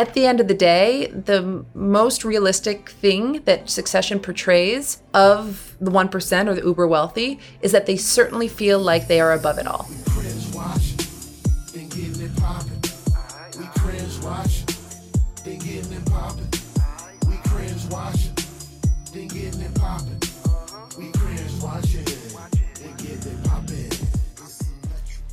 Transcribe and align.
At 0.00 0.14
the 0.14 0.24
end 0.24 0.40
of 0.40 0.48
the 0.48 0.54
day, 0.54 1.08
the 1.08 1.62
most 1.74 2.24
realistic 2.24 2.88
thing 2.88 3.42
that 3.44 3.68
Succession 3.68 4.18
portrays 4.18 5.02
of 5.12 5.76
the 5.78 5.90
1% 5.90 6.48
or 6.48 6.54
the 6.54 6.62
uber 6.62 6.86
wealthy 6.86 7.38
is 7.60 7.72
that 7.72 7.84
they 7.84 7.98
certainly 7.98 8.48
feel 8.48 8.78
like 8.78 9.08
they 9.08 9.20
are 9.20 9.34
above 9.34 9.58
it 9.58 9.66
all. 9.66 9.90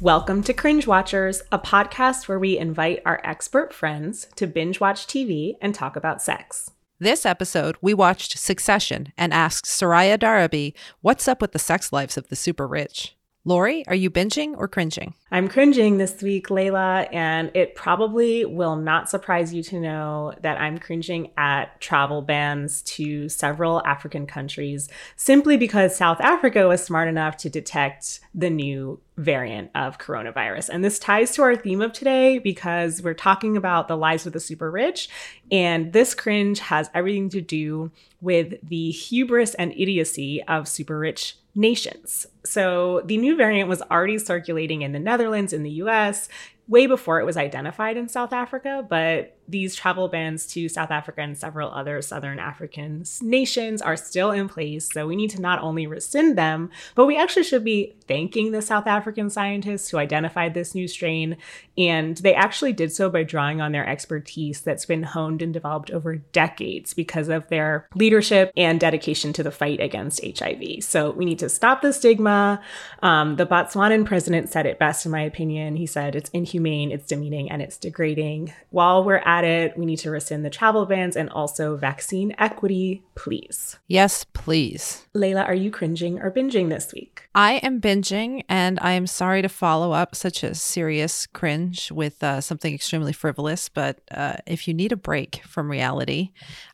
Welcome 0.02 0.44
to 0.44 0.54
Cringe 0.54 0.86
Watchers, 0.86 1.42
a 1.52 1.58
podcast 1.58 2.28
where 2.28 2.38
we 2.38 2.56
invite 2.56 3.02
our 3.04 3.20
expert 3.24 3.74
friends 3.74 4.28
to 4.36 4.46
binge 4.46 4.80
watch 4.80 5.08
TV 5.08 5.56
and 5.60 5.74
talk 5.74 5.96
about 5.96 6.22
sex. 6.22 6.70
This 7.00 7.26
episode, 7.26 7.78
we 7.82 7.96
watched 7.96 8.38
Succession 8.38 9.12
and 9.18 9.34
asked 9.34 9.66
Soraya 9.66 10.20
Darabi 10.20 10.76
what's 11.02 11.28
up 11.28 11.42
with 11.42 11.52
the 11.52 11.58
sex 11.58 11.92
lives 11.92 12.16
of 12.16 12.30
the 12.30 12.36
super 12.36 12.68
rich. 12.68 13.17
Lori, 13.48 13.88
are 13.88 13.96
you 13.96 14.10
binging 14.10 14.56
or 14.58 14.68
cringing? 14.68 15.14
I'm 15.32 15.48
cringing 15.48 16.00
this 16.00 16.22
week, 16.22 16.50
Layla, 16.50 17.08
and 17.14 17.50
it 17.54 17.76
probably 17.76 18.44
will 18.44 18.76
not 18.76 19.10
surprise 19.10 19.54
you 19.54 19.64
to 19.64 19.80
know 19.80 20.34
that 20.42 20.60
I'm 20.60 20.78
cringing 20.78 21.32
at 21.38 21.80
travel 21.80 22.22
bans 22.22 22.82
to 22.82 23.30
several 23.30 23.82
African 23.86 24.28
countries 24.28 24.90
simply 25.16 25.56
because 25.56 25.96
South 25.96 26.20
Africa 26.20 26.68
was 26.68 26.84
smart 26.84 27.08
enough 27.08 27.38
to 27.38 27.50
detect 27.50 28.20
the 28.36 28.50
new 28.50 29.00
variant 29.16 29.72
of 29.76 29.98
coronavirus. 29.98 30.68
And 30.68 30.84
this 30.84 31.00
ties 31.00 31.32
to 31.36 31.44
our 31.44 31.56
theme 31.56 31.82
of 31.82 31.94
today 31.94 32.40
because 32.40 33.02
we're 33.02 33.14
talking 33.14 33.56
about 33.56 33.88
the 33.88 33.96
lives 33.96 34.28
of 34.28 34.34
the 34.34 34.42
super 34.42 34.70
rich. 34.70 35.08
And 35.50 35.94
this 35.94 36.14
cringe 36.14 36.60
has 36.60 36.90
everything 36.94 37.30
to 37.30 37.40
do 37.40 37.92
with 38.20 38.56
the 38.62 38.92
hubris 38.92 39.54
and 39.54 39.72
idiocy 39.72 40.44
of 40.44 40.68
super 40.68 41.00
rich 41.00 41.38
nations. 41.56 42.28
So 42.48 43.02
the 43.06 43.18
new 43.18 43.36
variant 43.36 43.70
was 43.70 43.82
already 43.84 44.18
circulating 44.18 44.82
in 44.82 44.92
the 44.92 45.00
Netherlands, 45.00 45.54
in 45.54 45.64
the 45.64 45.72
US, 45.72 46.30
way 46.68 46.88
before 46.88 47.20
it 47.20 47.26
was 47.26 47.38
identified 47.38 47.98
in 47.98 48.10
South 48.10 48.34
Africa, 48.34 48.86
but 48.88 49.37
these 49.48 49.76
travel 49.76 50.08
bans 50.08 50.46
to 50.48 50.68
South 50.68 50.92
Africa 50.92 51.22
and 51.22 51.38
several 51.38 51.72
other 51.72 52.02
Southern 52.02 52.40
African 52.40 53.04
nations 53.22 53.82
are 53.82 53.96
still 53.96 54.32
in 54.32 54.50
place. 54.50 54.90
So 54.92 55.08
we 55.08 55.16
need 55.16 55.30
to 55.32 55.42
not 55.42 55.62
only 55.62 55.88
rescind 55.88 56.38
them, 56.38 56.70
but 56.96 57.06
we 57.06 57.18
actually 57.18 57.44
should 57.44 57.64
be 57.64 57.96
thanking 58.08 58.52
the 58.52 58.62
South 58.62 58.88
African 58.88 59.30
scientists 59.30 59.90
who 59.90 59.98
identified 59.98 60.54
this 60.54 60.76
new 60.76 60.88
strain. 60.88 61.38
And 61.78 62.18
they 62.18 62.34
actually 62.34 62.74
did 62.74 62.92
so 62.92 63.10
by 63.10 63.24
drawing 63.24 63.62
on 63.62 63.72
their 63.72 63.88
expertise 63.88 64.62
that's 64.62 64.86
been 64.86 65.04
honed 65.04 65.42
and 65.42 65.54
developed 65.54 65.92
over 65.92 66.16
decades 66.16 66.94
because 66.94 67.30
of 67.30 67.48
their 67.50 67.88
leadership 67.96 68.52
and 68.58 68.80
dedication 68.80 69.34
to 69.34 69.44
the 69.44 69.52
fight 69.52 69.80
against 69.80 70.22
HIV. 70.24 70.84
So 70.84 71.12
we 71.12 71.26
need 71.26 71.40
to 71.40 71.50
stop 71.50 71.82
the 71.82 71.94
stigma. 71.94 72.62
Um, 73.02 73.36
the 73.36 73.46
Botswanan 73.46 74.06
president 74.06 74.50
said 74.50 74.66
it 74.66 74.80
best, 74.80 75.06
in 75.06 75.12
my 75.12 75.22
opinion. 75.22 75.76
He 75.76 75.86
said 75.86 76.16
it's 76.16 76.30
inhumane, 76.32 76.92
it's 76.92 77.08
demeaning, 77.08 77.52
and 77.52 77.62
it's 77.62 77.78
degrading. 77.78 78.54
While 78.72 79.04
we're 79.04 79.18
at 79.18 79.37
it, 79.44 79.78
we 79.78 79.86
need 79.86 79.98
to 79.98 80.12
rescind 80.12 80.46
the 80.46 80.50
travel 80.50 80.86
bans 80.86 81.16
and 81.16 81.30
also 81.30 81.76
vaccine 81.76 82.36
equity, 82.38 83.04
please. 83.16 83.78
Yes, 83.88 84.26
please. 84.34 85.08
Layla, 85.16 85.46
are 85.46 85.54
you 85.54 85.72
cringing 85.72 86.20
or 86.20 86.32
binging 86.32 86.70
this 86.70 86.94
week? 86.94 87.30
I 87.36 87.54
am 87.56 87.82
binging, 87.82 88.44
and 88.50 88.80
I 88.82 88.94
am 88.94 89.08
sorry 89.08 89.42
to 89.42 89.50
follow 89.50 89.92
up 89.92 90.16
such 90.16 90.44
a 90.44 90.56
serious 90.56 91.28
cringe 91.28 91.92
with 91.92 92.24
uh, 92.24 92.42
something 92.42 92.74
extremely 92.74 93.14
frivolous. 93.14 93.70
But 93.70 94.02
uh, 94.12 94.38
if 94.46 94.68
you 94.68 94.74
need 94.74 94.92
a 94.92 94.98
break 94.98 95.42
from 95.46 95.70
reality, 95.70 96.32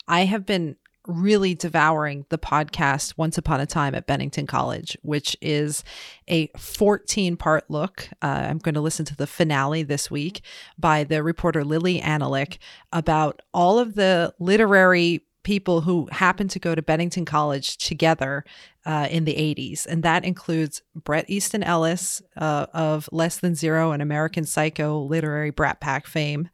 I 0.08 0.26
have 0.26 0.46
been 0.46 0.76
really 1.08 1.56
devouring 1.56 2.26
the 2.30 2.38
podcast 2.38 3.18
Once 3.18 3.38
Upon 3.38 3.60
a 3.60 3.66
Time 3.66 3.96
at 3.96 4.08
Bennington 4.08 4.48
College, 4.48 4.98
which 5.02 5.36
is 5.42 5.84
a 6.28 6.48
14 6.58 7.38
part 7.38 7.70
look. 7.70 8.10
Uh, 8.22 8.46
I'm 8.50 8.58
going 8.58 8.76
to 8.76 8.82
listen 8.82 9.06
to 9.06 9.16
the 9.16 9.28
finale 9.28 9.84
this 9.84 10.10
week 10.10 10.42
by 10.78 11.04
the 11.04 11.24
reporter 11.24 11.64
Lili 11.64 12.00
Anolik 12.00 12.58
about 12.92 13.42
all 13.54 13.80
of 13.80 13.96
the 13.96 14.34
literary 14.40 15.26
people 15.44 15.82
who 15.82 16.08
happened 16.12 16.50
to 16.52 16.60
go 16.60 16.74
to 16.74 16.82
Bennington 16.82 17.26
College 17.26 17.78
together 17.78 18.44
uh, 18.86 19.08
in 19.12 19.26
the 19.26 19.34
80s. 19.34 19.86
And 19.86 20.02
that 20.04 20.26
includes 20.26 20.82
Bret 20.96 21.30
Easton 21.30 21.64
Ellis 21.64 22.22
uh, 22.38 22.68
of 22.74 23.10
Less 23.12 23.38
Than 23.38 23.56
Zero 23.56 23.92
and 23.92 24.02
American 24.02 24.46
Psycho 24.46 25.02
literary 25.02 25.52
Brat 25.52 25.80
Pack 25.80 26.08
fame, 26.08 26.50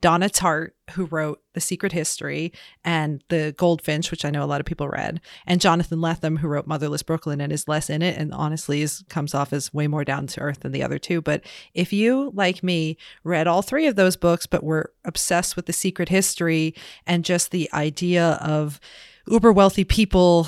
Donna 0.00 0.28
Tartt, 0.28 0.70
who 0.92 1.04
wrote 1.06 1.42
The 1.52 1.60
Secret 1.60 1.92
History 1.92 2.52
and 2.84 3.22
The 3.28 3.54
Goldfinch, 3.56 4.10
which 4.10 4.24
I 4.24 4.30
know 4.30 4.44
a 4.44 4.46
lot 4.46 4.60
of 4.60 4.66
people 4.66 4.88
read, 4.88 5.20
and 5.46 5.60
Jonathan 5.60 5.98
Lethem, 5.98 6.38
who 6.38 6.48
wrote 6.48 6.66
Motherless 6.66 7.02
Brooklyn 7.02 7.40
and 7.40 7.52
is 7.52 7.68
less 7.68 7.90
in 7.90 8.02
it 8.02 8.16
and 8.16 8.32
honestly 8.32 8.82
is, 8.82 9.04
comes 9.08 9.34
off 9.34 9.52
as 9.52 9.74
way 9.74 9.86
more 9.86 10.04
down 10.04 10.26
to 10.28 10.40
earth 10.40 10.60
than 10.60 10.72
the 10.72 10.82
other 10.82 10.98
two. 10.98 11.20
But 11.20 11.42
if 11.74 11.92
you, 11.92 12.30
like 12.34 12.62
me, 12.62 12.96
read 13.24 13.46
all 13.46 13.62
three 13.62 13.86
of 13.86 13.96
those 13.96 14.16
books 14.16 14.46
but 14.46 14.62
were 14.62 14.92
obsessed 15.04 15.56
with 15.56 15.66
The 15.66 15.72
Secret 15.72 16.08
History 16.08 16.74
and 17.06 17.24
just 17.24 17.50
the 17.50 17.68
idea 17.72 18.38
of 18.40 18.80
uber 19.26 19.52
wealthy 19.52 19.84
people 19.84 20.46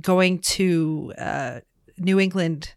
going 0.00 0.38
to 0.38 1.12
uh, 1.18 1.60
New 1.98 2.20
England 2.20 2.74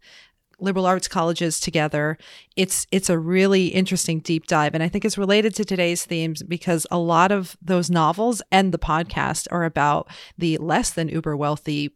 liberal 0.59 0.85
arts 0.85 1.07
colleges 1.07 1.59
together. 1.59 2.17
It's 2.55 2.87
it's 2.91 3.09
a 3.09 3.19
really 3.19 3.67
interesting 3.67 4.19
deep 4.19 4.47
dive 4.47 4.73
and 4.73 4.83
I 4.83 4.89
think 4.89 5.05
it's 5.05 5.17
related 5.17 5.55
to 5.55 5.65
today's 5.65 6.05
themes 6.05 6.43
because 6.43 6.85
a 6.91 6.97
lot 6.97 7.31
of 7.31 7.57
those 7.61 7.89
novels 7.89 8.41
and 8.51 8.71
the 8.71 8.79
podcast 8.79 9.47
are 9.51 9.65
about 9.65 10.09
the 10.37 10.57
less 10.57 10.91
than 10.91 11.09
uber 11.09 11.35
wealthy 11.35 11.95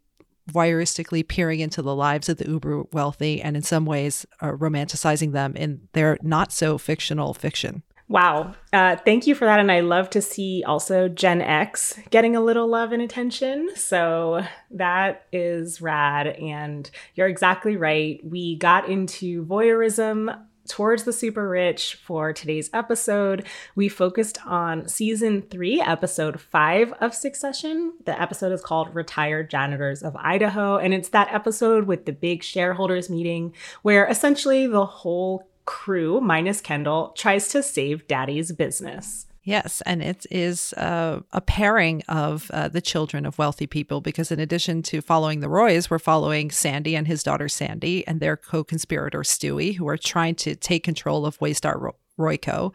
voyeuristically 0.51 1.25
peering 1.25 1.59
into 1.59 1.81
the 1.81 1.95
lives 1.95 2.27
of 2.27 2.37
the 2.37 2.49
uber 2.49 2.83
wealthy 2.91 3.41
and 3.41 3.55
in 3.55 3.63
some 3.63 3.85
ways 3.85 4.25
uh, 4.41 4.51
romanticizing 4.51 5.31
them 5.31 5.55
in 5.55 5.87
their 5.93 6.17
not 6.21 6.51
so 6.51 6.77
fictional 6.77 7.33
fiction. 7.33 7.83
Wow. 8.13 8.53
Uh, 8.71 8.95
thank 8.95 9.25
you 9.25 9.33
for 9.33 9.45
that. 9.45 9.59
And 9.59 9.71
I 9.71 9.79
love 9.79 10.07
to 10.11 10.21
see 10.21 10.63
also 10.67 11.09
Gen 11.09 11.41
X 11.41 11.99
getting 12.11 12.35
a 12.35 12.41
little 12.41 12.67
love 12.67 12.91
and 12.91 13.01
attention. 13.01 13.71
So 13.75 14.45
that 14.69 15.25
is 15.31 15.81
rad. 15.81 16.27
And 16.27 16.91
you're 17.15 17.27
exactly 17.27 17.75
right. 17.75 18.19
We 18.23 18.55
got 18.57 18.87
into 18.87 19.43
voyeurism 19.43 20.39
towards 20.69 21.05
the 21.05 21.11
super 21.11 21.49
rich 21.49 21.95
for 21.95 22.33
today's 22.33 22.69
episode. 22.71 23.47
We 23.75 23.89
focused 23.89 24.37
on 24.45 24.87
season 24.87 25.41
three, 25.41 25.81
episode 25.81 26.39
five 26.39 26.93
of 27.01 27.15
Succession. 27.15 27.93
The 28.05 28.21
episode 28.21 28.51
is 28.51 28.61
called 28.61 28.93
Retired 28.93 29.49
Janitors 29.49 30.03
of 30.03 30.15
Idaho. 30.17 30.77
And 30.77 30.93
it's 30.93 31.09
that 31.09 31.33
episode 31.33 31.87
with 31.87 32.05
the 32.05 32.13
big 32.13 32.43
shareholders 32.43 33.09
meeting 33.09 33.55
where 33.81 34.05
essentially 34.05 34.67
the 34.67 34.85
whole 34.85 35.49
crew, 35.65 36.21
minus 36.21 36.61
Kendall, 36.61 37.13
tries 37.17 37.47
to 37.49 37.63
save 37.63 38.07
daddy's 38.07 38.51
business. 38.51 39.27
Yes, 39.45 39.81
and 39.85 40.01
it 40.01 40.25
is 40.31 40.71
uh, 40.73 41.19
a 41.33 41.41
pairing 41.41 42.01
of 42.07 42.49
uh, 42.51 42.69
the 42.69 42.79
children 42.79 43.25
of 43.25 43.37
wealthy 43.37 43.67
people 43.67 43.99
because, 43.99 44.31
in 44.31 44.39
addition 44.39 44.81
to 44.83 45.01
following 45.01 45.41
the 45.41 45.49
Roys, 45.49 45.89
we're 45.89 45.99
following 45.99 46.49
Sandy 46.49 46.95
and 46.95 47.07
his 47.07 47.23
daughter 47.23 47.49
Sandy 47.49 48.07
and 48.07 48.21
their 48.21 48.37
co 48.37 48.63
conspirator 48.63 49.19
Stewy, 49.19 49.75
who 49.75 49.87
are 49.89 49.97
trying 49.97 50.35
to 50.35 50.55
take 50.55 50.85
control 50.85 51.25
of 51.25 51.37
Waystar 51.39 51.77
Ro- 51.77 51.95
Royco 52.17 52.73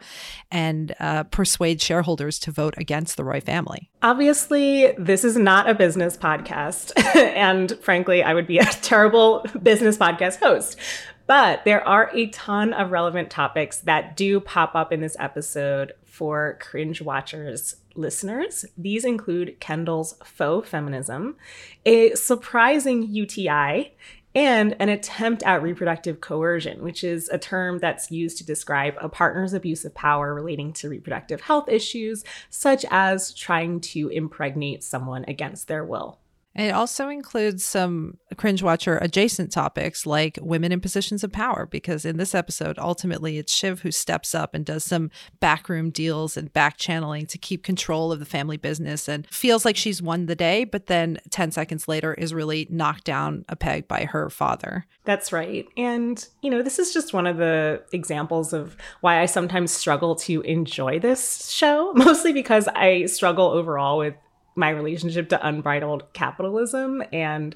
and 0.51 0.93
uh, 0.99 1.23
persuade 1.23 1.81
shareholders 1.81 2.37
to 2.39 2.51
vote 2.51 2.75
against 2.77 3.17
the 3.17 3.23
Roy 3.23 3.39
family. 3.39 3.89
Obviously, 4.03 4.91
this 4.97 5.23
is 5.23 5.37
not 5.37 5.69
a 5.69 5.73
business 5.73 6.17
podcast. 6.17 6.91
and 7.15 7.71
frankly, 7.81 8.21
I 8.21 8.33
would 8.33 8.47
be 8.47 8.59
a 8.59 8.65
terrible 8.81 9.45
business 9.63 9.97
podcast 9.97 10.39
host. 10.39 10.77
But 11.29 11.63
there 11.63 11.87
are 11.87 12.09
a 12.11 12.25
ton 12.29 12.73
of 12.73 12.89
relevant 12.89 13.29
topics 13.29 13.81
that 13.81 14.17
do 14.17 14.39
pop 14.39 14.73
up 14.73 14.91
in 14.91 14.99
this 14.99 15.15
episode 15.19 15.93
for 16.03 16.57
cringe 16.59 17.03
watchers 17.03 17.75
listeners. 17.93 18.65
These 18.75 19.05
include 19.05 19.59
Kendall's 19.59 20.15
faux 20.25 20.67
feminism, 20.67 21.35
a 21.85 22.15
surprising 22.15 23.03
UTI, 23.03 23.93
and 24.33 24.75
an 24.79 24.89
attempt 24.89 25.43
at 25.43 25.61
reproductive 25.61 26.19
coercion, 26.19 26.81
which 26.81 27.03
is 27.03 27.29
a 27.29 27.37
term 27.37 27.77
that's 27.77 28.09
used 28.09 28.39
to 28.39 28.43
describe 28.43 28.95
a 28.99 29.07
partner's 29.07 29.53
abuse 29.53 29.85
of 29.85 29.93
power 29.93 30.33
relating 30.33 30.73
to 30.73 30.89
reproductive 30.89 31.41
health 31.41 31.69
issues, 31.69 32.23
such 32.49 32.85
as 32.89 33.35
trying 33.35 33.81
to 33.81 34.09
impregnate 34.09 34.83
someone 34.83 35.25
against 35.27 35.67
their 35.67 35.85
will. 35.85 36.17
It 36.55 36.71
also 36.71 37.09
includes 37.09 37.63
some 37.63 38.17
cringe 38.35 38.63
watcher 38.63 38.97
adjacent 38.97 39.51
topics 39.51 40.05
like 40.05 40.39
women 40.41 40.71
in 40.71 40.81
positions 40.81 41.23
of 41.23 41.31
power, 41.31 41.65
because 41.65 42.05
in 42.05 42.17
this 42.17 42.33
episode, 42.33 42.77
ultimately 42.79 43.37
it's 43.37 43.53
Shiv 43.53 43.81
who 43.81 43.91
steps 43.91 44.33
up 44.33 44.53
and 44.53 44.65
does 44.65 44.83
some 44.83 45.11
backroom 45.39 45.89
deals 45.89 46.35
and 46.35 46.51
back 46.51 46.77
channeling 46.77 47.27
to 47.27 47.37
keep 47.37 47.63
control 47.63 48.11
of 48.11 48.19
the 48.19 48.25
family 48.25 48.57
business 48.57 49.07
and 49.07 49.27
feels 49.27 49.63
like 49.63 49.77
she's 49.77 50.01
won 50.01 50.25
the 50.25 50.35
day, 50.35 50.63
but 50.63 50.87
then 50.87 51.19
10 51.29 51.51
seconds 51.51 51.87
later 51.87 52.13
is 52.13 52.33
really 52.33 52.67
knocked 52.69 53.03
down 53.03 53.45
a 53.47 53.55
peg 53.55 53.87
by 53.87 54.05
her 54.05 54.29
father. 54.29 54.85
That's 55.05 55.31
right. 55.31 55.67
And, 55.77 56.27
you 56.41 56.49
know, 56.49 56.61
this 56.61 56.79
is 56.79 56.93
just 56.93 57.13
one 57.13 57.27
of 57.27 57.37
the 57.37 57.83
examples 57.91 58.53
of 58.53 58.75
why 59.01 59.21
I 59.21 59.25
sometimes 59.27 59.71
struggle 59.71 60.15
to 60.15 60.41
enjoy 60.41 60.99
this 60.99 61.49
show, 61.49 61.93
mostly 61.95 62.33
because 62.33 62.67
I 62.69 63.05
struggle 63.05 63.47
overall 63.47 63.97
with 63.97 64.15
my 64.59 64.69
relationship 64.69 65.29
to 65.29 65.47
unbridled 65.47 66.11
capitalism. 66.13 67.01
And 67.11 67.55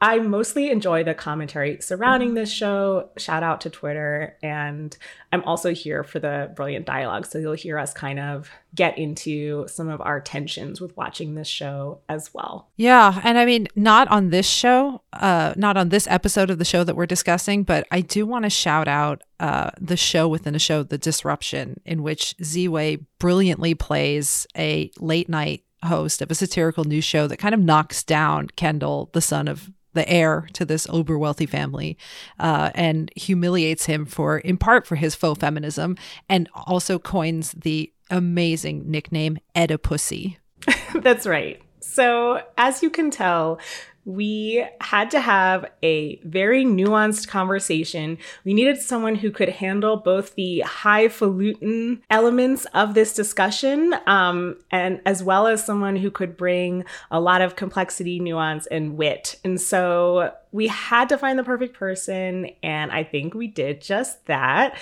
I 0.00 0.18
mostly 0.18 0.70
enjoy 0.70 1.02
the 1.02 1.14
commentary 1.14 1.78
surrounding 1.80 2.34
this 2.34 2.52
show. 2.52 3.08
Shout 3.16 3.42
out 3.42 3.62
to 3.62 3.70
Twitter. 3.70 4.36
And 4.42 4.94
I'm 5.32 5.42
also 5.44 5.72
here 5.72 6.04
for 6.04 6.18
the 6.18 6.52
brilliant 6.54 6.84
dialogue. 6.84 7.24
So 7.24 7.38
you'll 7.38 7.54
hear 7.54 7.78
us 7.78 7.94
kind 7.94 8.18
of 8.20 8.50
get 8.74 8.98
into 8.98 9.66
some 9.66 9.88
of 9.88 10.02
our 10.02 10.20
tensions 10.20 10.78
with 10.78 10.94
watching 10.94 11.36
this 11.36 11.48
show 11.48 12.00
as 12.08 12.34
well. 12.34 12.68
Yeah. 12.76 13.18
And 13.24 13.38
I 13.38 13.46
mean, 13.46 13.66
not 13.76 14.08
on 14.08 14.28
this 14.28 14.46
show, 14.46 15.00
uh, 15.14 15.54
not 15.56 15.78
on 15.78 15.88
this 15.88 16.06
episode 16.08 16.50
of 16.50 16.58
the 16.58 16.66
show 16.66 16.84
that 16.84 16.96
we're 16.96 17.06
discussing, 17.06 17.62
but 17.62 17.86
I 17.90 18.02
do 18.02 18.26
want 18.26 18.44
to 18.44 18.50
shout 18.50 18.88
out 18.88 19.22
uh, 19.40 19.70
the 19.80 19.96
show 19.96 20.28
within 20.28 20.54
a 20.54 20.58
show, 20.58 20.82
The 20.82 20.98
Disruption, 20.98 21.80
in 21.86 22.02
which 22.02 22.36
Ziwe 22.42 23.02
brilliantly 23.18 23.74
plays 23.74 24.46
a 24.54 24.90
late 24.98 25.30
night 25.30 25.63
host 25.84 26.22
of 26.22 26.30
a 26.30 26.34
satirical 26.34 26.84
news 26.84 27.04
show 27.04 27.26
that 27.26 27.38
kind 27.38 27.54
of 27.54 27.60
knocks 27.60 28.02
down 28.02 28.48
Kendall, 28.56 29.10
the 29.12 29.20
son 29.20 29.48
of 29.48 29.70
the 29.94 30.08
heir 30.08 30.48
to 30.52 30.64
this 30.64 30.86
uber 30.92 31.16
wealthy 31.16 31.46
family, 31.46 31.96
uh, 32.38 32.70
and 32.74 33.10
humiliates 33.16 33.86
him 33.86 34.04
for, 34.04 34.38
in 34.38 34.56
part, 34.56 34.86
for 34.86 34.96
his 34.96 35.14
faux 35.14 35.40
feminism, 35.40 35.96
and 36.28 36.48
also 36.66 36.98
coins 36.98 37.52
the 37.52 37.92
amazing 38.10 38.90
nickname 38.90 39.38
Oedipussy. 39.56 40.36
That's 40.94 41.26
right. 41.26 41.60
So, 41.80 42.42
as 42.58 42.82
you 42.82 42.90
can 42.90 43.10
tell, 43.10 43.60
we 44.04 44.66
had 44.80 45.10
to 45.12 45.20
have 45.20 45.66
a 45.82 46.16
very 46.24 46.64
nuanced 46.64 47.28
conversation. 47.28 48.18
We 48.44 48.54
needed 48.54 48.78
someone 48.80 49.14
who 49.14 49.30
could 49.30 49.48
handle 49.48 49.96
both 49.96 50.34
the 50.34 50.60
highfalutin 50.60 52.02
elements 52.10 52.66
of 52.74 52.94
this 52.94 53.14
discussion, 53.14 53.94
um, 54.06 54.56
and 54.70 55.00
as 55.06 55.22
well 55.22 55.46
as 55.46 55.64
someone 55.64 55.96
who 55.96 56.10
could 56.10 56.36
bring 56.36 56.84
a 57.10 57.20
lot 57.20 57.40
of 57.40 57.56
complexity, 57.56 58.20
nuance, 58.20 58.66
and 58.66 58.96
wit. 58.96 59.36
And 59.44 59.60
so 59.60 60.32
we 60.52 60.68
had 60.68 61.08
to 61.08 61.18
find 61.18 61.38
the 61.38 61.44
perfect 61.44 61.74
person, 61.74 62.50
and 62.62 62.92
I 62.92 63.04
think 63.04 63.34
we 63.34 63.46
did 63.46 63.80
just 63.80 64.26
that. 64.26 64.76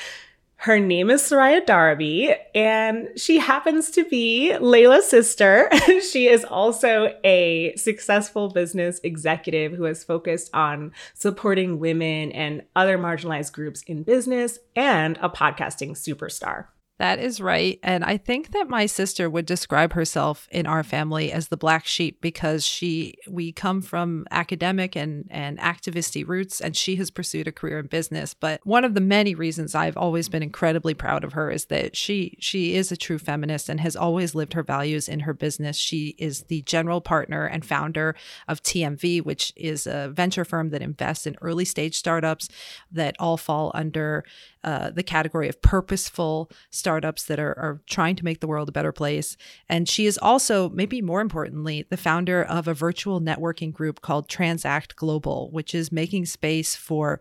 Her 0.62 0.79
name 0.79 1.11
is 1.11 1.23
Soraya 1.23 1.67
Darabi, 1.67 2.37
and 2.55 3.09
she 3.17 3.38
happens 3.38 3.91
to 3.91 4.05
be 4.05 4.55
Layla's 4.61 5.09
sister. 5.09 5.69
she 6.12 6.29
is 6.29 6.44
also 6.44 7.12
a 7.25 7.75
successful 7.75 8.49
business 8.49 9.00
executive 9.03 9.73
who 9.73 9.82
has 9.82 10.05
focused 10.05 10.55
on 10.55 10.93
supporting 11.14 11.81
women 11.81 12.31
and 12.31 12.62
other 12.76 12.97
marginalized 12.97 13.53
groups 13.53 13.82
in 13.88 14.05
business 14.05 14.61
and 14.76 15.19
a 15.20 15.29
podcasting 15.29 15.97
superstar. 15.97 16.67
That 16.99 17.19
is 17.19 17.41
right. 17.41 17.81
And 17.83 18.05
I 18.05 18.17
think 18.17 18.53
that 18.53 18.69
my 18.69 18.87
sister 18.87 19.29
would 19.29 19.47
describe 19.47 19.94
herself 19.94 20.47
in 20.53 20.67
our 20.67 20.85
family 20.85 21.33
as 21.33 21.49
the 21.49 21.56
black 21.56 21.87
sheep 21.87 22.21
because 22.21 22.65
she 22.65 23.15
we 23.29 23.50
come 23.50 23.81
from 23.81 24.27
academic 24.31 24.94
and 24.94 25.27
and 25.31 25.59
activisty 25.59 26.27
roots 26.27 26.61
and 26.61 26.77
she 26.77 26.97
has 26.97 27.11
pursued 27.11 27.49
a 27.49 27.53
career 27.53 27.79
in 27.79 27.87
business. 27.87 28.35
But 28.35 28.61
one 28.65 28.85
of 28.85 28.94
the 28.94 29.00
many 29.00 29.35
reasons 29.35 29.75
I've 29.75 29.97
always 29.97 30.29
been 30.29 30.43
incredibly 30.43 30.94
proud 30.94 31.25
of 31.25 31.33
her 31.33 31.50
is 31.50 31.65
that 31.67 31.97
she 31.97 32.37
she 32.39 32.77
is 32.77 32.93
a 32.93 32.97
true 32.97 33.19
feminist 33.19 33.69
and 33.69 33.81
has 33.81 33.97
always 33.97 34.35
lived 34.35 34.53
her 34.53 34.62
values 34.62 35.09
in 35.09 35.21
her 35.21 35.35
business. 35.35 35.77
She 35.77 36.15
is 36.19 36.43
the 36.44 36.62
general 36.62 37.00
partner 37.00 37.47
and 37.47 37.65
founder 37.65 38.15
of 38.47 38.62
TMV, 38.62 39.25
which 39.25 39.53
is 39.56 39.87
a 39.87 40.11
venture 40.15 40.44
firm 40.44 40.71
that 40.71 40.83
invests 40.83 41.27
in 41.27 41.37
early 41.41 41.65
stage 41.65 41.97
startups 41.97 42.49
that 42.93 43.17
all 43.19 43.39
fall 43.39 43.73
under 43.75 44.25
uh, 44.64 44.91
the 44.91 45.03
category 45.03 45.49
of 45.49 45.61
purposeful 45.61 46.50
startups 46.70 47.25
that 47.25 47.41
are, 47.41 47.59
are 47.59 47.81
trying 47.88 48.17
to 48.17 48.25
make 48.25 48.41
the 48.41 48.47
world 48.47 48.69
a 48.69 48.73
better 48.73 48.93
place. 48.93 49.37
And 49.69 49.88
she 49.88 50.06
is 50.06 50.19
also, 50.19 50.69
maybe 50.70 51.03
more 51.03 51.20
importantly, 51.20 51.85
the 51.88 51.97
founder 51.97 52.43
of 52.43 52.69
a 52.69 52.75
virtual 52.75 53.20
networking 53.20 53.73
group 53.73 54.00
called 54.00 54.29
Transact 54.29 54.97
Global, 54.97 55.50
which 55.50 55.75
is 55.75 55.91
making 55.91 56.26
space 56.26 56.76
for 56.76 57.20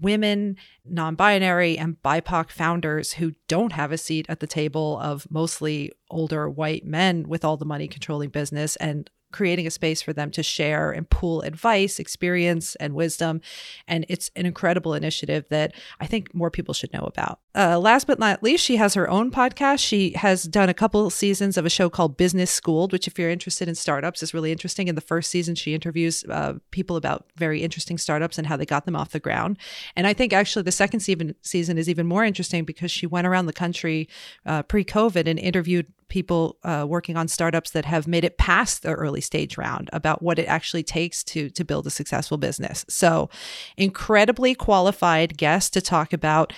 women, 0.00 0.56
non 0.84 1.14
binary, 1.14 1.78
and 1.78 2.02
BIPOC 2.02 2.50
founders 2.50 3.14
who 3.14 3.32
don't 3.48 3.72
have 3.72 3.92
a 3.92 3.98
seat 3.98 4.26
at 4.28 4.40
the 4.40 4.46
table 4.46 4.98
of 5.00 5.30
mostly 5.30 5.92
older 6.10 6.50
white 6.50 6.84
men 6.84 7.28
with 7.28 7.44
all 7.44 7.56
the 7.56 7.64
money 7.64 7.86
controlling 7.86 8.30
business 8.30 8.76
and 8.76 9.10
creating 9.32 9.66
a 9.66 9.70
space 9.70 10.02
for 10.02 10.12
them 10.12 10.30
to 10.32 10.42
share 10.42 10.90
and 10.90 11.08
pool 11.08 11.42
advice, 11.42 11.98
experience, 11.98 12.74
and 12.76 12.94
wisdom. 12.94 13.40
And 13.86 14.04
it's 14.08 14.30
an 14.36 14.46
incredible 14.46 14.94
initiative 14.94 15.44
that 15.50 15.72
I 16.00 16.06
think 16.06 16.34
more 16.34 16.50
people 16.50 16.74
should 16.74 16.92
know 16.92 17.04
about. 17.04 17.40
Uh, 17.54 17.78
last 17.78 18.06
but 18.06 18.18
not 18.18 18.42
least, 18.42 18.64
she 18.64 18.76
has 18.76 18.94
her 18.94 19.10
own 19.10 19.30
podcast. 19.30 19.80
She 19.80 20.12
has 20.12 20.44
done 20.44 20.68
a 20.68 20.74
couple 20.74 21.10
seasons 21.10 21.56
of 21.56 21.66
a 21.66 21.70
show 21.70 21.90
called 21.90 22.16
Business 22.16 22.50
Schooled, 22.50 22.92
which, 22.92 23.08
if 23.08 23.18
you're 23.18 23.30
interested 23.30 23.68
in 23.68 23.74
startups, 23.74 24.22
is 24.22 24.32
really 24.32 24.52
interesting. 24.52 24.88
In 24.88 24.94
the 24.94 25.00
first 25.00 25.30
season, 25.30 25.54
she 25.54 25.74
interviews 25.74 26.24
uh, 26.28 26.54
people 26.70 26.96
about 26.96 27.26
very 27.36 27.62
interesting 27.62 27.98
startups 27.98 28.38
and 28.38 28.46
how 28.46 28.56
they 28.56 28.66
got 28.66 28.84
them 28.84 28.94
off 28.94 29.10
the 29.10 29.20
ground. 29.20 29.58
And 29.96 30.06
I 30.06 30.12
think 30.12 30.32
actually 30.32 30.62
the 30.62 30.72
second 30.72 31.00
season, 31.00 31.34
season 31.42 31.76
is 31.76 31.88
even 31.88 32.06
more 32.06 32.24
interesting 32.24 32.64
because 32.64 32.90
she 32.90 33.06
went 33.06 33.26
around 33.26 33.46
the 33.46 33.52
country 33.52 34.08
uh, 34.46 34.62
pre 34.62 34.84
COVID 34.84 35.26
and 35.26 35.38
interviewed 35.38 35.86
people 36.10 36.58
uh, 36.64 36.84
working 36.86 37.16
on 37.16 37.28
startups 37.28 37.70
that 37.70 37.86
have 37.86 38.06
made 38.06 38.24
it 38.24 38.36
past 38.36 38.82
the 38.82 38.92
early 38.92 39.20
stage 39.20 39.56
round 39.56 39.88
about 39.92 40.20
what 40.22 40.38
it 40.38 40.44
actually 40.44 40.82
takes 40.82 41.24
to 41.24 41.48
to 41.50 41.64
build 41.64 41.86
a 41.86 41.90
successful 41.90 42.36
business. 42.36 42.84
So, 42.88 43.30
incredibly 43.76 44.54
qualified 44.54 45.38
guest 45.38 45.72
to 45.72 45.80
talk 45.80 46.12
about 46.12 46.52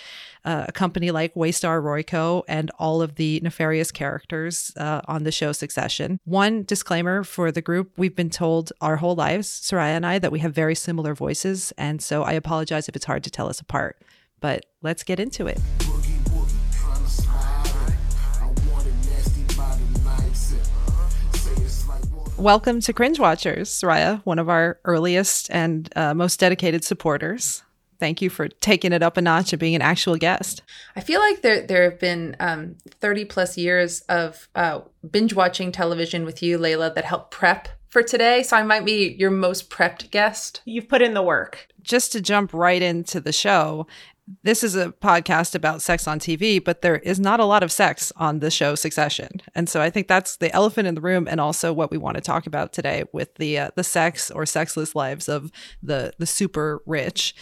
uh, 0.44 0.64
a 0.68 0.72
company 0.72 1.10
like 1.10 1.34
Waystar 1.34 1.80
Royco 1.82 2.42
and 2.48 2.70
all 2.78 3.02
of 3.02 3.14
the 3.14 3.40
nefarious 3.42 3.90
characters 3.90 4.72
uh, 4.76 5.00
on 5.06 5.22
the 5.22 5.32
show 5.32 5.52
Succession. 5.52 6.18
One 6.24 6.64
disclaimer 6.64 7.24
for 7.24 7.52
the 7.52 7.62
group 7.62 7.92
we've 7.96 8.16
been 8.16 8.30
told 8.30 8.72
our 8.80 8.96
whole 8.96 9.14
lives, 9.14 9.48
Soraya 9.48 9.96
and 9.96 10.06
I, 10.06 10.18
that 10.18 10.32
we 10.32 10.40
have 10.40 10.54
very 10.54 10.74
similar 10.74 11.14
voices. 11.14 11.72
And 11.78 12.02
so 12.02 12.22
I 12.22 12.32
apologize 12.32 12.88
if 12.88 12.96
it's 12.96 13.04
hard 13.04 13.24
to 13.24 13.30
tell 13.30 13.48
us 13.48 13.60
apart. 13.60 14.02
But 14.40 14.66
let's 14.82 15.04
get 15.04 15.20
into 15.20 15.46
it. 15.46 15.60
Welcome 22.42 22.80
to 22.80 22.92
Cringe 22.92 23.20
Watchers, 23.20 23.70
Soraya, 23.70 24.20
one 24.24 24.40
of 24.40 24.48
our 24.48 24.80
earliest 24.84 25.48
and 25.52 25.88
uh, 25.94 26.12
most 26.12 26.40
dedicated 26.40 26.82
supporters. 26.82 27.62
Thank 28.00 28.20
you 28.20 28.30
for 28.30 28.48
taking 28.48 28.92
it 28.92 29.00
up 29.00 29.16
a 29.16 29.22
notch 29.22 29.52
and 29.52 29.60
being 29.60 29.76
an 29.76 29.80
actual 29.80 30.16
guest. 30.16 30.60
I 30.96 31.02
feel 31.02 31.20
like 31.20 31.42
there 31.42 31.64
there 31.64 31.88
have 31.88 32.00
been 32.00 32.34
um, 32.40 32.78
thirty 33.00 33.24
plus 33.24 33.56
years 33.56 34.00
of 34.08 34.48
uh, 34.56 34.80
binge 35.08 35.34
watching 35.34 35.70
television 35.70 36.24
with 36.24 36.42
you, 36.42 36.58
Layla, 36.58 36.92
that 36.96 37.04
helped 37.04 37.30
prep 37.30 37.68
for 37.86 38.02
today. 38.02 38.42
So 38.42 38.56
I 38.56 38.64
might 38.64 38.84
be 38.84 39.14
your 39.16 39.30
most 39.30 39.70
prepped 39.70 40.10
guest. 40.10 40.62
You've 40.64 40.88
put 40.88 41.00
in 41.00 41.14
the 41.14 41.22
work. 41.22 41.68
Just 41.80 42.10
to 42.10 42.20
jump 42.20 42.52
right 42.52 42.82
into 42.82 43.20
the 43.20 43.32
show, 43.32 43.86
this 44.42 44.62
is 44.62 44.76
a 44.76 44.92
podcast 44.92 45.54
about 45.54 45.82
sex 45.82 46.06
on 46.06 46.18
TV, 46.18 46.62
but 46.62 46.82
there 46.82 46.96
is 46.96 47.18
not 47.18 47.40
a 47.40 47.44
lot 47.44 47.62
of 47.62 47.72
sex 47.72 48.12
on 48.16 48.38
the 48.38 48.50
show 48.50 48.74
Succession, 48.74 49.42
and 49.54 49.68
so 49.68 49.80
I 49.80 49.90
think 49.90 50.08
that's 50.08 50.36
the 50.36 50.52
elephant 50.52 50.86
in 50.86 50.94
the 50.94 51.00
room, 51.00 51.26
and 51.28 51.40
also 51.40 51.72
what 51.72 51.90
we 51.90 51.98
want 51.98 52.16
to 52.16 52.20
talk 52.20 52.46
about 52.46 52.72
today 52.72 53.04
with 53.12 53.34
the 53.36 53.58
uh, 53.58 53.70
the 53.74 53.84
sex 53.84 54.30
or 54.30 54.46
sexless 54.46 54.94
lives 54.94 55.28
of 55.28 55.50
the 55.82 56.12
the 56.18 56.26
super 56.26 56.82
rich. 56.86 57.34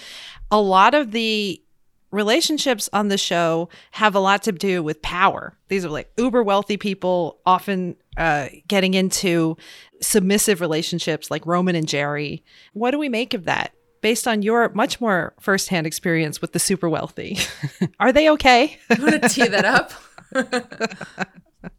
A 0.50 0.60
lot 0.60 0.94
of 0.94 1.12
the 1.12 1.62
relationships 2.10 2.88
on 2.92 3.08
the 3.08 3.18
show 3.18 3.68
have 3.92 4.14
a 4.14 4.20
lot 4.20 4.42
to 4.44 4.52
do 4.52 4.82
with 4.82 5.02
power. 5.02 5.56
These 5.68 5.84
are 5.84 5.90
like 5.90 6.10
uber 6.16 6.42
wealthy 6.42 6.76
people, 6.76 7.38
often 7.46 7.96
uh, 8.16 8.48
getting 8.66 8.94
into 8.94 9.56
submissive 10.00 10.60
relationships 10.60 11.30
like 11.30 11.46
Roman 11.46 11.76
and 11.76 11.86
Gerri. 11.86 12.42
What 12.72 12.90
do 12.90 12.98
we 12.98 13.08
make 13.08 13.34
of 13.34 13.44
that? 13.44 13.72
Based 14.00 14.26
on 14.26 14.42
your 14.42 14.68
much 14.70 15.00
more 15.00 15.34
firsthand 15.40 15.86
experience 15.86 16.40
with 16.40 16.52
the 16.52 16.58
super 16.58 16.88
wealthy, 16.88 17.38
are 18.00 18.12
they 18.12 18.30
okay? 18.30 18.78
you 18.96 19.02
want 19.02 19.22
to 19.22 19.28
tee 19.30 19.48
that 19.48 19.64
up? 19.64 19.92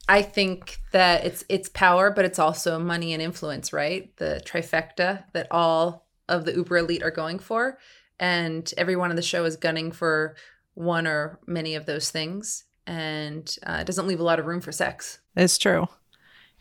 I 0.07 0.21
think 0.21 0.79
that 0.91 1.25
it's 1.25 1.43
it's 1.49 1.69
power, 1.69 2.11
but 2.11 2.25
it's 2.25 2.39
also 2.39 2.77
money 2.77 3.13
and 3.13 3.21
influence, 3.21 3.73
right? 3.73 4.15
The 4.17 4.41
trifecta 4.45 5.23
that 5.33 5.47
all 5.49 6.07
of 6.29 6.45
the 6.45 6.53
uber 6.53 6.77
elite 6.77 7.03
are 7.03 7.11
going 7.11 7.39
for, 7.39 7.77
and 8.19 8.71
everyone 8.77 9.09
on 9.09 9.15
the 9.15 9.21
show 9.21 9.45
is 9.45 9.55
gunning 9.55 9.91
for 9.91 10.35
one 10.73 11.07
or 11.07 11.39
many 11.47 11.75
of 11.75 11.85
those 11.85 12.11
things, 12.11 12.65
and 12.85 13.55
uh, 13.65 13.79
it 13.81 13.87
doesn't 13.87 14.07
leave 14.07 14.19
a 14.19 14.23
lot 14.23 14.39
of 14.39 14.45
room 14.45 14.61
for 14.61 14.71
sex. 14.71 15.19
It's 15.35 15.57
true. 15.57 15.87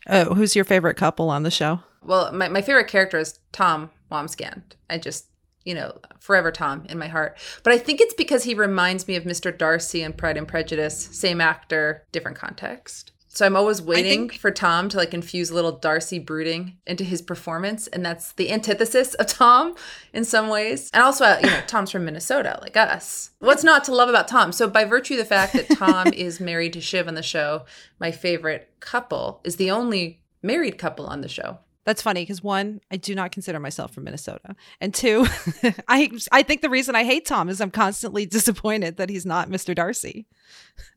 Uh, 0.07 0.25
who's 0.25 0.55
your 0.55 0.65
favorite 0.65 0.95
couple 0.95 1.29
on 1.29 1.43
the 1.43 1.51
show? 1.51 1.81
Well, 2.03 2.31
my, 2.31 2.47
my 2.47 2.61
favorite 2.61 2.87
character 2.87 3.19
is 3.19 3.39
Tom 3.51 3.91
Wambsgans. 4.11 4.63
I 4.89 4.97
just, 4.97 5.27
you 5.65 5.73
know, 5.75 5.97
forever 6.19 6.51
Tom 6.51 6.85
in 6.89 6.97
my 6.97 7.07
heart. 7.07 7.37
But 7.63 7.73
I 7.73 7.77
think 7.77 8.01
it's 8.01 8.13
because 8.13 8.43
he 8.43 8.53
reminds 8.53 9.07
me 9.07 9.15
of 9.15 9.23
Mr. 9.23 9.55
Darcy 9.55 10.01
in 10.03 10.13
Pride 10.13 10.37
and 10.37 10.47
Prejudice. 10.47 11.09
Same 11.11 11.41
actor, 11.41 12.05
different 12.11 12.37
context. 12.37 13.11
So 13.33 13.45
I'm 13.45 13.55
always 13.55 13.81
waiting 13.81 14.27
think- 14.27 14.41
for 14.41 14.51
Tom 14.51 14.89
to 14.89 14.97
like 14.97 15.13
infuse 15.13 15.51
a 15.51 15.55
little 15.55 15.71
Darcy 15.71 16.19
brooding 16.19 16.75
into 16.85 17.05
his 17.05 17.21
performance, 17.21 17.87
and 17.87 18.05
that's 18.05 18.33
the 18.33 18.51
antithesis 18.51 19.13
of 19.13 19.27
Tom 19.27 19.75
in 20.11 20.25
some 20.25 20.49
ways. 20.49 20.89
And 20.93 21.01
also, 21.01 21.23
uh, 21.23 21.39
you 21.41 21.49
know, 21.49 21.61
Tom's 21.65 21.91
from 21.91 22.03
Minnesota, 22.03 22.59
like 22.61 22.75
us. 22.75 23.31
What's 23.39 23.63
not 23.63 23.85
to 23.85 23.95
love 23.95 24.09
about 24.09 24.27
Tom? 24.27 24.51
So 24.51 24.67
by 24.69 24.83
virtue 24.83 25.13
of 25.13 25.19
the 25.19 25.25
fact 25.25 25.53
that 25.53 25.69
Tom 25.77 26.07
is 26.13 26.41
married 26.41 26.73
to 26.73 26.81
Shiv 26.81 27.07
on 27.07 27.13
the 27.15 27.23
show, 27.23 27.63
my 27.99 28.11
favorite 28.11 28.69
couple 28.81 29.39
is 29.45 29.55
the 29.55 29.71
only 29.71 30.19
married 30.43 30.77
couple 30.77 31.05
on 31.05 31.21
the 31.21 31.29
show. 31.29 31.59
That's 31.83 32.01
funny 32.01 32.21
because 32.21 32.43
one, 32.43 32.79
I 32.91 32.97
do 32.97 33.15
not 33.15 33.31
consider 33.31 33.59
myself 33.59 33.91
from 33.91 34.03
Minnesota, 34.03 34.55
and 34.79 34.93
two, 34.93 35.25
I 35.87 36.11
I 36.31 36.43
think 36.43 36.61
the 36.61 36.69
reason 36.69 36.95
I 36.95 37.03
hate 37.03 37.25
Tom 37.25 37.49
is 37.49 37.59
I'm 37.59 37.71
constantly 37.71 38.25
disappointed 38.27 38.97
that 38.97 39.09
he's 39.09 39.25
not 39.25 39.49
Mr. 39.49 39.73
Darcy. 39.73 40.27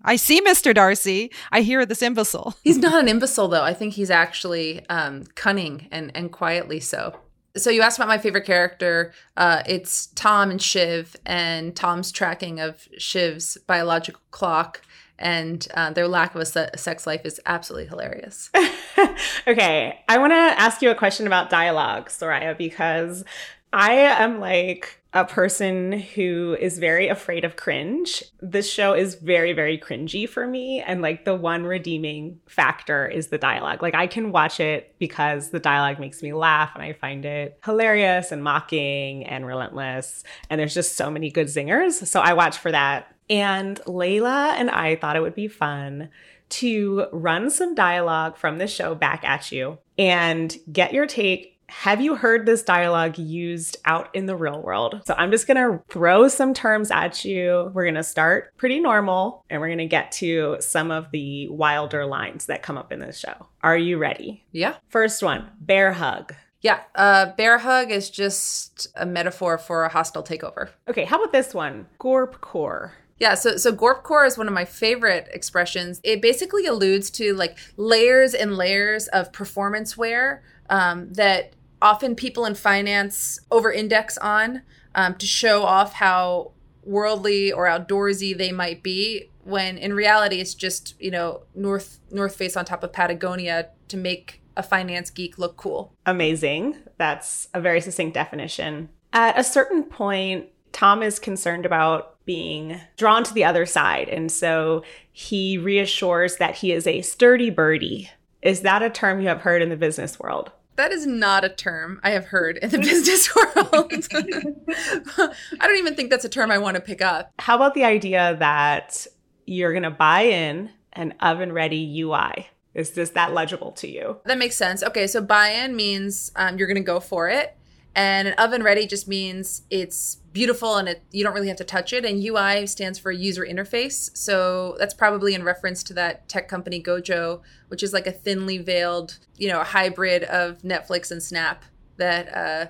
I 0.03 0.17
see 0.17 0.43
Mr. 0.43 0.75
Darcy, 0.75 1.31
I 1.51 1.63
hear 1.63 1.87
this 1.87 2.03
imbecile. 2.03 2.55
He's 2.65 2.79
not 2.79 3.01
an 3.01 3.09
imbecile 3.09 3.49
though. 3.49 3.63
I 3.63 3.73
think 3.75 3.95
he's 3.95 4.11
actually 4.11 4.87
um, 4.89 5.25
cunning 5.35 5.89
and 5.91 6.13
and 6.15 6.31
quietly 6.31 6.81
so. 6.81 7.19
So 7.57 7.71
you 7.71 7.83
asked 7.83 7.99
about 7.99 8.09
my 8.09 8.19
favorite 8.19 8.45
character. 8.45 9.13
Uh, 9.37 9.63
it's 9.67 10.09
Tom 10.09 10.51
and 10.51 10.61
Shiv, 10.61 11.17
and 11.25 11.75
Tom's 11.75 12.11
tracking 12.11 12.61
of 12.61 12.89
Shiv's 12.99 13.57
biological 13.67 14.21
clock 14.33 14.83
and 15.19 15.67
uh, 15.75 15.91
their 15.91 16.09
lack 16.09 16.35
of 16.35 16.41
a 16.41 16.47
se- 16.47 16.71
sex 16.77 17.07
life 17.07 17.23
is 17.25 17.41
absolutely 17.47 17.89
hilarious. 17.89 18.51
okay, 19.47 20.01
I 20.09 20.19
want 20.19 20.33
to 20.33 20.37
ask 20.37 20.83
you 20.83 20.91
a 20.91 20.95
question 20.95 21.27
about 21.27 21.51
dialogue, 21.51 22.09
Soraya, 22.09 22.57
because 22.57 23.25
I 23.73 23.93
am 23.93 24.41
like 24.41 25.01
a 25.15 25.25
person 25.25 25.93
who 25.93 26.57
is 26.61 26.79
very 26.79 27.07
afraid 27.07 27.45
of 27.45 27.55
cringe. 27.55 28.23
This 28.41 28.71
show 28.71 28.95
is 28.95 29.15
very, 29.15 29.53
very 29.53 29.79
cringy 29.79 30.29
for 30.29 30.45
me. 30.45 30.81
And 30.81 31.03
like 31.03 31.25
the 31.25 31.37
one 31.37 31.65
redeeming 31.65 32.41
factor 32.47 33.07
is 33.07 33.29
the 33.29 33.39
dialogue. 33.39 33.81
Like 33.81 33.95
I 33.95 34.09
can 34.09 34.33
watch 34.33 34.59
it 34.59 34.95
because 34.99 35.51
the 35.51 35.61
dialogue 35.61 36.01
makes 36.01 36.21
me 36.21 36.33
laugh 36.33 36.73
and 36.75 36.83
I 36.83 36.95
find 36.95 37.25
it 37.25 37.61
hilarious 37.65 38.33
and 38.33 38.43
mocking 38.43 39.25
and 39.25 39.47
relentless. 39.47 40.25
And 40.51 40.61
there's 40.61 40.75
just 40.75 40.97
so 40.97 41.11
many 41.11 41.31
good 41.31 41.47
zingers. 41.47 42.05
So 42.07 42.21
I 42.21 42.33
watch 42.33 42.59
for 42.59 42.73
that. 42.73 43.14
And 43.29 43.81
Layla 43.87 44.55
and 44.55 44.71
I 44.71 44.97
thought 44.97 45.17
it 45.17 45.23
would 45.23 45.35
be 45.35 45.49
fun 45.49 46.11
to 46.51 47.07
run 47.13 47.51
some 47.51 47.75
dialogue 47.75 48.37
from 48.37 48.59
the 48.59 48.67
show 48.67 48.95
back 48.95 49.25
at 49.25 49.51
you 49.51 49.79
and 49.99 50.57
get 50.71 50.93
your 50.93 51.07
take. 51.07 51.59
Have 51.69 52.01
you 52.01 52.15
heard 52.15 52.45
this 52.45 52.63
dialogue 52.63 53.19
used 53.19 53.79
out 53.87 54.15
in 54.15 54.27
the 54.27 54.37
real 54.37 54.61
world? 54.61 55.01
So 55.07 55.15
I'm 55.17 55.31
just 55.31 55.47
to 55.57 55.83
throw 55.89 56.29
some 56.29 56.53
terms 56.53 56.91
at 56.91 57.25
you. 57.25 57.73
We're 57.75 57.85
to 57.95 58.03
start 58.03 58.55
pretty 58.59 58.79
normal 58.79 59.45
and 59.49 59.61
we're 59.61 59.69
to 59.79 59.87
get 59.87 60.13
to 60.13 60.59
some 60.61 60.91
of 60.91 61.11
the 61.11 61.49
wilder 61.49 62.05
lines 62.05 62.47
that 62.47 62.63
come 62.63 62.77
up 62.77 62.93
in 62.93 63.01
this 63.01 63.19
show. 63.19 63.49
Are 63.63 63.79
you 63.79 63.97
ready? 63.97 64.45
Yeah. 64.53 64.77
First 64.89 65.23
one 65.23 65.51
bear 65.59 65.95
hug. 65.95 66.35
Yeah, 66.61 66.81
uh, 66.95 67.33
bear 67.37 67.59
hug 67.59 67.91
is 67.91 68.09
just 68.09 68.89
a 68.97 69.05
metaphor 69.05 69.59
for 69.59 69.85
a 69.85 69.91
hostile 69.91 70.23
takeover. 70.23 70.71
Okay, 70.89 71.05
how 71.05 71.19
about 71.19 71.31
this 71.31 71.53
one? 71.53 71.87
Gorp 71.99 72.41
core. 72.41 72.95
Yeah, 73.19 73.35
so 73.35 73.57
so 73.57 73.73
gorpcore 73.73 74.27
is 74.27 74.37
one 74.37 74.49
of 74.49 74.55
my 74.55 74.65
favorite 74.65 75.29
expressions. 75.33 76.01
It 76.03 76.21
basically 76.21 76.67
alludes 76.67 77.11
to 77.11 77.35
like 77.35 77.59
layers 77.77 78.35
and 78.35 78.57
layers 78.57 79.07
of 79.09 79.33
performance 79.33 79.97
wear 79.97 80.43
um, 80.69 81.13
that 81.13 81.55
often 81.81 82.15
people 82.15 82.45
in 82.45 82.55
finance 82.55 83.39
over-index 83.51 84.19
on 84.19 84.63
um, 84.95 85.15
to 85.17 85.27
show 85.27 85.63
off 85.63 85.95
how 85.95 86.53
worldly 86.83 87.53
or 87.53 87.67
outdoorsy 87.67 88.37
they 88.37 88.53
might 88.53 88.83
be. 88.83 89.31
When 89.45 89.79
in 89.79 89.93
reality, 89.93 90.41
it's 90.41 90.55
just 90.55 90.95
you 91.01 91.11
know 91.11 91.43
North 91.55 92.01
North 92.11 92.35
Face 92.35 92.57
on 92.57 92.65
top 92.65 92.83
of 92.83 92.93
Patagonia 92.93 93.71
to 93.89 93.97
make 93.97 94.41
a 94.57 94.63
finance 94.63 95.11
geek 95.11 95.39
look 95.39 95.57
cool. 95.57 95.93
Amazing. 96.07 96.77
That's 96.97 97.49
a 97.55 97.61
very 97.61 97.81
succinct 97.81 98.15
definition. 98.15 98.89
At 99.13 99.39
a 99.39 99.45
certain 99.45 99.85
point, 99.85 100.47
Tom 100.73 101.03
is 101.03 101.19
concerned 101.19 101.67
about 101.67 102.14
being 102.25 102.81
drawn 102.97 103.25
to 103.25 103.35
the 103.35 103.45
other 103.45 103.67
side. 103.67 104.09
And 104.09 104.31
so 104.31 104.83
he 105.13 105.59
reassures 105.59 106.37
that 106.37 106.57
he 106.57 106.73
is 106.73 106.87
a 106.87 107.03
sturdy 107.03 107.51
birdie. 107.51 108.11
Is 108.43 108.61
that 108.61 108.83
a 108.83 108.91
term 108.91 109.21
you 109.21 109.29
have 109.29 109.41
heard 109.41 109.63
in 109.63 109.69
the 109.69 109.77
business 109.77 110.19
world? 110.19 110.53
That 110.77 110.91
is 110.91 111.07
not 111.07 111.45
a 111.45 111.49
term 111.49 112.01
I 112.03 112.11
have 112.11 112.27
heard 112.27 112.57
in 112.59 112.71
the 112.71 112.79
business 112.81 113.35
world. 113.35 114.09
I 115.61 115.67
don't 115.67 115.79
even 115.79 115.95
think 115.95 116.11
that's 116.11 116.25
a 116.25 116.29
term 116.29 116.51
I 116.51 116.59
want 116.59 116.75
to 116.77 116.81
pick 116.81 117.01
up. 117.01 117.33
How 117.39 117.57
about 117.57 117.75
the 117.75 117.85
idea 117.85 118.37
that 118.39 119.07
you're 119.47 119.73
going 119.73 119.85
to 119.85 119.91
buy 119.91 120.23
in 120.23 120.71
an 120.93 121.15
oven 121.21 121.53
ready 121.53 122.01
UI? 122.01 122.49
Is 122.75 122.91
this 122.91 123.11
that 123.11 123.33
legible 123.33 123.71
to 123.73 123.89
you? 123.89 124.19
That 124.25 124.39
makes 124.39 124.57
sense. 124.57 124.83
Okay, 124.83 125.07
so 125.07 125.23
buy 125.23 125.51
in 125.51 125.77
means 125.77 126.33
um, 126.35 126.59
you're 126.59 126.67
going 126.67 126.75
to 126.77 126.83
go 126.83 126.99
for 126.99 127.29
it. 127.29 127.57
And 127.97 128.29
an 128.29 128.35
oven 128.35 128.63
ready 128.63 128.87
just 128.87 129.07
means 129.07 129.63
it's 129.71 130.17
beautiful 130.33 130.77
and 130.77 130.89
it, 130.89 131.03
you 131.13 131.23
don't 131.23 131.33
really 131.33 131.49
have 131.49 131.57
to 131.59 131.65
touch 131.65 131.93
it. 131.93 132.05
And 132.05 132.23
UI 132.23 132.67
stands 132.67 132.99
for 132.99 133.13
user 133.13 133.45
interface. 133.45 134.15
So 134.17 134.77
that's 134.79 134.95
probably 134.95 135.35
in 135.35 135.45
reference 135.45 135.83
to 135.85 135.95
that 135.95 136.29
tech 136.29 136.49
company 136.49 136.83
Gojo, 136.83 137.41
which 137.69 137.83
is 137.83 137.93
like 137.93 138.07
a 138.07 138.13
thinly 138.13 138.59
veiled, 138.59 139.19
you 139.37 139.49
know, 139.49 139.61
a 139.61 139.65
hybrid 139.65 140.25
of 140.25 140.63
Netflix 140.63 141.13
and 141.13 141.23
Snap 141.23 141.65
that, 141.97 142.35
uh, 142.35 142.67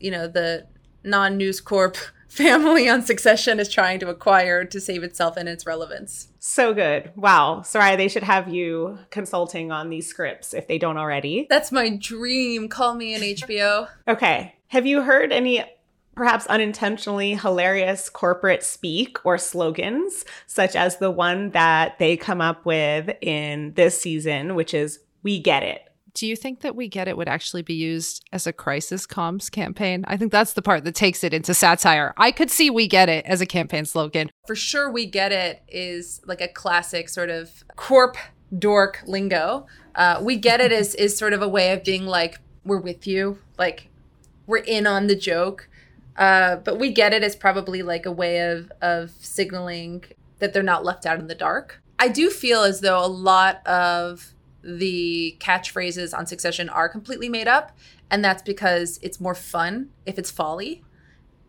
you 0.00 0.10
know, 0.10 0.26
the 0.26 0.66
non 1.04 1.36
News 1.36 1.60
Corp 1.60 1.96
family 2.28 2.88
on 2.88 3.02
Succession 3.02 3.60
is 3.60 3.72
trying 3.72 4.00
to 4.00 4.08
acquire 4.08 4.64
to 4.64 4.80
save 4.80 5.04
itself 5.04 5.36
and 5.36 5.48
its 5.48 5.64
relevance. 5.64 6.28
So 6.40 6.74
good. 6.74 7.12
Wow. 7.14 7.62
Sorry, 7.62 7.94
they 7.94 8.08
should 8.08 8.24
have 8.24 8.48
you 8.48 8.98
consulting 9.10 9.70
on 9.70 9.90
these 9.90 10.08
scripts 10.08 10.52
if 10.52 10.66
they 10.66 10.78
don't 10.78 10.98
already. 10.98 11.46
That's 11.48 11.70
my 11.70 11.96
dream. 11.96 12.68
Call 12.68 12.94
me 12.94 13.14
an 13.14 13.22
HBO. 13.22 13.88
okay. 14.08 14.55
Have 14.68 14.86
you 14.86 15.02
heard 15.02 15.32
any 15.32 15.64
perhaps 16.16 16.46
unintentionally 16.46 17.34
hilarious 17.34 18.08
corporate 18.08 18.64
speak 18.64 19.18
or 19.24 19.38
slogans, 19.38 20.24
such 20.46 20.74
as 20.74 20.96
the 20.96 21.10
one 21.10 21.50
that 21.50 21.98
they 21.98 22.16
come 22.16 22.40
up 22.40 22.64
with 22.64 23.10
in 23.20 23.74
this 23.74 24.00
season, 24.00 24.54
which 24.54 24.74
is 24.74 24.98
We 25.22 25.38
Get 25.38 25.62
It. 25.62 25.82
Do 26.14 26.26
you 26.26 26.34
think 26.34 26.62
that 26.62 26.74
We 26.74 26.88
Get 26.88 27.08
It 27.08 27.18
would 27.18 27.28
actually 27.28 27.60
be 27.60 27.74
used 27.74 28.24
as 28.32 28.46
a 28.46 28.52
crisis 28.52 29.06
comms 29.06 29.50
campaign? 29.50 30.06
I 30.08 30.16
think 30.16 30.32
that's 30.32 30.54
the 30.54 30.62
part 30.62 30.84
that 30.84 30.94
takes 30.94 31.22
it 31.22 31.34
into 31.34 31.52
satire. 31.52 32.14
I 32.16 32.32
could 32.32 32.50
see 32.50 32.70
We 32.70 32.88
Get 32.88 33.10
It 33.10 33.26
as 33.26 33.42
a 33.42 33.46
campaign 33.46 33.84
slogan. 33.84 34.30
For 34.46 34.56
sure, 34.56 34.90
We 34.90 35.04
Get 35.04 35.32
It 35.32 35.62
is 35.68 36.22
like 36.24 36.40
a 36.40 36.48
classic 36.48 37.10
sort 37.10 37.28
of 37.28 37.62
corp 37.76 38.16
dork 38.58 39.02
lingo. 39.06 39.66
Uh, 39.94 40.20
we 40.22 40.36
Get 40.36 40.62
It 40.62 40.72
is, 40.72 40.94
is 40.94 41.18
sort 41.18 41.34
of 41.34 41.42
a 41.42 41.48
way 41.48 41.72
of 41.72 41.84
being 41.84 42.06
like, 42.06 42.40
we're 42.64 42.80
with 42.80 43.06
you. 43.06 43.38
Like, 43.58 43.90
we're 44.46 44.58
in 44.58 44.86
on 44.86 45.06
the 45.06 45.16
joke. 45.16 45.68
Uh, 46.16 46.56
but 46.56 46.78
we 46.78 46.90
get 46.90 47.12
it 47.12 47.22
as 47.22 47.36
probably 47.36 47.82
like 47.82 48.06
a 48.06 48.12
way 48.12 48.50
of 48.50 48.72
of 48.80 49.10
signaling 49.20 50.04
that 50.38 50.52
they're 50.52 50.62
not 50.62 50.84
left 50.84 51.04
out 51.04 51.18
in 51.18 51.26
the 51.26 51.34
dark. 51.34 51.82
I 51.98 52.08
do 52.08 52.30
feel 52.30 52.62
as 52.62 52.80
though 52.80 53.04
a 53.04 53.06
lot 53.06 53.66
of 53.66 54.32
the 54.62 55.36
catchphrases 55.40 56.16
on 56.16 56.26
Succession 56.26 56.68
are 56.68 56.88
completely 56.88 57.28
made 57.28 57.48
up, 57.48 57.76
and 58.10 58.24
that's 58.24 58.42
because 58.42 58.98
it's 59.02 59.20
more 59.20 59.34
fun 59.34 59.90
if 60.06 60.18
it's 60.18 60.30
folly, 60.30 60.82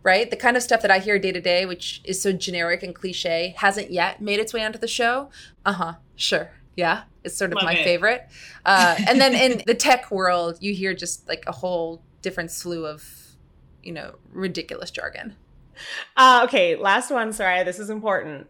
right? 0.03 0.29
The 0.29 0.37
kind 0.37 0.57
of 0.57 0.63
stuff 0.63 0.81
that 0.81 0.91
I 0.91 0.99
hear 0.99 1.17
day 1.17 1.31
to 1.31 1.41
day, 1.41 1.65
which 1.65 2.01
is 2.03 2.21
so 2.21 2.31
generic 2.31 2.83
and 2.83 2.93
cliche, 2.93 3.55
hasn't 3.57 3.91
yet 3.91 4.21
made 4.21 4.39
its 4.39 4.53
way 4.53 4.63
onto 4.63 4.79
the 4.79 4.87
show. 4.87 5.29
Uh 5.65 5.73
huh. 5.73 5.93
Sure. 6.15 6.51
Yeah. 6.75 7.03
It's 7.23 7.35
sort 7.35 7.51
of 7.51 7.55
Love 7.55 7.65
my 7.65 7.73
it. 7.73 7.83
favorite. 7.83 8.27
Uh, 8.65 8.95
and 9.07 9.19
then 9.19 9.33
in 9.33 9.63
the 9.65 9.73
tech 9.73 10.11
world, 10.11 10.57
you 10.61 10.73
hear 10.73 10.93
just 10.93 11.27
like 11.27 11.43
a 11.47 11.51
whole 11.51 12.01
different 12.21 12.51
slew 12.51 12.85
of 12.85 13.27
you 13.87 13.93
know, 13.93 14.15
ridiculous 14.31 14.91
jargon. 14.91 15.35
Uh, 16.17 16.41
okay, 16.43 16.75
last 16.75 17.09
one. 17.09 17.31
Sorry, 17.31 17.63
this 17.63 17.79
is 17.79 17.89
important. 17.89 18.47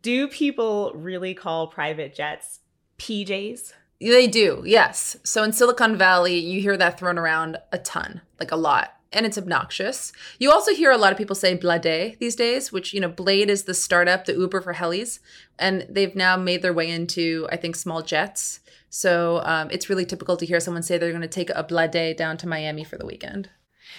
Do 0.00 0.28
people 0.28 0.92
really 0.94 1.34
call 1.34 1.66
private 1.66 2.14
jets 2.14 2.60
PJs? 2.98 3.72
They 4.00 4.28
do, 4.28 4.62
yes. 4.64 5.16
So 5.24 5.42
in 5.42 5.52
Silicon 5.52 5.96
Valley, 5.96 6.38
you 6.38 6.60
hear 6.60 6.76
that 6.76 6.98
thrown 6.98 7.18
around 7.18 7.56
a 7.72 7.78
ton, 7.78 8.20
like 8.38 8.52
a 8.52 8.56
lot. 8.56 8.92
And 9.12 9.24
it's 9.24 9.38
obnoxious. 9.38 10.12
You 10.38 10.52
also 10.52 10.74
hear 10.74 10.90
a 10.90 10.98
lot 10.98 11.12
of 11.12 11.18
people 11.18 11.34
say 11.34 11.54
Blade 11.54 12.16
these 12.20 12.36
days, 12.36 12.70
which, 12.70 12.92
you 12.92 13.00
know, 13.00 13.08
Blade 13.08 13.48
is 13.48 13.64
the 13.64 13.74
startup, 13.74 14.26
the 14.26 14.34
Uber 14.34 14.60
for 14.60 14.74
helis. 14.74 15.18
And 15.58 15.86
they've 15.88 16.14
now 16.14 16.36
made 16.36 16.60
their 16.60 16.74
way 16.74 16.90
into, 16.90 17.48
I 17.50 17.56
think, 17.56 17.74
small 17.74 18.02
jets. 18.02 18.60
So 18.96 19.42
um, 19.44 19.68
it's 19.70 19.90
really 19.90 20.06
typical 20.06 20.38
to 20.38 20.46
hear 20.46 20.58
someone 20.58 20.82
say 20.82 20.96
they're 20.96 21.10
going 21.10 21.20
to 21.20 21.28
take 21.28 21.50
a 21.50 21.62
Blade 21.62 22.16
down 22.16 22.38
to 22.38 22.48
Miami 22.48 22.82
for 22.82 22.96
the 22.96 23.04
weekend. 23.04 23.50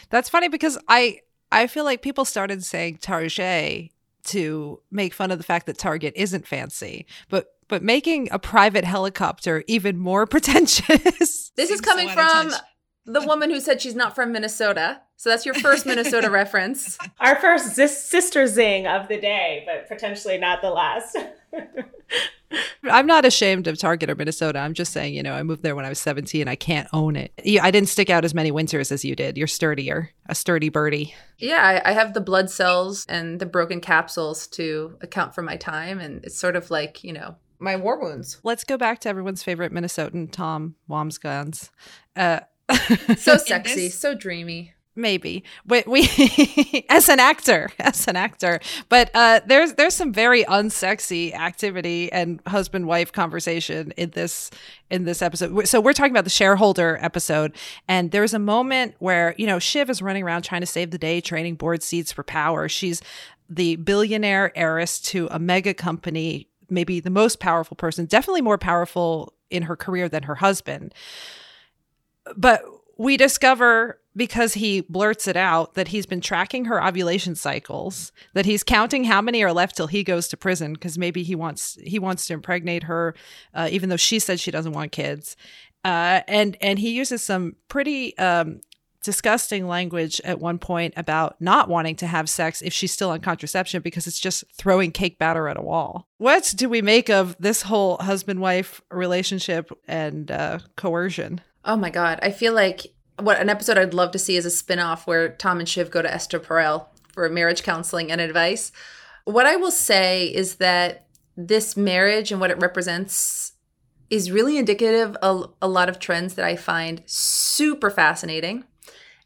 That's 0.10 0.28
funny 0.28 0.48
because 0.48 0.76
I 0.88 1.20
I 1.52 1.68
feel 1.68 1.84
like 1.84 2.02
people 2.02 2.26
started 2.26 2.64
saying 2.66 2.98
Target 2.98 3.92
to 4.26 4.82
make 4.90 5.14
fun 5.14 5.30
of 5.30 5.38
the 5.38 5.44
fact 5.44 5.68
that 5.68 5.78
Target 5.78 6.14
isn't 6.16 6.48
fancy, 6.48 7.06
but 7.30 7.46
but 7.68 7.84
making 7.84 8.30
a 8.32 8.40
private 8.40 8.86
helicopter 8.86 9.64
even 9.68 10.00
more 10.00 10.26
pretentious. 10.36 11.52
This 11.56 11.70
is 11.70 11.80
coming 11.80 12.08
so 12.08 12.16
from 12.16 12.54
the 13.06 13.22
woman 13.22 13.52
who 13.52 13.60
said 13.60 13.80
she's 13.82 13.96
not 13.96 14.16
from 14.16 14.32
Minnesota. 14.32 15.02
So 15.16 15.30
that's 15.30 15.46
your 15.46 15.56
first 15.56 15.86
Minnesota 15.86 16.30
reference. 16.32 16.98
Our 17.20 17.36
first 17.36 17.76
sister 17.76 18.48
zing 18.48 18.88
of 18.88 19.08
the 19.08 19.20
day, 19.20 19.64
but 19.68 19.88
potentially 19.88 20.40
not 20.40 20.62
the 20.62 20.72
last. 20.72 21.16
I'm 22.84 23.06
not 23.06 23.26
ashamed 23.26 23.68
of 23.68 23.78
Target 23.78 24.10
or 24.10 24.16
Minnesota. 24.16 24.60
I'm 24.60 24.74
just 24.74 24.94
saying, 24.94 25.14
you 25.14 25.24
know, 25.24 25.34
I 25.34 25.44
moved 25.44 25.64
there 25.64 25.76
when 25.76 25.86
I 25.86 25.90
was 25.90 26.00
17. 26.00 26.48
I 26.48 26.56
can't 26.56 26.88
own 26.94 27.16
it. 27.16 27.34
I 27.62 27.72
didn't 27.72 27.90
stick 27.90 28.10
out 28.10 28.24
as 28.24 28.34
many 28.34 28.52
winters 28.52 28.92
as 28.92 29.04
you 29.04 29.16
did. 29.16 29.38
You're 29.38 29.48
sturdier, 29.48 30.12
a 30.28 30.36
sturdy 30.36 30.70
birdie. 30.70 31.14
Yeah, 31.38 31.82
I, 31.84 31.92
have 31.92 32.14
the 32.14 32.22
blood 32.22 32.50
cells 32.50 33.06
and 33.10 33.40
the 33.40 33.46
broken 33.46 33.82
capsules 33.82 34.48
to 34.48 34.98
account 35.02 35.36
for 35.36 35.42
my 35.42 35.58
time. 35.58 36.00
And 36.00 36.24
it's 36.24 36.38
sort 36.38 36.56
of 36.56 36.72
like, 36.72 37.04
you 37.04 37.12
know, 37.12 37.36
my 37.60 37.76
war 37.76 38.00
wounds. 38.00 38.40
Let's 38.44 38.64
go 38.64 38.78
back 38.78 39.00
to 39.00 39.10
everyone's 39.10 39.44
favorite 39.44 39.74
Minnesotan, 39.74 40.32
Tom 40.32 40.76
Wambsgans. 40.90 41.70
Uh, 42.16 42.42
so 43.18 43.38
sexy, 43.38 43.90
so 43.90 44.14
dreamy 44.14 44.74
maybe. 44.98 45.44
We, 45.66 45.84
we 45.86 46.86
as 46.90 47.10
an 47.10 47.20
actor 47.20 47.70
as 47.80 48.08
an 48.08 48.16
actor. 48.16 48.60
But 48.90 49.12
uh 49.14 49.42
there's 49.46 49.74
there's 49.74 49.94
some 49.94 50.12
very 50.12 50.44
unsexy 50.46 51.34
activity 51.34 52.12
and 52.12 52.42
husband 52.48 52.88
wife 52.88 53.12
conversation 53.12 53.92
in 53.98 54.12
this 54.12 54.52
in 54.90 55.06
this 55.06 55.22
episode. 55.22 55.68
So 55.68 55.80
we're 55.80 55.94
talking 55.94 56.12
about 56.12 56.24
the 56.24 56.30
shareholder 56.30 56.98
episode. 57.02 57.56
And 57.88 58.12
there's 58.12 58.34
a 58.34 58.40
moment 58.40 58.96
where 59.00 59.36
you 59.38 59.48
know 59.48 59.60
shiv 59.60 59.90
is 59.90 60.02
running 60.02 60.24
around 60.24 60.42
trying 60.42 60.62
to 60.62 60.68
save 60.68 60.92
the 60.92 60.98
day 60.98 61.22
trading 61.22 61.56
board 61.56 61.84
seats 61.84 62.12
for 62.12 62.24
power. 62.24 62.68
She's 62.68 63.02
the 63.50 63.78
billionaire 63.78 64.52
heiress 64.58 65.00
to 65.00 65.28
a 65.32 65.40
mega 65.40 65.74
company 65.74 66.48
maybe 66.70 67.00
the 67.00 67.10
most 67.10 67.40
powerful 67.40 67.76
person 67.76 68.06
definitely 68.06 68.42
more 68.42 68.58
powerful 68.58 69.34
in 69.50 69.64
her 69.64 69.76
career 69.76 70.10
than 70.10 70.24
her 70.24 70.36
husband. 70.36 70.94
But 72.36 72.62
we 72.98 73.18
discover 73.18 74.00
because 74.16 74.56
he 74.56 74.82
blurts 74.82 75.28
it 75.28 75.38
out 75.38 75.76
that 75.76 75.90
he's 75.90 76.06
been 76.06 76.22
tracking 76.22 76.66
her 76.66 76.84
ovulation 76.84 77.36
cycles 77.36 78.12
that 78.34 78.46
he's 78.46 78.64
counting 78.64 79.04
how 79.04 79.22
many 79.22 79.44
are 79.44 79.54
left 79.54 79.76
till 79.78 79.88
he 79.88 80.04
goes 80.04 80.28
to 80.28 80.38
prison 80.38 80.74
because 80.74 80.98
maybe 80.98 81.24
he 81.24 81.36
wants 81.36 81.78
he 81.84 82.00
wants 82.00 82.26
to 82.26 82.34
impregnate 82.34 82.84
her 82.84 83.14
uh, 83.54 83.68
even 83.72 83.90
though 83.90 83.98
she 83.98 84.20
said 84.20 84.40
she 84.40 84.52
doesn't 84.52 84.74
want 84.74 84.92
kids 84.92 85.36
uh, 85.86 86.22
and 86.28 86.58
and 86.60 86.80
he 86.80 86.90
uses 86.90 87.24
some 87.24 87.56
pretty 87.68 88.18
um, 88.18 88.60
disgusting 89.04 89.68
language 89.68 90.20
at 90.26 90.38
one 90.38 90.58
point 90.60 90.94
about 90.98 91.40
not 91.40 91.70
wanting 91.70 91.96
to 91.96 92.06
have 92.06 92.30
sex 92.30 92.62
if 92.62 92.74
she's 92.74 92.92
still 92.92 93.12
on 93.12 93.22
contraception 93.22 93.82
because 93.82 94.06
it's 94.06 94.20
just 94.20 94.44
throwing 94.54 94.92
cake 94.92 95.18
batter 95.18 95.48
at 95.48 95.56
a 95.56 95.62
wall. 95.62 96.10
What 96.18 96.54
do 96.58 96.68
we 96.68 96.82
make 96.82 97.10
of 97.10 97.36
this 97.40 97.62
whole 97.62 97.96
husband 97.98 98.42
wife 98.42 98.82
relationship 98.92 99.72
and 99.88 100.30
uh, 100.30 100.60
coercion? 100.76 101.40
Oh 101.66 101.76
my 101.76 101.90
God. 101.90 102.20
I 102.22 102.32
feel 102.32 102.54
like 102.54 102.88
what 103.20 103.40
an 103.40 103.50
episode 103.50 103.78
I'd 103.78 103.94
love 103.94 104.12
to 104.12 104.20
see 104.20 104.38
is 104.38 104.46
a 104.46 104.52
spin-off 104.52 105.08
where 105.08 105.30
Tom 105.30 105.60
and 105.60 105.68
Shiv 105.68 105.92
go 105.92 106.02
to 106.02 106.14
Esther 106.14 106.40
Perel 106.40 106.88
for 107.14 107.28
marriage 107.30 107.64
counseling 107.64 108.12
and 108.12 108.22
advice. 108.22 108.72
What 109.26 109.46
I 109.46 109.56
will 109.56 109.72
say 109.72 110.28
is 110.28 110.56
that 110.56 111.08
this 111.36 111.76
marriage 111.76 112.32
and 112.32 112.40
what 112.40 112.52
it 112.52 112.62
represents 112.62 113.54
is 114.10 114.32
really 114.32 114.58
indicative 114.58 115.16
of 115.18 115.54
a 115.62 115.68
lot 115.68 115.90
of 115.90 116.00
trends 116.00 116.36
that 116.36 116.46
I 116.46 116.56
find 116.56 117.04
super 117.06 117.90
fascinating. 117.90 118.64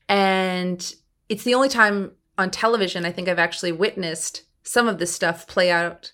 And 0.09 0.95
it's 1.29 1.43
the 1.43 1.53
only 1.53 1.69
time 1.69 2.11
on 2.37 2.49
television 2.49 3.05
I 3.05 3.11
think 3.11 3.27
I've 3.29 3.37
actually 3.37 3.71
witnessed 3.71 4.43
some 4.63 4.87
of 4.87 4.97
this 4.97 5.13
stuff 5.13 5.47
play 5.47 5.69
out 5.69 6.13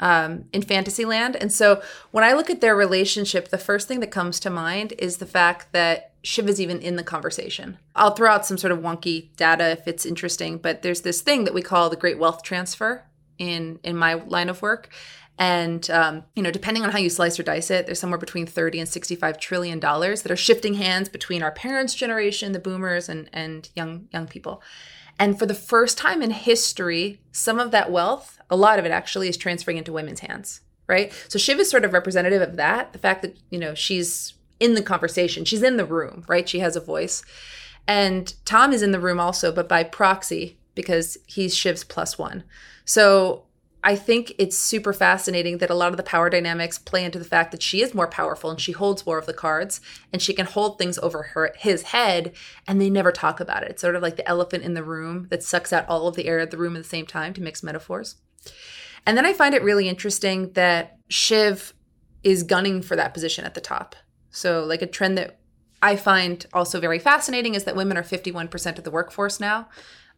um, 0.00 0.44
in 0.52 0.62
Fantasyland. 0.62 1.36
And 1.36 1.52
so 1.52 1.82
when 2.10 2.24
I 2.24 2.32
look 2.32 2.50
at 2.50 2.60
their 2.60 2.76
relationship, 2.76 3.48
the 3.48 3.58
first 3.58 3.88
thing 3.88 4.00
that 4.00 4.10
comes 4.10 4.38
to 4.40 4.50
mind 4.50 4.92
is 4.98 5.16
the 5.16 5.26
fact 5.26 5.72
that 5.72 6.12
Shiv 6.22 6.48
is 6.48 6.60
even 6.60 6.80
in 6.80 6.96
the 6.96 7.04
conversation. 7.04 7.78
I'll 7.94 8.10
throw 8.10 8.30
out 8.30 8.44
some 8.44 8.58
sort 8.58 8.72
of 8.72 8.80
wonky 8.80 9.34
data 9.36 9.70
if 9.70 9.86
it's 9.86 10.04
interesting, 10.04 10.58
but 10.58 10.82
there's 10.82 11.02
this 11.02 11.22
thing 11.22 11.44
that 11.44 11.54
we 11.54 11.62
call 11.62 11.88
the 11.88 11.96
great 11.96 12.18
wealth 12.18 12.42
transfer 12.42 13.04
in 13.38 13.78
in 13.84 13.96
my 13.96 14.14
line 14.14 14.48
of 14.48 14.60
work. 14.60 14.90
And 15.38 15.88
um, 15.90 16.24
you 16.34 16.42
know, 16.42 16.50
depending 16.50 16.82
on 16.82 16.90
how 16.90 16.98
you 16.98 17.10
slice 17.10 17.38
or 17.38 17.42
dice 17.42 17.70
it, 17.70 17.86
there's 17.86 18.00
somewhere 18.00 18.18
between 18.18 18.46
30 18.46 18.80
and 18.80 18.88
65 18.88 19.38
trillion 19.38 19.78
dollars 19.78 20.22
that 20.22 20.32
are 20.32 20.36
shifting 20.36 20.74
hands 20.74 21.08
between 21.08 21.42
our 21.42 21.52
parents' 21.52 21.94
generation, 21.94 22.52
the 22.52 22.58
boomers, 22.58 23.08
and 23.08 23.30
and 23.32 23.68
young 23.74 24.08
young 24.12 24.26
people. 24.26 24.62
And 25.18 25.38
for 25.38 25.46
the 25.46 25.54
first 25.54 25.96
time 25.96 26.22
in 26.22 26.30
history, 26.30 27.20
some 27.32 27.58
of 27.58 27.70
that 27.70 27.90
wealth, 27.90 28.38
a 28.50 28.56
lot 28.56 28.78
of 28.78 28.84
it 28.84 28.90
actually, 28.90 29.28
is 29.28 29.36
transferring 29.36 29.78
into 29.78 29.92
women's 29.92 30.20
hands, 30.20 30.60
right? 30.86 31.12
So 31.28 31.38
Shiv 31.38 31.58
is 31.58 31.70
sort 31.70 31.84
of 31.84 31.92
representative 31.92 32.42
of 32.42 32.56
that. 32.56 32.92
The 32.92 32.98
fact 32.98 33.22
that, 33.22 33.36
you 33.50 33.58
know, 33.58 33.74
she's 33.74 34.34
in 34.60 34.74
the 34.74 34.82
conversation, 34.82 35.44
she's 35.44 35.62
in 35.62 35.76
the 35.76 35.84
room, 35.84 36.24
right? 36.28 36.48
She 36.48 36.60
has 36.60 36.76
a 36.76 36.80
voice. 36.80 37.24
And 37.88 38.34
Tom 38.44 38.72
is 38.72 38.82
in 38.82 38.92
the 38.92 39.00
room 39.00 39.20
also, 39.20 39.52
but 39.52 39.68
by 39.68 39.84
proxy, 39.84 40.58
because 40.74 41.16
he's 41.26 41.56
Shiv's 41.56 41.84
plus 41.84 42.18
one. 42.18 42.44
So 42.84 43.44
I 43.86 43.94
think 43.94 44.34
it's 44.36 44.58
super 44.58 44.92
fascinating 44.92 45.58
that 45.58 45.70
a 45.70 45.74
lot 45.74 45.92
of 45.92 45.96
the 45.96 46.02
power 46.02 46.28
dynamics 46.28 46.76
play 46.76 47.04
into 47.04 47.20
the 47.20 47.24
fact 47.24 47.52
that 47.52 47.62
she 47.62 47.82
is 47.82 47.94
more 47.94 48.08
powerful 48.08 48.50
and 48.50 48.60
she 48.60 48.72
holds 48.72 49.06
more 49.06 49.16
of 49.16 49.26
the 49.26 49.32
cards 49.32 49.80
and 50.12 50.20
she 50.20 50.34
can 50.34 50.44
hold 50.44 50.76
things 50.76 50.98
over 50.98 51.22
her 51.22 51.54
his 51.56 51.82
head 51.82 52.32
and 52.66 52.80
they 52.80 52.90
never 52.90 53.12
talk 53.12 53.38
about 53.38 53.62
it. 53.62 53.70
It's 53.70 53.82
sort 53.82 53.94
of 53.94 54.02
like 54.02 54.16
the 54.16 54.28
elephant 54.28 54.64
in 54.64 54.74
the 54.74 54.82
room 54.82 55.28
that 55.30 55.44
sucks 55.44 55.72
out 55.72 55.88
all 55.88 56.08
of 56.08 56.16
the 56.16 56.26
air 56.26 56.40
of 56.40 56.50
the 56.50 56.58
room 56.58 56.74
at 56.74 56.82
the 56.82 56.88
same 56.88 57.06
time 57.06 57.32
to 57.34 57.40
mix 57.40 57.62
metaphors. 57.62 58.16
And 59.06 59.16
then 59.16 59.24
I 59.24 59.32
find 59.32 59.54
it 59.54 59.62
really 59.62 59.88
interesting 59.88 60.50
that 60.54 60.98
Shiv 61.06 61.72
is 62.24 62.42
gunning 62.42 62.82
for 62.82 62.96
that 62.96 63.14
position 63.14 63.44
at 63.44 63.54
the 63.54 63.60
top. 63.60 63.94
So 64.30 64.64
like 64.64 64.82
a 64.82 64.88
trend 64.88 65.16
that 65.16 65.38
I 65.80 65.94
find 65.94 66.44
also 66.52 66.80
very 66.80 66.98
fascinating 66.98 67.54
is 67.54 67.62
that 67.62 67.76
women 67.76 67.96
are 67.96 68.02
51% 68.02 68.78
of 68.78 68.82
the 68.82 68.90
workforce 68.90 69.38
now. 69.38 69.68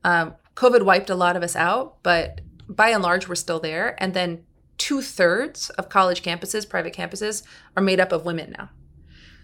Um, 0.05 0.37
COVID 0.55 0.85
wiped 0.85 1.11
a 1.11 1.15
lot 1.15 1.37
of 1.37 1.43
us 1.43 1.55
out, 1.55 2.03
but 2.03 2.41
by 2.69 2.91
and 2.91 3.03
large, 3.03 3.29
we're 3.29 3.35
still 3.35 3.61
there. 3.61 3.97
And 4.03 4.15
then 4.15 4.45
two 4.77 5.03
thirds 5.03 5.71
of 5.71 5.89
college 5.89 6.23
campuses, 6.23 6.69
private 6.69 6.95
campuses, 6.95 7.43
are 7.77 7.83
made 7.83 8.01
up 8.01 8.13
of 8.13 8.25
women 8.25 8.55
now. 8.57 8.71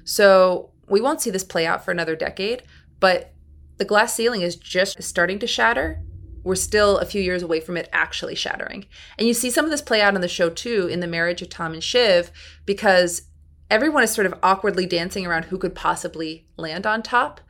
So 0.05 0.71
we 0.89 1.01
won't 1.01 1.21
see 1.21 1.31
this 1.31 1.45
play 1.45 1.67
out 1.67 1.85
for 1.85 1.91
another 1.91 2.15
decade, 2.15 2.63
but 3.01 3.33
the 3.79 3.85
glass 3.85 4.15
ceiling 4.15 4.43
is 4.43 4.57
just 4.57 5.03
starting 5.03 5.39
to 5.41 5.47
shatter. 5.47 6.03
We're 6.45 6.55
still 6.55 6.99
a 6.99 7.07
few 7.07 7.23
years 7.23 7.43
away 7.43 7.61
from 7.61 7.77
it 7.77 7.89
actually 7.93 8.35
shattering. 8.35 8.87
And 9.19 9.27
you 9.27 9.35
see 9.35 9.51
some 9.51 9.65
of 9.65 9.71
this 9.71 9.83
play 9.83 10.03
out 10.03 10.15
on 10.15 10.21
the 10.21 10.29
show 10.29 10.51
too 10.51 10.87
in 10.87 11.01
the 11.01 11.07
marriage 11.07 11.43
of 11.43 11.49
Tom 11.49 11.73
and 11.73 11.83
Shiv 11.83 12.31
because 12.67 13.23
everyone 13.71 14.03
is 14.03 14.13
sort 14.13 14.27
of 14.27 14.39
awkwardly 14.43 14.87
dancing 14.87 15.27
around 15.27 15.47
who 15.47 15.59
could 15.59 15.75
possibly 15.75 16.47
land 16.57 16.87
on 16.87 17.03
top. 17.03 17.41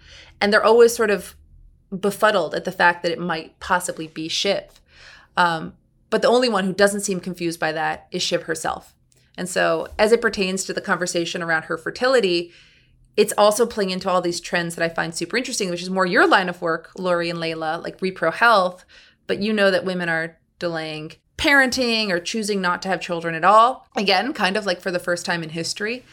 And 0.40 0.52
they're 0.52 0.64
always 0.64 0.94
sort 0.94 1.10
of 1.10 1.34
befuddled 1.90 2.54
at 2.54 2.64
the 2.64 2.72
fact 2.72 3.02
that 3.02 3.12
it 3.12 3.18
might 3.18 3.58
possibly 3.58 4.06
be 4.06 4.28
Shiv. 4.28 4.80
Um, 5.36 5.74
but 6.10 6.22
the 6.22 6.28
only 6.28 6.48
one 6.48 6.64
who 6.64 6.72
doesn't 6.72 7.00
seem 7.00 7.20
confused 7.20 7.58
by 7.58 7.72
that 7.72 8.06
is 8.10 8.22
Shiv 8.22 8.44
herself. 8.44 8.94
And 9.36 9.48
so, 9.48 9.88
as 9.98 10.12
it 10.12 10.20
pertains 10.20 10.64
to 10.64 10.72
the 10.72 10.80
conversation 10.80 11.42
around 11.42 11.64
her 11.64 11.76
fertility, 11.76 12.52
it's 13.16 13.32
also 13.36 13.66
playing 13.66 13.90
into 13.90 14.08
all 14.08 14.20
these 14.20 14.40
trends 14.40 14.74
that 14.74 14.84
I 14.84 14.94
find 14.94 15.14
super 15.14 15.36
interesting, 15.36 15.70
which 15.70 15.82
is 15.82 15.90
more 15.90 16.06
your 16.06 16.26
line 16.26 16.48
of 16.48 16.62
work, 16.62 16.90
Lori 16.96 17.30
and 17.30 17.38
Layla, 17.38 17.82
like 17.82 17.98
repro 17.98 18.32
health. 18.32 18.84
But 19.26 19.40
you 19.40 19.52
know 19.52 19.70
that 19.70 19.84
women 19.84 20.08
are 20.08 20.38
delaying 20.58 21.12
parenting 21.36 22.10
or 22.10 22.20
choosing 22.20 22.60
not 22.60 22.82
to 22.82 22.88
have 22.88 23.00
children 23.00 23.34
at 23.34 23.44
all. 23.44 23.88
Again, 23.96 24.32
kind 24.32 24.56
of 24.56 24.66
like 24.66 24.80
for 24.80 24.90
the 24.90 24.98
first 24.98 25.26
time 25.26 25.42
in 25.42 25.50
history. 25.50 26.04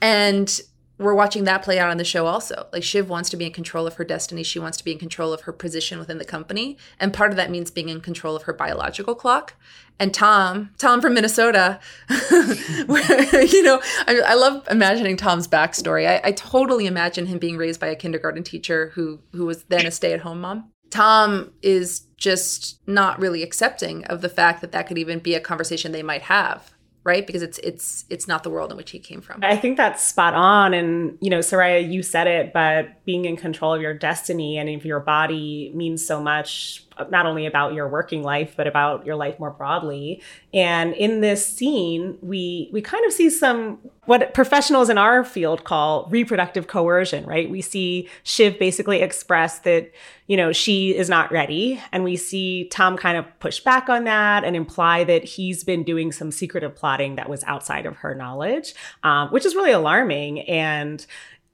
And 0.00 0.60
we're 0.98 1.14
watching 1.14 1.44
that 1.44 1.62
play 1.62 1.78
out 1.78 1.90
on 1.90 1.98
the 1.98 2.04
show 2.04 2.26
also. 2.26 2.68
Like 2.72 2.82
Shiv 2.82 3.08
wants 3.08 3.28
to 3.30 3.36
be 3.36 3.46
in 3.46 3.52
control 3.52 3.86
of 3.86 3.94
her 3.94 4.04
destiny. 4.04 4.42
She 4.42 4.58
wants 4.58 4.78
to 4.78 4.84
be 4.84 4.92
in 4.92 4.98
control 4.98 5.32
of 5.32 5.42
her 5.42 5.52
position 5.52 5.98
within 5.98 6.18
the 6.18 6.24
company. 6.24 6.78
And 6.98 7.12
part 7.12 7.30
of 7.30 7.36
that 7.36 7.50
means 7.50 7.70
being 7.70 7.88
in 7.88 8.00
control 8.00 8.34
of 8.34 8.44
her 8.44 8.52
biological 8.52 9.14
clock. 9.14 9.54
And 9.98 10.12
Tom, 10.12 10.70
Tom 10.78 11.00
from 11.00 11.14
Minnesota, 11.14 11.80
you 12.10 13.62
know, 13.62 13.80
I, 14.06 14.20
I, 14.26 14.34
love 14.34 14.66
imagining 14.70 15.16
Tom's 15.16 15.48
backstory. 15.48 16.06
I, 16.06 16.20
I 16.28 16.32
totally 16.32 16.86
imagine 16.86 17.26
him 17.26 17.38
being 17.38 17.56
raised 17.56 17.80
by 17.80 17.86
a 17.86 17.96
kindergarten 17.96 18.42
teacher 18.42 18.92
who 18.94 19.20
who 19.32 19.46
was 19.46 19.64
then 19.64 19.86
a 19.86 19.90
stay-at-home 19.90 20.42
mom. 20.42 20.70
Tom 20.90 21.52
is 21.62 22.00
just 22.18 22.78
not 22.86 23.18
really 23.18 23.42
accepting 23.42 24.04
of 24.04 24.20
the 24.20 24.28
fact 24.28 24.60
that 24.60 24.72
that 24.72 24.86
could 24.86 24.98
even 24.98 25.18
be 25.18 25.34
a 25.34 25.40
conversation 25.40 25.92
they 25.92 26.02
might 26.02 26.22
have 26.22 26.75
right? 27.06 27.26
Because 27.26 27.40
it's 27.40 27.58
it's 27.58 28.04
it's 28.10 28.28
not 28.28 28.42
the 28.42 28.50
world 28.50 28.70
in 28.70 28.76
which 28.76 28.90
he 28.90 28.98
came 28.98 29.20
from. 29.20 29.40
I 29.42 29.56
think 29.56 29.76
that's 29.76 30.02
spot 30.02 30.34
on. 30.34 30.74
And 30.74 31.16
you 31.20 31.30
know 31.30 31.38
soraya 31.38 31.90
you 31.90 32.02
said 32.02 32.26
it 32.26 32.52
but 32.52 33.04
being 33.04 33.24
in 33.24 33.36
control 33.36 33.72
of 33.72 33.80
your 33.80 33.94
destiny 33.94 34.58
and 34.58 34.68
of 34.68 34.84
your 34.84 35.00
body 35.00 35.72
means 35.74 36.04
so 36.04 36.20
much 36.20 36.85
not 37.10 37.26
only 37.26 37.46
about 37.46 37.74
your 37.74 37.88
working 37.88 38.22
life 38.22 38.54
but 38.56 38.66
about 38.66 39.04
your 39.06 39.16
life 39.16 39.38
more 39.38 39.50
broadly. 39.50 40.22
And 40.52 40.94
in 40.94 41.20
this 41.20 41.46
scene 41.46 42.18
we 42.22 42.70
we 42.72 42.80
kind 42.80 43.04
of 43.04 43.12
see 43.12 43.30
some 43.30 43.78
what 44.06 44.34
professionals 44.34 44.88
in 44.88 44.98
our 44.98 45.24
field 45.24 45.64
call 45.64 46.06
reproductive 46.10 46.66
coercion 46.66 47.24
right? 47.26 47.50
We 47.50 47.62
see 47.62 48.08
shiv 48.22 48.58
basically 48.58 49.02
express 49.02 49.60
that 49.60 49.90
you 50.26 50.36
know 50.36 50.52
she 50.52 50.96
is 50.96 51.08
not 51.08 51.30
ready. 51.30 51.80
And 51.92 52.04
we 52.04 52.16
see 52.16 52.68
tom 52.68 52.96
kind 52.96 53.18
of 53.18 53.24
push 53.40 53.60
back 53.60 53.88
on 53.88 54.04
that 54.04 54.44
and 54.44 54.56
imply 54.56 55.04
that 55.04 55.24
he's 55.24 55.64
been 55.64 55.82
doing 55.82 56.12
some 56.12 56.30
secretive 56.30 56.74
plotting 56.74 57.16
that 57.16 57.28
was 57.28 57.44
outside 57.44 57.86
of 57.86 57.96
her 57.96 58.14
knowledge 58.14 58.74
um, 59.02 59.28
which 59.30 59.44
is 59.44 59.54
really 59.54 59.72
alarming. 59.72 60.40
And 60.40 61.04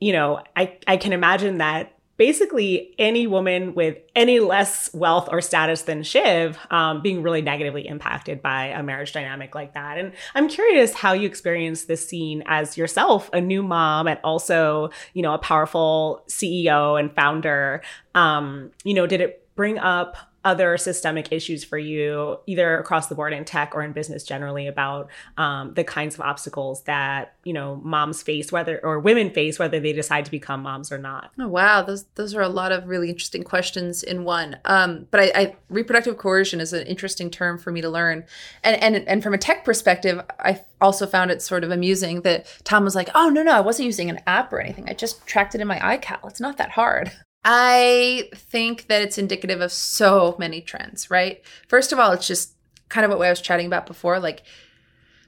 you 0.02 0.12
know 0.12 0.42
i 0.56 0.76
i 0.88 0.96
can 0.96 1.12
imagine 1.12 1.58
that 1.58 1.96
basically 2.22 2.94
any 3.00 3.26
woman 3.26 3.74
with 3.74 3.98
any 4.14 4.38
less 4.38 4.88
wealth 4.94 5.28
or 5.32 5.40
status 5.40 5.82
than 5.82 6.04
Shiv 6.04 6.56
um, 6.70 7.02
being 7.02 7.20
really 7.20 7.42
negatively 7.42 7.84
impacted 7.88 8.40
by 8.40 8.66
a 8.66 8.80
marriage 8.80 9.12
dynamic 9.12 9.56
like 9.56 9.74
that. 9.74 9.98
And 9.98 10.12
I'm 10.36 10.48
curious 10.48 10.94
how 10.94 11.14
you 11.14 11.26
experienced 11.26 11.88
this 11.88 12.08
scene 12.08 12.44
as 12.46 12.78
yourself, 12.78 13.28
a 13.32 13.40
new 13.40 13.64
mom, 13.64 14.06
and 14.06 14.20
also, 14.22 14.90
you 15.14 15.22
know, 15.22 15.34
a 15.34 15.38
powerful 15.38 16.22
CEO 16.28 16.96
and 16.96 17.12
founder. 17.12 17.82
Um, 18.14 18.70
you 18.84 18.94
know, 18.94 19.08
did 19.08 19.20
it 19.20 19.44
bring 19.56 19.80
up 19.80 20.16
other 20.44 20.76
systemic 20.76 21.32
issues 21.32 21.62
for 21.62 21.78
you, 21.78 22.38
either 22.46 22.78
across 22.78 23.06
the 23.06 23.14
board 23.14 23.32
in 23.32 23.44
tech 23.44 23.74
or 23.74 23.82
in 23.82 23.92
business 23.92 24.24
generally, 24.24 24.66
about 24.66 25.08
um, 25.36 25.74
the 25.74 25.84
kinds 25.84 26.14
of 26.14 26.20
obstacles 26.20 26.82
that 26.82 27.34
you 27.44 27.52
know 27.52 27.80
moms 27.84 28.22
face, 28.22 28.50
whether 28.50 28.78
or 28.84 28.98
women 28.98 29.30
face, 29.30 29.58
whether 29.58 29.78
they 29.80 29.92
decide 29.92 30.24
to 30.24 30.30
become 30.30 30.62
moms 30.62 30.90
or 30.90 30.98
not. 30.98 31.30
Oh 31.38 31.48
wow, 31.48 31.82
those 31.82 32.04
those 32.14 32.34
are 32.34 32.42
a 32.42 32.48
lot 32.48 32.72
of 32.72 32.88
really 32.88 33.08
interesting 33.08 33.44
questions 33.44 34.02
in 34.02 34.24
one. 34.24 34.58
Um, 34.64 35.06
but 35.10 35.20
I, 35.20 35.32
I, 35.34 35.56
reproductive 35.68 36.18
coercion 36.18 36.60
is 36.60 36.72
an 36.72 36.86
interesting 36.86 37.30
term 37.30 37.58
for 37.58 37.70
me 37.70 37.80
to 37.80 37.88
learn, 37.88 38.24
and 38.64 38.82
and 38.82 38.96
and 39.08 39.22
from 39.22 39.34
a 39.34 39.38
tech 39.38 39.64
perspective, 39.64 40.20
I 40.38 40.60
also 40.80 41.06
found 41.06 41.30
it 41.30 41.42
sort 41.42 41.64
of 41.64 41.70
amusing 41.70 42.22
that 42.22 42.46
Tom 42.64 42.84
was 42.84 42.94
like, 42.94 43.10
"Oh 43.14 43.28
no, 43.28 43.42
no, 43.42 43.52
I 43.52 43.60
wasn't 43.60 43.86
using 43.86 44.10
an 44.10 44.20
app 44.26 44.52
or 44.52 44.60
anything. 44.60 44.88
I 44.88 44.94
just 44.94 45.26
tracked 45.26 45.54
it 45.54 45.60
in 45.60 45.68
my 45.68 45.78
iCal. 45.78 46.28
It's 46.28 46.40
not 46.40 46.56
that 46.58 46.70
hard." 46.70 47.12
I 47.44 48.30
think 48.34 48.86
that 48.86 49.02
it's 49.02 49.18
indicative 49.18 49.60
of 49.60 49.72
so 49.72 50.36
many 50.38 50.60
trends, 50.60 51.10
right? 51.10 51.42
First 51.68 51.92
of 51.92 51.98
all, 51.98 52.12
it's 52.12 52.26
just 52.26 52.54
kind 52.88 53.04
of 53.04 53.10
what 53.10 53.26
I 53.26 53.30
was 53.30 53.40
chatting 53.40 53.66
about 53.66 53.86
before, 53.86 54.20
like 54.20 54.42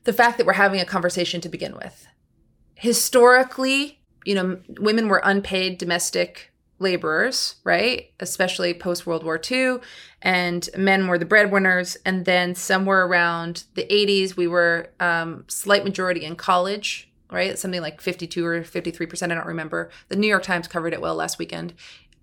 the 0.04 0.12
fact 0.12 0.38
that 0.38 0.46
we're 0.46 0.52
having 0.52 0.80
a 0.80 0.84
conversation 0.84 1.40
to 1.40 1.48
begin 1.48 1.74
with. 1.74 2.06
Historically, 2.74 4.00
you 4.24 4.34
know, 4.34 4.60
women 4.78 5.08
were 5.08 5.20
unpaid 5.24 5.78
domestic 5.78 6.52
laborers, 6.78 7.56
right? 7.64 8.10
Especially 8.20 8.74
post 8.74 9.06
World 9.06 9.24
War 9.24 9.40
II, 9.50 9.78
and 10.22 10.68
men 10.76 11.06
were 11.06 11.18
the 11.18 11.24
breadwinners. 11.24 11.96
And 12.04 12.24
then 12.24 12.54
somewhere 12.54 13.06
around 13.06 13.64
the 13.74 13.86
80s, 13.86 14.36
we 14.36 14.46
were 14.46 14.90
um, 15.00 15.44
slight 15.48 15.84
majority 15.84 16.24
in 16.24 16.36
college, 16.36 17.10
right? 17.30 17.58
Something 17.58 17.80
like 17.80 18.00
52 18.00 18.44
or 18.44 18.62
53%, 18.62 19.30
I 19.30 19.34
don't 19.34 19.46
remember. 19.46 19.90
The 20.08 20.16
New 20.16 20.26
York 20.26 20.42
Times 20.42 20.68
covered 20.68 20.92
it 20.92 21.00
well 21.00 21.14
last 21.14 21.38
weekend 21.38 21.74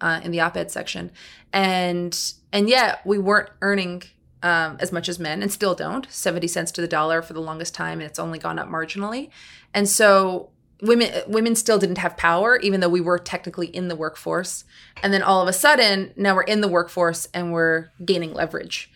uh, 0.01 0.19
in 0.23 0.31
the 0.31 0.39
op-ed 0.39 0.71
section, 0.71 1.11
and 1.53 2.33
and 2.51 2.67
yet 2.67 3.05
we 3.05 3.17
weren't 3.17 3.49
earning 3.61 4.03
um, 4.43 4.77
as 4.79 4.91
much 4.91 5.07
as 5.07 5.19
men, 5.19 5.41
and 5.41 5.51
still 5.51 5.75
don't. 5.75 6.07
Seventy 6.11 6.47
cents 6.47 6.71
to 6.73 6.81
the 6.81 6.87
dollar 6.87 7.21
for 7.21 7.33
the 7.33 7.41
longest 7.41 7.73
time, 7.73 7.99
and 7.99 8.09
it's 8.09 8.19
only 8.19 8.39
gone 8.39 8.59
up 8.59 8.67
marginally. 8.67 9.29
And 9.73 9.87
so 9.87 10.49
women 10.81 11.11
women 11.27 11.55
still 11.55 11.77
didn't 11.77 11.99
have 11.99 12.17
power, 12.17 12.57
even 12.57 12.79
though 12.79 12.89
we 12.89 13.01
were 13.01 13.19
technically 13.19 13.67
in 13.67 13.87
the 13.87 13.95
workforce. 13.95 14.63
And 15.03 15.13
then 15.13 15.21
all 15.21 15.41
of 15.41 15.47
a 15.47 15.53
sudden, 15.53 16.13
now 16.15 16.35
we're 16.35 16.43
in 16.43 16.61
the 16.61 16.67
workforce 16.67 17.27
and 17.33 17.53
we're 17.53 17.89
gaining 18.03 18.33
leverage. 18.33 18.91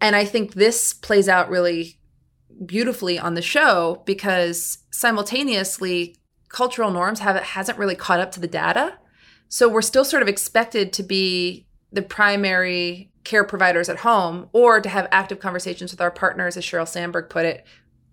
And 0.00 0.14
I 0.14 0.24
think 0.24 0.54
this 0.54 0.92
plays 0.92 1.28
out 1.28 1.50
really 1.50 1.98
beautifully 2.64 3.18
on 3.18 3.34
the 3.34 3.42
show 3.42 4.02
because 4.06 4.78
simultaneously 4.90 6.16
cultural 6.48 6.90
norms 6.90 7.20
have 7.20 7.36
hasn't 7.36 7.78
really 7.78 7.94
caught 7.94 8.20
up 8.20 8.30
to 8.32 8.40
the 8.40 8.46
data 8.46 8.94
so 9.48 9.68
we're 9.68 9.82
still 9.82 10.04
sort 10.04 10.22
of 10.22 10.28
expected 10.28 10.92
to 10.94 11.02
be 11.02 11.66
the 11.92 12.02
primary 12.02 13.10
care 13.24 13.44
providers 13.44 13.88
at 13.88 13.98
home 13.98 14.48
or 14.52 14.80
to 14.80 14.88
have 14.88 15.08
active 15.10 15.40
conversations 15.40 15.90
with 15.90 16.00
our 16.00 16.10
partners, 16.10 16.56
as 16.56 16.64
Sheryl 16.64 16.88
Sandberg 16.88 17.28
put 17.30 17.44
it, 17.44 17.64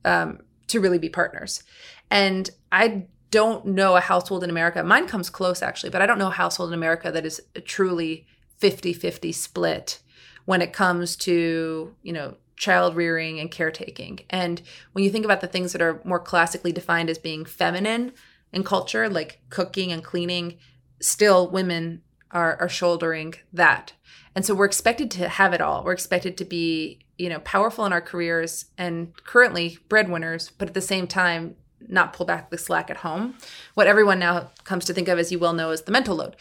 um, 0.04 0.40
to 0.68 0.80
really 0.80 0.98
be 0.98 1.10
partners. 1.10 1.64
And 2.10 2.50
I 2.72 3.08
don't 3.32 3.66
know 3.66 3.98
a 3.98 4.02
household 4.02 4.44
in 4.44 4.50
America, 4.50 4.84
mine 4.84 5.08
comes 5.08 5.30
close 5.30 5.62
actually, 5.62 5.90
but 5.90 6.02
I 6.02 6.06
don't 6.06 6.20
know 6.20 6.28
a 6.28 6.32
household 6.32 6.70
in 6.70 6.74
America 6.74 7.12
that 7.12 7.26
is 7.26 7.42
truly 7.66 8.26
50 8.58 8.94
50 8.94 9.32
split 9.32 10.00
when 10.46 10.62
it 10.62 10.72
comes 10.72 11.16
to, 11.18 11.94
you 12.02 12.14
know, 12.14 12.36
child 12.56 12.96
rearing 12.96 13.40
and 13.40 13.52
caretaking. 13.52 14.20
And 14.30 14.62
when 14.94 15.04
you 15.04 15.10
think 15.10 15.26
about 15.26 15.42
the 15.42 15.48
things 15.48 15.74
that 15.74 15.82
are 15.82 16.02
more 16.06 16.20
classically 16.20 16.72
defined 16.72 17.10
as 17.10 17.18
being 17.18 17.44
feminine 17.44 18.14
in 18.54 18.64
culture, 18.64 19.10
like 19.10 19.42
cooking 19.50 19.92
and 19.92 20.04
cleaning, 20.04 20.58
still 21.00 21.50
women 21.50 22.02
are, 22.32 22.58
are 22.60 22.70
shouldering 22.70 23.36
that. 23.54 23.94
And 24.36 24.46
so 24.46 24.54
we're 24.54 24.66
expected 24.66 25.10
to 25.12 25.30
have 25.30 25.54
it 25.54 25.62
all. 25.62 25.84
We're 25.84 25.94
expected 25.94 26.38
to 26.38 26.46
be, 26.46 27.00
you 27.18 27.30
know, 27.30 27.40
powerful 27.40 27.86
in 27.86 27.94
our 27.94 28.02
careers 28.02 28.66
and 28.78 29.14
currently 29.24 29.80
breadwinners, 29.88 30.52
but 30.58 30.68
at 30.68 30.74
the 30.74 30.82
same 30.82 31.08
time, 31.08 31.56
not 31.88 32.14
pull 32.14 32.26
back 32.26 32.50
the 32.50 32.58
slack 32.58 32.90
at 32.90 32.98
home. 32.98 33.36
What 33.76 33.88
everyone 33.88 34.20
now 34.20 34.52
comes 34.64 34.86
to 34.86 34.94
think 34.94 35.08
of, 35.08 35.20
as 35.20 35.32
you 35.32 35.40
well 35.40 35.54
know, 35.54 35.72
is 35.72 35.84
the 35.84 35.92
mental 35.92 36.16
load 36.16 36.36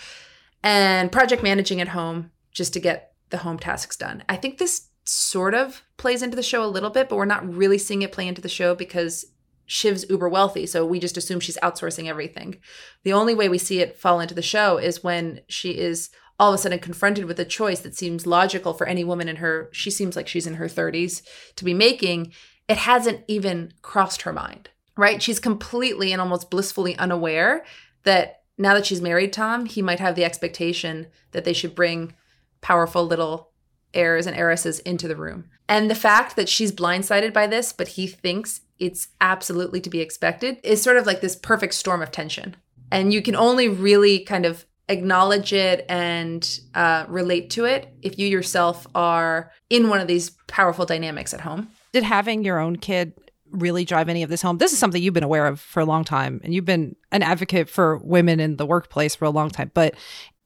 and 0.65 1.13
project 1.13 1.43
managing 1.43 1.81
at 1.81 1.89
home 1.89 2.31
just 2.51 2.73
to 2.73 2.81
get 2.81 3.13
the 3.31 3.39
home 3.39 3.59
tasks 3.59 3.97
done. 3.97 4.25
I 4.29 4.37
think 4.37 4.59
this 4.59 4.89
sort 5.05 5.55
of 5.55 5.83
plays 5.99 6.23
into 6.23 6.37
the 6.37 6.43
show 6.43 6.65
a 6.65 6.67
little 6.67 6.91
bit, 6.91 7.09
but 7.09 7.17
we're 7.17 7.27
not 7.27 7.47
really 7.55 7.79
seeing 7.79 8.03
it 8.03 8.13
play 8.13 8.27
into 8.27 8.41
the 8.41 8.49
show 8.49 8.75
because 8.75 9.27
Shiv's 9.67 10.09
uber 10.09 10.29
wealthy, 10.29 10.67
so 10.67 10.85
we 10.85 10.99
just 10.99 11.17
assume 11.17 11.41
she's 11.41 11.59
outsourcing 11.63 12.09
everything. 12.09 12.57
The 13.03 13.13
only 13.13 13.35
way 13.35 13.49
we 13.49 13.59
see 13.59 13.81
it 13.81 13.97
fall 13.97 14.21
into 14.21 14.35
the 14.35 14.43
show 14.43 14.79
is 14.79 15.03
when 15.03 15.41
she 15.49 15.79
is 15.79 16.11
all 16.39 16.53
of 16.53 16.57
a 16.57 16.59
sudden 16.59 16.81
confronted 16.81 17.27
with 17.27 17.39
a 17.39 17.45
choice 17.45 17.81
that 17.81 17.97
seems 17.97 18.27
logical 18.27 18.75
for 18.75 18.87
any 18.87 19.05
woman 19.05 19.29
in 19.29 19.37
her 19.37 19.71
she 19.73 19.91
seems 19.91 20.17
like 20.17 20.27
she's 20.27 20.47
in 20.47 20.55
her 20.55 20.67
30s 20.67 21.23
to 21.57 21.65
be 21.65 21.73
making. 21.75 22.33
It 22.69 22.79
hasn't 22.79 23.23
even 23.29 23.73
crossed 23.83 24.23
her 24.23 24.33
mind 24.33 24.71
right? 24.97 25.23
She's 25.23 25.41
completely 25.41 26.13
and 26.13 26.21
almost 26.21 26.51
blissfully 26.51 26.97
unaware 26.99 27.65
that 28.05 28.43
now 28.57 28.75
that 28.75 28.87
she's 28.87 29.01
married 29.01 29.33
tom 29.33 29.67
he 29.67 29.83
might 29.83 30.01
have 30.01 30.15
the 30.15 30.25
expectation 30.25 31.09
that 31.33 31.45
they 31.45 31.53
should 31.53 31.75
bring 31.75 32.15
powerful 32.61 33.05
little 33.05 33.51
heirs 33.93 34.27
and 34.27 34.37
heiresses 34.37 34.79
into 34.81 35.09
the 35.09 35.17
room. 35.17 35.47
And 35.69 35.91
the 35.91 35.95
fact 35.95 36.37
that 36.37 36.49
she's 36.49 36.73
blindsided 36.73 37.33
by 37.33 37.47
this 37.47 37.73
but 37.73 37.89
he 37.89 38.07
thinks 38.07 38.61
it's 38.79 39.09
absolutely 39.21 39.81
to 39.81 39.91
be 39.91 40.01
expected 40.01 40.59
is 40.63 40.83
sort 40.83 40.97
of 40.97 41.07
like 41.07 41.21
this 41.21 41.37
perfect 41.37 41.75
storm 41.75 42.03
of 42.03 42.11
tension. 42.11 42.57
And 42.91 43.13
you 43.13 43.23
can 43.23 43.37
only 43.37 43.69
really 43.69 44.21
kind 44.21 44.47
of 44.47 44.67
acknowledge 44.89 45.53
it 45.53 45.87
and 45.89 46.61
uh, 46.75 47.05
relate 47.09 47.51
to 47.51 47.65
it 47.65 47.93
if 48.03 48.19
you 48.19 48.29
yourself 48.29 48.87
are 48.95 49.51
in 49.71 49.89
one 49.89 50.01
of 50.01 50.09
these 50.09 50.31
powerful 50.47 50.85
dynamics 50.85 51.33
at 51.33 51.41
home. 51.41 51.69
Did 51.93 52.03
having 52.03 52.45
your 52.45 52.59
own 52.59 52.77
kid 52.77 53.15
really 53.51 53.85
drive 53.85 54.09
any 54.09 54.23
of 54.23 54.31
this 54.31 54.43
home? 54.43 54.59
This 54.59 54.73
is 54.73 54.79
something 54.79 55.03
you've 55.03 55.15
been 55.15 55.23
aware 55.23 55.47
of 55.47 55.61
for 55.61 55.81
a 55.81 55.85
long 55.85 56.05
time, 56.05 56.41
and 56.45 56.53
you've 56.53 56.65
been 56.65 56.97
an 57.13 57.23
advocate 57.23 57.69
for 57.69 57.99
women 57.99 58.41
in 58.41 58.57
the 58.57 58.67
workplace 58.67 59.15
for 59.15 59.25
a 59.25 59.31
long 59.31 59.49
time. 59.49 59.71
But 59.75 59.95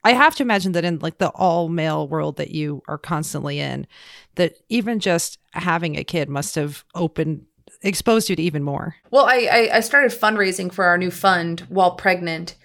I 0.05 0.13
have 0.13 0.37
to 0.37 0.43
imagine 0.43 0.73
that 0.73 0.85
in 0.85 1.01
like 1.01 1.19
the 1.19 1.31
all 1.31 1.69
male 1.69 2.07
world 2.07 2.37
that 2.37 2.51
you 2.51 2.83
are 2.87 2.99
constantly 2.99 3.59
in, 3.59 3.87
that 4.37 4.55
even 4.69 5.01
just 5.01 5.39
having 5.53 5.97
a 5.97 6.05
kid 6.05 6.29
must 6.29 6.55
have 6.55 6.85
opened 6.95 7.47
exposed 7.83 8.29
you 8.29 8.37
to 8.37 8.43
even 8.43 8.63
more? 8.63 8.97
Well, 9.11 9.27
I, 9.27 9.71
I 9.73 9.81
started 9.81 10.13
fundraising 10.13 10.73
for 10.73 10.85
our 10.85 10.99
new 10.99 11.11
fund 11.11 11.61
while 11.69 11.93
pregnant, 11.93 12.57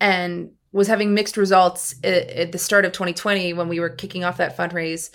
and 0.00 0.52
was 0.72 0.88
having 0.88 1.14
mixed 1.14 1.36
results 1.36 1.94
at, 2.04 2.52
the 2.52 2.58
start 2.58 2.84
of 2.84 2.92
2020 2.92 3.52
when 3.52 3.68
we 3.68 3.80
were 3.80 3.88
kicking 3.88 4.24
off 4.24 4.36
that 4.36 4.56
fundraise, 4.56 5.10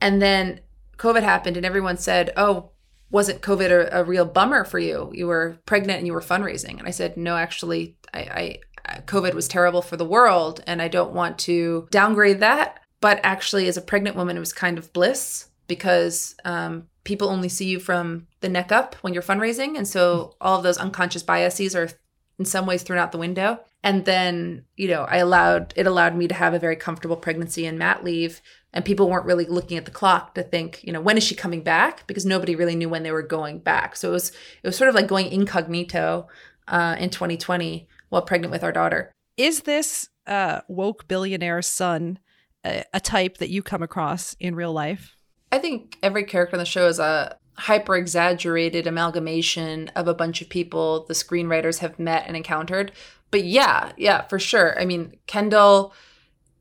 and 0.00 0.20
then 0.20 0.60
COVID 0.96 1.22
happened, 1.22 1.56
and 1.56 1.66
everyone 1.66 1.96
said, 1.96 2.32
"Oh, 2.36 2.70
wasn't 3.10 3.42
COVID 3.42 3.70
a, 3.70 4.00
a, 4.00 4.04
real 4.04 4.24
bummer 4.24 4.64
for 4.64 4.78
you? 4.78 5.10
You 5.14 5.26
were 5.26 5.58
pregnant 5.66 5.98
and 5.98 6.06
you 6.06 6.12
were 6.12 6.20
fundraising." 6.20 6.78
And 6.78 6.88
I 6.88 6.90
said, 6.90 7.16
"No, 7.16 7.36
actually, 7.36 7.96
I, 8.12 8.58
I 8.86 9.00
COVID 9.06 9.34
was 9.34 9.48
terrible 9.48 9.82
for 9.82 9.96
the 9.96 10.04
world, 10.04 10.62
and 10.66 10.80
I 10.80 10.88
don't 10.88 11.12
want 11.12 11.38
to 11.40 11.88
downgrade 11.90 12.40
that." 12.40 12.80
But 13.00 13.20
actually, 13.22 13.68
as 13.68 13.76
a 13.76 13.82
pregnant 13.82 14.16
woman, 14.16 14.36
it 14.36 14.40
was 14.40 14.54
kind 14.54 14.78
of 14.78 14.92
bliss 14.92 15.48
because 15.66 16.34
um, 16.44 16.88
people 17.04 17.28
only 17.28 17.48
see 17.48 17.66
you 17.66 17.78
from 17.78 18.26
the 18.40 18.48
neck 18.48 18.72
up 18.72 18.94
when 18.96 19.14
you're 19.14 19.22
fundraising. 19.22 19.76
And 19.76 19.86
so 19.86 20.34
all 20.40 20.56
of 20.58 20.62
those 20.62 20.78
unconscious 20.78 21.22
biases 21.22 21.74
are 21.76 21.90
in 22.38 22.44
some 22.44 22.66
ways 22.66 22.82
thrown 22.82 22.98
out 22.98 23.12
the 23.12 23.18
window. 23.18 23.60
And 23.82 24.06
then, 24.06 24.64
you 24.76 24.88
know, 24.88 25.02
I 25.02 25.18
allowed 25.18 25.74
it 25.76 25.86
allowed 25.86 26.16
me 26.16 26.26
to 26.28 26.34
have 26.34 26.54
a 26.54 26.58
very 26.58 26.76
comfortable 26.76 27.16
pregnancy 27.16 27.66
and 27.66 27.78
mat 27.78 28.02
leave. 28.02 28.40
And 28.72 28.84
people 28.84 29.08
weren't 29.08 29.26
really 29.26 29.44
looking 29.44 29.76
at 29.76 29.84
the 29.84 29.90
clock 29.90 30.34
to 30.34 30.42
think, 30.42 30.82
you 30.82 30.92
know, 30.92 31.00
when 31.00 31.16
is 31.16 31.22
she 31.22 31.34
coming 31.34 31.62
back? 31.62 32.06
Because 32.06 32.26
nobody 32.26 32.56
really 32.56 32.74
knew 32.74 32.88
when 32.88 33.04
they 33.04 33.12
were 33.12 33.22
going 33.22 33.58
back. 33.60 33.94
So 33.94 34.08
it 34.08 34.12
was 34.12 34.30
it 34.30 34.66
was 34.66 34.76
sort 34.76 34.88
of 34.88 34.94
like 34.94 35.06
going 35.06 35.30
incognito 35.30 36.26
uh, 36.66 36.96
in 36.98 37.10
2020 37.10 37.86
while 38.08 38.22
pregnant 38.22 38.50
with 38.50 38.64
our 38.64 38.72
daughter. 38.72 39.12
Is 39.36 39.60
this 39.60 40.08
uh, 40.26 40.62
woke 40.66 41.06
billionaire 41.06 41.62
son 41.62 42.18
a, 42.64 42.84
a 42.94 43.00
type 43.00 43.38
that 43.38 43.50
you 43.50 43.62
come 43.62 43.82
across 43.82 44.34
in 44.40 44.54
real 44.54 44.72
life? 44.72 45.16
I 45.54 45.58
think 45.60 45.98
every 46.02 46.24
character 46.24 46.56
in 46.56 46.58
the 46.58 46.64
show 46.64 46.88
is 46.88 46.98
a 46.98 47.38
hyper 47.56 47.94
exaggerated 47.94 48.88
amalgamation 48.88 49.88
of 49.94 50.08
a 50.08 50.14
bunch 50.14 50.42
of 50.42 50.48
people 50.48 51.04
the 51.06 51.14
screenwriters 51.14 51.78
have 51.78 51.96
met 51.96 52.24
and 52.26 52.36
encountered. 52.36 52.90
But 53.30 53.44
yeah, 53.44 53.92
yeah, 53.96 54.22
for 54.22 54.40
sure. 54.40 54.76
I 54.80 54.84
mean, 54.84 55.14
Kendall 55.28 55.94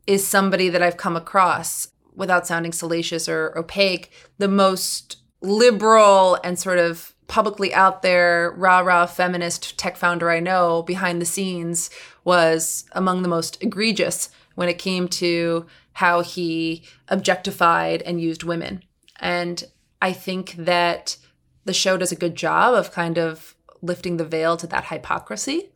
is 0.06 0.28
somebody 0.28 0.70
that 0.70 0.84
I've 0.84 0.98
come 0.98 1.16
across 1.16 1.88
without 2.14 2.46
sounding 2.46 2.72
salacious 2.72 3.28
or 3.28 3.58
opaque, 3.58 4.12
the 4.38 4.48
most 4.48 5.18
liberal 5.42 6.38
and 6.44 6.60
sort 6.60 6.78
of 6.78 7.16
publicly 7.26 7.74
out 7.74 8.04
there, 8.04 8.54
rah 8.56 8.82
rah 8.82 9.08
feminist 9.08 9.76
tech 9.80 9.98
founder 9.98 10.30
I 10.30 10.40
know 10.40 10.84
behind 10.84 11.20
the 11.20 11.26
scenes 11.26 11.90
was 12.26 12.86
among 12.92 13.24
the 13.24 13.28
most 13.28 13.58
egregious 13.60 14.30
when 14.54 14.70
it 14.70 14.78
came 14.78 15.08
to 15.08 15.66
how 15.94 16.22
he 16.22 16.84
objectified 17.08 18.02
and 18.02 18.22
used 18.22 18.44
women. 18.44 18.84
And 19.20 19.64
I 20.02 20.12
think 20.12 20.56
that 20.58 21.18
the 21.66 21.74
show 21.74 21.98
does 21.98 22.12
a 22.12 22.18
good 22.18 22.36
job 22.36 22.74
of 22.74 22.92
kind 22.92 23.18
of 23.18 23.56
lifting 23.82 24.18
the 24.18 24.26
veil 24.26 24.58
to 24.58 24.68
that 24.68 24.86
hypocrisy. 24.86 25.70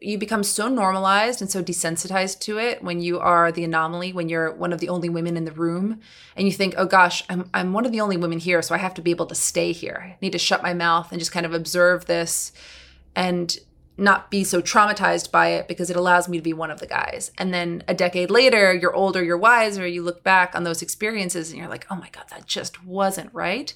You 0.00 0.16
become 0.16 0.42
so 0.42 0.68
normalized 0.68 1.42
and 1.42 1.50
so 1.50 1.62
desensitized 1.62 2.40
to 2.40 2.58
it 2.58 2.82
when 2.82 3.00
you 3.00 3.20
are 3.20 3.52
the 3.52 3.64
anomaly 3.64 4.14
when 4.14 4.30
you're 4.30 4.50
one 4.50 4.72
of 4.72 4.80
the 4.80 4.88
only 4.88 5.10
women 5.10 5.36
in 5.36 5.44
the 5.44 5.52
room 5.52 6.00
and 6.34 6.46
you 6.46 6.52
think 6.52 6.74
oh 6.78 6.86
gosh 6.86 7.22
i'm, 7.28 7.50
I'm 7.52 7.74
one 7.74 7.84
of 7.84 7.92
the 7.92 8.00
only 8.00 8.16
women 8.16 8.38
here 8.38 8.62
so 8.62 8.74
i 8.74 8.78
have 8.78 8.94
to 8.94 9.02
be 9.02 9.10
able 9.10 9.26
to 9.26 9.34
stay 9.34 9.72
here. 9.72 10.02
I 10.02 10.16
need 10.22 10.32
to 10.32 10.38
shut 10.38 10.62
my 10.62 10.72
mouth 10.72 11.12
and 11.12 11.18
just 11.18 11.32
kind 11.32 11.44
of 11.44 11.52
observe 11.52 12.06
this. 12.06 12.52
And 13.14 13.54
not 14.00 14.30
be 14.30 14.42
so 14.42 14.60
traumatized 14.62 15.30
by 15.30 15.48
it 15.48 15.68
because 15.68 15.90
it 15.90 15.96
allows 15.96 16.28
me 16.28 16.38
to 16.38 16.42
be 16.42 16.52
one 16.52 16.70
of 16.70 16.80
the 16.80 16.86
guys 16.86 17.30
and 17.38 17.52
then 17.52 17.82
a 17.86 17.94
decade 17.94 18.30
later 18.30 18.72
you're 18.72 18.94
older 18.94 19.22
you're 19.22 19.36
wiser 19.36 19.86
you 19.86 20.02
look 20.02 20.22
back 20.22 20.54
on 20.54 20.64
those 20.64 20.82
experiences 20.82 21.50
and 21.50 21.58
you're 21.58 21.68
like 21.68 21.86
oh 21.90 21.96
my 21.96 22.08
god 22.10 22.24
that 22.30 22.46
just 22.46 22.82
wasn't 22.84 23.32
right 23.34 23.74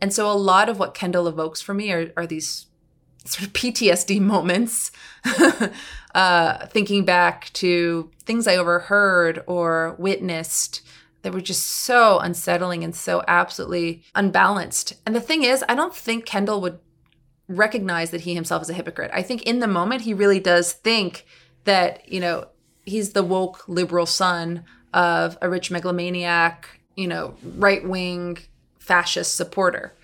and 0.00 0.12
so 0.12 0.30
a 0.30 0.34
lot 0.34 0.68
of 0.68 0.78
what 0.78 0.94
kendall 0.94 1.26
evokes 1.26 1.60
for 1.60 1.74
me 1.74 1.90
are, 1.92 2.12
are 2.16 2.26
these 2.26 2.66
sort 3.26 3.46
of 3.46 3.52
PTSD 3.52 4.20
moments, 4.20 4.92
uh, 6.14 6.66
thinking 6.66 7.04
back 7.04 7.52
to 7.54 8.10
things 8.24 8.46
I 8.46 8.56
overheard 8.56 9.42
or 9.46 9.96
witnessed 9.98 10.82
that 11.22 11.32
were 11.32 11.40
just 11.40 11.66
so 11.66 12.18
unsettling 12.20 12.84
and 12.84 12.94
so 12.94 13.22
absolutely 13.26 14.02
unbalanced. 14.14 14.94
And 15.04 15.14
the 15.14 15.20
thing 15.20 15.42
is, 15.42 15.64
I 15.68 15.74
don't 15.74 15.94
think 15.94 16.24
Kendall 16.24 16.60
would 16.60 16.78
recognize 17.48 18.10
that 18.10 18.22
he 18.22 18.34
himself 18.34 18.62
is 18.62 18.70
a 18.70 18.74
hypocrite. 18.74 19.10
I 19.14 19.22
think 19.22 19.42
in 19.42 19.60
the 19.60 19.66
moment, 19.66 20.02
he 20.02 20.14
really 20.14 20.40
does 20.40 20.72
think 20.72 21.24
that, 21.64 22.08
you 22.10 22.20
know, 22.20 22.48
he's 22.84 23.12
the 23.12 23.22
woke 23.22 23.68
liberal 23.68 24.06
son 24.06 24.64
of 24.92 25.36
a 25.42 25.48
rich 25.48 25.70
megalomaniac, 25.70 26.80
you 26.96 27.06
know, 27.06 27.36
right 27.56 27.86
wing 27.86 28.38
fascist 28.78 29.36
supporter. 29.36 29.94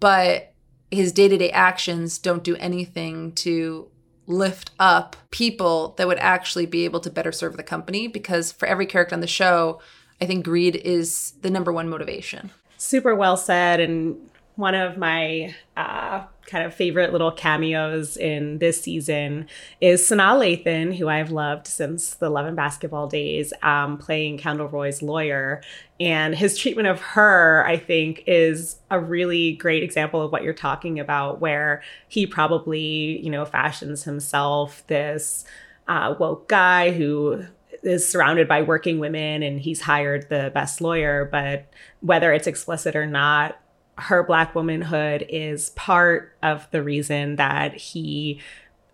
But 0.00 0.52
his 0.90 1.12
day-to-day 1.12 1.50
actions 1.50 2.18
don't 2.18 2.44
do 2.44 2.56
anything 2.56 3.32
to 3.32 3.88
lift 4.26 4.70
up 4.78 5.16
people 5.30 5.94
that 5.98 6.06
would 6.06 6.18
actually 6.18 6.66
be 6.66 6.84
able 6.84 7.00
to 7.00 7.10
better 7.10 7.32
serve 7.32 7.56
the 7.56 7.62
company 7.62 8.06
because 8.06 8.52
for 8.52 8.66
every 8.66 8.86
character 8.86 9.14
on 9.14 9.20
the 9.20 9.26
show 9.26 9.78
i 10.20 10.24
think 10.24 10.42
greed 10.44 10.76
is 10.76 11.32
the 11.42 11.50
number 11.50 11.70
one 11.70 11.90
motivation 11.90 12.50
super 12.78 13.14
well 13.14 13.36
said 13.36 13.80
and 13.80 14.16
one 14.56 14.74
of 14.74 14.96
my 14.96 15.54
uh, 15.76 16.24
kind 16.46 16.64
of 16.64 16.72
favorite 16.72 17.12
little 17.12 17.32
cameos 17.32 18.16
in 18.16 18.58
this 18.58 18.80
season 18.80 19.48
is 19.80 20.02
Sanaa 20.02 20.38
Lathan, 20.38 20.96
who 20.96 21.08
I've 21.08 21.32
loved 21.32 21.66
since 21.66 22.14
the 22.14 22.30
Love 22.30 22.46
and 22.46 22.54
Basketball 22.54 23.08
days, 23.08 23.52
um, 23.62 23.98
playing 23.98 24.38
Kendall 24.38 24.68
Roy's 24.68 25.02
lawyer. 25.02 25.60
And 25.98 26.34
his 26.34 26.56
treatment 26.56 26.86
of 26.86 27.00
her, 27.00 27.64
I 27.66 27.76
think, 27.76 28.22
is 28.26 28.76
a 28.90 29.00
really 29.00 29.54
great 29.54 29.82
example 29.82 30.22
of 30.22 30.30
what 30.30 30.44
you're 30.44 30.52
talking 30.54 31.00
about, 31.00 31.40
where 31.40 31.82
he 32.06 32.26
probably, 32.26 33.20
you 33.24 33.30
know, 33.30 33.44
fashions 33.44 34.04
himself 34.04 34.86
this 34.86 35.44
uh, 35.88 36.14
woke 36.18 36.48
guy 36.48 36.92
who 36.92 37.44
is 37.82 38.08
surrounded 38.08 38.48
by 38.48 38.62
working 38.62 38.98
women 38.98 39.42
and 39.42 39.60
he's 39.60 39.82
hired 39.82 40.28
the 40.28 40.50
best 40.54 40.80
lawyer. 40.80 41.28
But 41.30 41.66
whether 42.00 42.32
it's 42.32 42.46
explicit 42.46 42.94
or 42.94 43.06
not, 43.06 43.60
her 43.96 44.22
black 44.22 44.54
womanhood 44.54 45.26
is 45.28 45.70
part 45.70 46.36
of 46.42 46.68
the 46.70 46.82
reason 46.82 47.36
that 47.36 47.74
he 47.74 48.40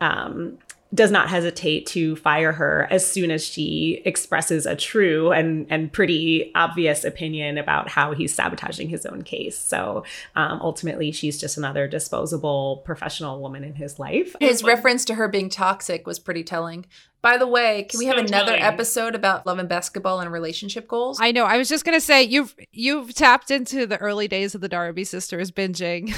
um, 0.01 0.59
does 0.93 1.11
not 1.11 1.29
hesitate 1.29 1.87
to 1.87 2.17
fire 2.17 2.53
her 2.53 2.89
as 2.91 3.09
soon 3.09 3.31
as 3.31 3.45
she 3.45 4.03
expresses 4.05 4.67
a 4.67 4.75
true 4.75 5.31
and 5.31 5.67
and 5.71 5.93
pretty 5.93 6.51
obvious 6.55 7.05
opinion 7.05 7.59
about 7.59 7.89
how 7.89 8.13
he's 8.13 8.35
sabotaging 8.35 8.89
his 8.89 9.07
own 9.07 9.23
case. 9.23 9.57
So 9.57 10.05
um, 10.35 10.61
ultimately, 10.61 11.13
she's 11.13 11.41
just 11.41 11.57
another 11.57 11.87
disposable 11.87 12.83
professional 12.85 13.41
woman 13.41 13.63
in 13.63 13.75
his 13.75 13.99
life. 13.99 14.35
His 14.41 14.65
reference 14.65 15.05
to 15.07 15.15
her 15.15 15.29
being 15.29 15.49
toxic 15.49 16.07
was 16.07 16.19
pretty 16.19 16.43
telling. 16.43 16.87
By 17.23 17.37
the 17.37 17.47
way, 17.47 17.85
can 17.85 17.99
we 17.99 18.07
have 18.07 18.17
another 18.17 18.55
episode 18.55 19.15
about 19.15 19.47
love 19.47 19.59
and 19.59 19.69
basketball 19.69 20.21
and 20.21 20.33
relationship 20.33 20.89
goals? 20.89 21.19
I 21.21 21.33
know. 21.33 21.45
I 21.45 21.59
was 21.59 21.69
just 21.69 21.85
gonna 21.85 22.01
say 22.01 22.23
you've 22.23 22.55
you've 22.73 23.15
tapped 23.15 23.51
into 23.51 23.87
the 23.87 23.99
early 23.99 24.27
days 24.27 24.55
of 24.55 24.63
the 24.63 24.69
Darabi 24.69 25.07
sisters 25.07 25.51
binging. 25.51 26.15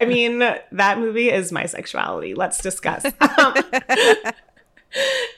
I 0.00 0.06
mean, 0.06 0.38
that 0.38 0.98
movie 0.98 1.30
is 1.30 1.52
my 1.52 1.66
sexuality. 1.66 2.34
Let's 2.34 2.60
discuss. 2.60 3.04
Um, 3.38 3.54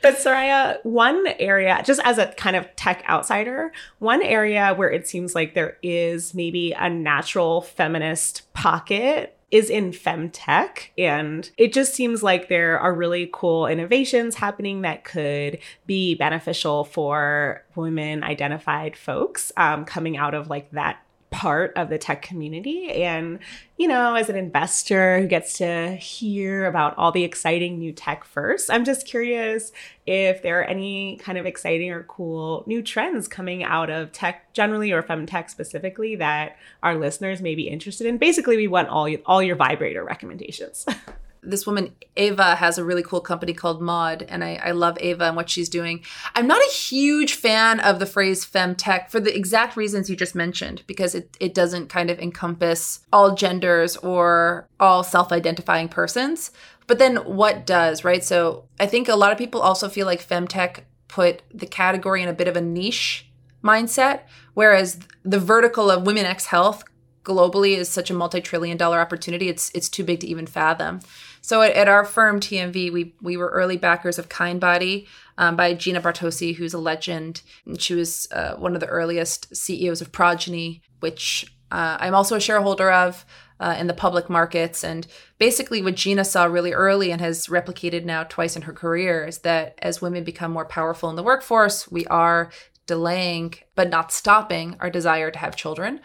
but 0.03 0.17
Soraya, 0.19 0.77
one 0.85 1.27
area, 1.39 1.83
just 1.85 2.01
as 2.05 2.19
a 2.19 2.27
kind 2.35 2.55
of 2.55 2.75
tech 2.77 3.03
outsider, 3.09 3.73
one 3.99 4.23
area 4.23 4.73
where 4.75 4.91
it 4.91 5.09
seems 5.09 5.35
like 5.35 5.55
there 5.55 5.79
is 5.83 6.35
maybe 6.35 6.73
a 6.73 6.89
natural 6.89 7.63
feminist 7.63 8.53
pocket 8.53 9.38
is 9.51 9.71
in 9.71 9.93
femtech. 9.93 10.89
And 10.99 11.51
it 11.57 11.73
just 11.73 11.95
seems 11.95 12.23
like 12.23 12.49
there 12.49 12.79
are 12.79 12.93
really 12.93 13.31
cool 13.33 13.67
innovations 13.67 14.35
happening 14.35 14.83
that 14.83 15.05
could 15.05 15.59
be 15.87 16.15
beneficial 16.15 16.85
for 16.85 17.65
women 17.75 18.23
identified 18.23 18.97
folks 18.97 19.51
um, 19.57 19.85
coming 19.85 20.17
out 20.17 20.35
of 20.35 20.49
like 20.49 20.71
that 20.73 20.99
part 21.31 21.73
of 21.77 21.89
the 21.91 21.99
tech 21.99 22.23
community. 22.23 22.91
And, 22.91 23.39
you 23.77 23.87
know, 23.87 24.15
as 24.15 24.29
an 24.29 24.37
investor 24.37 25.21
who 25.21 25.27
gets 25.27 25.59
to 25.59 25.95
hear 25.97 26.67
about 26.67 26.97
all 26.97 27.13
the 27.13 27.25
exciting 27.25 27.79
new 27.79 27.93
tech 27.93 28.25
first, 28.25 28.71
I'm 28.71 28.85
just 28.85 29.07
curious 29.07 29.73
if 30.07 30.43
there 30.43 30.61
are 30.61 30.65
any 30.65 31.17
kind 31.19 31.37
of 31.37 31.47
exciting 31.47 31.91
or 31.91 32.05
cool 32.05 32.65
new 32.67 32.83
trends 32.83 33.29
coming 33.29 33.63
out 33.63 33.91
of 33.91 34.13
tech 34.13 34.53
generally 34.53 34.91
or 34.91 35.03
femtech 35.03 35.51
specifically 35.51 36.17
that 36.17 36.57
our 36.83 36.95
listeners 36.95 37.43
may 37.43 37.55
be 37.55 37.69
interested 37.69 38.07
in. 38.07 38.17
Basically, 38.19 38.57
we 38.57 38.69
want 38.69 38.89
all, 38.89 39.09
all 39.27 39.43
your 39.43 39.57
vibrator 39.57 40.05
recommendations. 40.05 40.87
this 41.43 41.67
woman 41.67 41.95
Ava 42.17 42.57
has 42.57 42.79
a 42.79 42.85
really 42.85 43.03
cool 43.03 43.21
company 43.21 43.53
called 43.53 43.81
Mod, 43.81 44.23
and 44.29 44.43
I, 44.43 44.61
I, 44.63 44.71
love 44.73 44.99
Ava 45.01 45.25
and 45.25 45.37
what 45.37 45.49
she's 45.49 45.69
doing. 45.69 46.05
I'm 46.35 46.47
not 46.47 46.61
a 46.61 46.73
huge 46.73 47.35
fan 47.35 47.81
of 47.81 47.99
the 47.99 48.07
phrase 48.07 48.45
femtech 48.45 49.11
for 49.11 49.21
the 49.21 49.35
exact 49.35 49.77
reasons 49.77 50.11
you 50.11 50.17
just 50.17 50.35
mentioned, 50.35 50.83
because 50.87 51.15
it, 51.15 51.37
it 51.41 51.55
doesn't 51.55 51.89
kind 51.89 52.11
of 52.11 52.19
encompass 52.19 53.01
all 53.13 53.35
genders 53.35 53.97
or 53.99 54.69
all 54.81 55.05
self-identifying 55.05 55.89
persons. 55.89 56.51
But 56.87 56.99
then 56.99 57.17
what 57.17 57.67
does, 57.67 58.03
right? 58.03 58.25
So 58.25 58.65
I 58.81 58.87
think 58.87 59.09
a 59.09 59.17
lot 59.17 59.33
of 59.33 59.39
people 59.39 59.61
also 59.61 59.89
feel 59.89 60.07
like 60.07 60.27
femtech 60.27 60.81
put 61.07 61.43
the 61.53 61.67
category 61.67 62.23
in 62.23 62.29
a 62.29 62.35
bit 62.35 62.49
of 62.49 62.57
a 62.57 62.61
niche 62.61 63.27
mindset, 63.63 64.23
whereas 64.55 65.01
the 65.25 65.41
vertical 65.41 65.91
of 65.91 66.07
women 66.07 66.25
X 66.25 66.47
health 66.47 66.83
globally 67.29 67.77
is 67.77 67.89
such 67.89 68.11
a 68.11 68.15
multi-trillion 68.15 68.77
dollar 68.77 69.01
opportunity 69.01 69.49
it's 69.49 69.71
it's 69.75 69.89
too 69.89 70.03
big 70.03 70.21
to 70.21 70.27
even 70.27 70.47
fathom. 70.47 71.01
So 71.43 71.63
at, 71.63 71.73
at 71.73 71.89
our 71.89 72.05
firm 72.05 72.41
tmv 72.41 72.93
we 72.93 73.15
we 73.21 73.37
were 73.37 73.51
early 73.51 73.77
backers 73.77 74.19
of 74.19 74.29
kindbody 74.29 75.07
um, 75.37 75.55
by 75.55 75.75
gina 75.75 76.01
bartasi 76.01 76.57
who's 76.57 76.75
a 76.75 76.79
legend. 76.79 77.43
And 77.67 77.81
she 77.81 77.95
was 77.95 78.27
uh, 78.33 78.55
one 78.55 78.75
of 78.75 78.81
the 78.81 78.87
earliest 78.87 79.55
ceos 79.55 80.01
of 80.01 80.11
progyny 80.11 80.83
which 81.01 81.53
uh, 81.71 81.99
i'm 82.01 82.15
also 82.15 82.37
a 82.37 82.41
shareholder 82.41 82.91
of 82.91 83.25
uh, 83.61 83.75
in 83.79 83.89
the 83.89 83.95
public 83.95 84.31
markets. 84.31 84.85
And 84.85 85.07
basically 85.39 85.83
what 85.83 85.97
gina 85.97 86.25
saw 86.25 86.45
really 86.45 86.73
early 86.73 87.11
and 87.11 87.21
has 87.21 87.49
replicated 87.49 88.05
now 88.05 88.25
twice 88.25 88.57
in 88.57 88.63
her 88.63 88.73
career 88.73 89.27
is 89.27 89.39
that 89.39 89.79
as 89.83 90.01
women 90.01 90.25
become 90.25 90.53
more 90.53 90.65
powerful 90.65 91.11
in 91.11 91.17
the 91.17 91.23
workforce 91.23 91.91
we 91.91 92.07
are 92.07 92.51
delaying 92.87 93.55
but 93.75 93.91
not 93.91 94.13
stopping 94.13 94.77
our 94.81 94.91
desire 94.91 95.31
to 95.31 95.39
have 95.39 95.55
children 95.55 96.01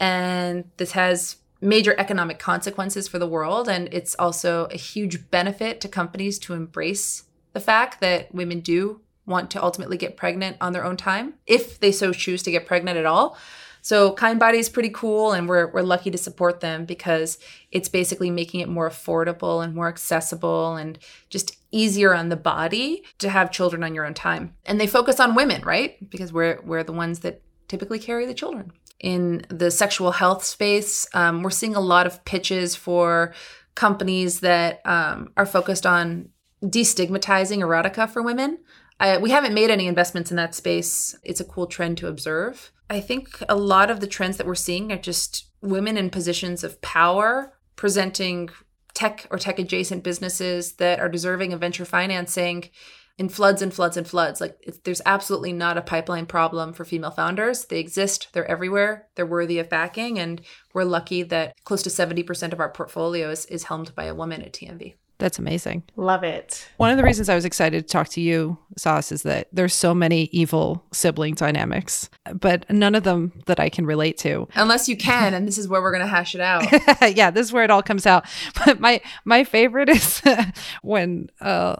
and 0.00 0.64
this 0.76 0.92
has 0.92 1.36
major 1.60 1.94
economic 1.98 2.38
consequences 2.38 3.08
for 3.08 3.18
the 3.18 3.26
world. 3.26 3.68
And 3.68 3.88
it's 3.92 4.14
also 4.18 4.66
a 4.66 4.76
huge 4.76 5.30
benefit 5.30 5.80
to 5.80 5.88
companies 5.88 6.38
to 6.40 6.52
embrace 6.52 7.24
the 7.54 7.60
fact 7.60 8.00
that 8.00 8.34
women 8.34 8.60
do 8.60 9.00
want 9.26 9.50
to 9.52 9.62
ultimately 9.62 9.96
get 9.96 10.16
pregnant 10.16 10.58
on 10.60 10.72
their 10.72 10.84
own 10.84 10.96
time, 10.96 11.34
if 11.46 11.80
they 11.80 11.90
so 11.90 12.12
choose 12.12 12.42
to 12.42 12.50
get 12.50 12.66
pregnant 12.66 12.98
at 12.98 13.06
all. 13.06 13.38
So 13.80 14.12
Kind 14.12 14.40
Body 14.40 14.58
is 14.58 14.70
pretty 14.70 14.88
cool, 14.88 15.32
and 15.32 15.46
we're 15.46 15.70
we're 15.70 15.82
lucky 15.82 16.10
to 16.10 16.16
support 16.16 16.60
them 16.60 16.86
because 16.86 17.38
it's 17.70 17.88
basically 17.88 18.30
making 18.30 18.60
it 18.60 18.68
more 18.68 18.88
affordable 18.88 19.62
and 19.62 19.74
more 19.74 19.88
accessible 19.88 20.76
and 20.76 20.98
just 21.28 21.58
easier 21.70 22.14
on 22.14 22.30
the 22.30 22.36
body 22.36 23.04
to 23.18 23.28
have 23.28 23.50
children 23.50 23.84
on 23.84 23.94
your 23.94 24.06
own 24.06 24.14
time. 24.14 24.54
And 24.64 24.80
they 24.80 24.86
focus 24.86 25.20
on 25.20 25.34
women, 25.34 25.62
right? 25.62 25.98
Because 26.08 26.32
we're 26.32 26.60
we're 26.64 26.82
the 26.82 26.92
ones 26.92 27.20
that 27.20 27.42
typically 27.68 27.98
carry 27.98 28.24
the 28.24 28.32
children. 28.32 28.72
In 29.00 29.44
the 29.48 29.70
sexual 29.70 30.12
health 30.12 30.44
space, 30.44 31.06
um, 31.14 31.42
we're 31.42 31.50
seeing 31.50 31.76
a 31.76 31.80
lot 31.80 32.06
of 32.06 32.24
pitches 32.24 32.74
for 32.74 33.34
companies 33.74 34.40
that 34.40 34.80
um, 34.86 35.32
are 35.36 35.46
focused 35.46 35.84
on 35.84 36.30
destigmatizing 36.62 37.58
erotica 37.58 38.08
for 38.08 38.22
women. 38.22 38.58
I, 39.00 39.18
we 39.18 39.30
haven't 39.30 39.54
made 39.54 39.70
any 39.70 39.86
investments 39.86 40.30
in 40.30 40.36
that 40.36 40.54
space. 40.54 41.16
It's 41.24 41.40
a 41.40 41.44
cool 41.44 41.66
trend 41.66 41.98
to 41.98 42.08
observe. 42.08 42.72
I 42.88 43.00
think 43.00 43.42
a 43.48 43.56
lot 43.56 43.90
of 43.90 44.00
the 44.00 44.06
trends 44.06 44.36
that 44.36 44.46
we're 44.46 44.54
seeing 44.54 44.92
are 44.92 44.98
just 44.98 45.48
women 45.60 45.96
in 45.96 46.10
positions 46.10 46.62
of 46.62 46.80
power 46.80 47.52
presenting 47.76 48.50
tech 48.94 49.26
or 49.30 49.38
tech 49.38 49.58
adjacent 49.58 50.04
businesses 50.04 50.74
that 50.74 51.00
are 51.00 51.08
deserving 51.08 51.52
of 51.52 51.60
venture 51.60 51.84
financing 51.84 52.70
in 53.18 53.28
floods 53.28 53.62
and 53.62 53.72
floods 53.72 53.96
and 53.96 54.06
floods. 54.06 54.40
Like 54.40 54.80
there's 54.84 55.02
absolutely 55.06 55.52
not 55.52 55.78
a 55.78 55.82
pipeline 55.82 56.26
problem 56.26 56.72
for 56.72 56.84
female 56.84 57.10
founders. 57.10 57.66
They 57.66 57.78
exist, 57.78 58.28
they're 58.32 58.50
everywhere, 58.50 59.06
they're 59.14 59.26
worthy 59.26 59.58
of 59.58 59.68
backing. 59.68 60.18
And 60.18 60.40
we're 60.72 60.84
lucky 60.84 61.22
that 61.24 61.54
close 61.64 61.82
to 61.84 61.90
70% 61.90 62.52
of 62.52 62.60
our 62.60 62.70
portfolio 62.70 63.30
is, 63.30 63.46
is 63.46 63.64
helmed 63.64 63.94
by 63.94 64.04
a 64.04 64.14
woman 64.14 64.42
at 64.42 64.52
TMV. 64.52 64.94
That's 65.18 65.38
amazing. 65.38 65.84
Love 65.96 66.24
it. 66.24 66.68
One 66.76 66.90
of 66.90 66.96
the 66.96 67.04
reasons 67.04 67.28
I 67.28 67.36
was 67.36 67.44
excited 67.44 67.86
to 67.86 67.90
talk 67.90 68.08
to 68.08 68.20
you, 68.20 68.58
Sauce, 68.76 69.12
is 69.12 69.22
that 69.22 69.46
there's 69.52 69.72
so 69.72 69.94
many 69.94 70.24
evil 70.32 70.84
sibling 70.92 71.34
dynamics, 71.34 72.10
but 72.34 72.68
none 72.68 72.96
of 72.96 73.04
them 73.04 73.32
that 73.46 73.60
I 73.60 73.68
can 73.68 73.86
relate 73.86 74.18
to. 74.18 74.48
Unless 74.56 74.88
you 74.88 74.96
can, 74.96 75.32
and 75.32 75.46
this 75.46 75.56
is 75.56 75.68
where 75.68 75.80
we're 75.80 75.92
going 75.92 76.02
to 76.02 76.08
hash 76.08 76.34
it 76.34 76.40
out. 76.40 76.66
yeah, 77.16 77.30
this 77.30 77.46
is 77.46 77.52
where 77.52 77.62
it 77.62 77.70
all 77.70 77.82
comes 77.82 78.06
out. 78.06 78.26
But 78.66 78.80
my 78.80 79.00
my 79.24 79.44
favorite 79.44 79.88
is 79.88 80.22
when 80.82 81.28
uh 81.40 81.76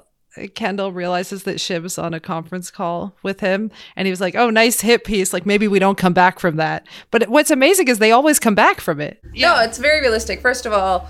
Kendall 0.55 0.93
realizes 0.93 1.45
that 1.45 1.61
Shiv's 1.61 1.99
on 1.99 2.15
a 2.15 2.21
conference 2.21 2.71
call 2.71 3.17
with 3.23 3.41
him, 3.41 3.71
and 3.97 4.07
he 4.07 4.11
was 4.11 4.21
like, 4.21 4.35
"Oh, 4.35 4.51
nice 4.51 4.81
hit 4.81 5.05
piece. 5.05 5.33
Like 5.33 5.47
maybe 5.47 5.69
we 5.69 5.79
don't 5.79 5.99
come 5.99 6.13
back 6.13 6.39
from 6.39 6.57
that." 6.57 6.87
But 7.11 7.29
what's 7.29 7.51
amazing 7.51 7.89
is 7.89 7.99
they 7.99 8.13
always 8.13 8.39
come 8.39 8.55
back 8.55 8.81
from 8.81 9.01
it. 9.01 9.21
Yeah. 9.33 9.55
No, 9.55 9.61
it's 9.63 9.79
very 9.79 10.01
realistic. 10.01 10.41
First 10.41 10.67
of 10.67 10.73
all, 10.73 11.09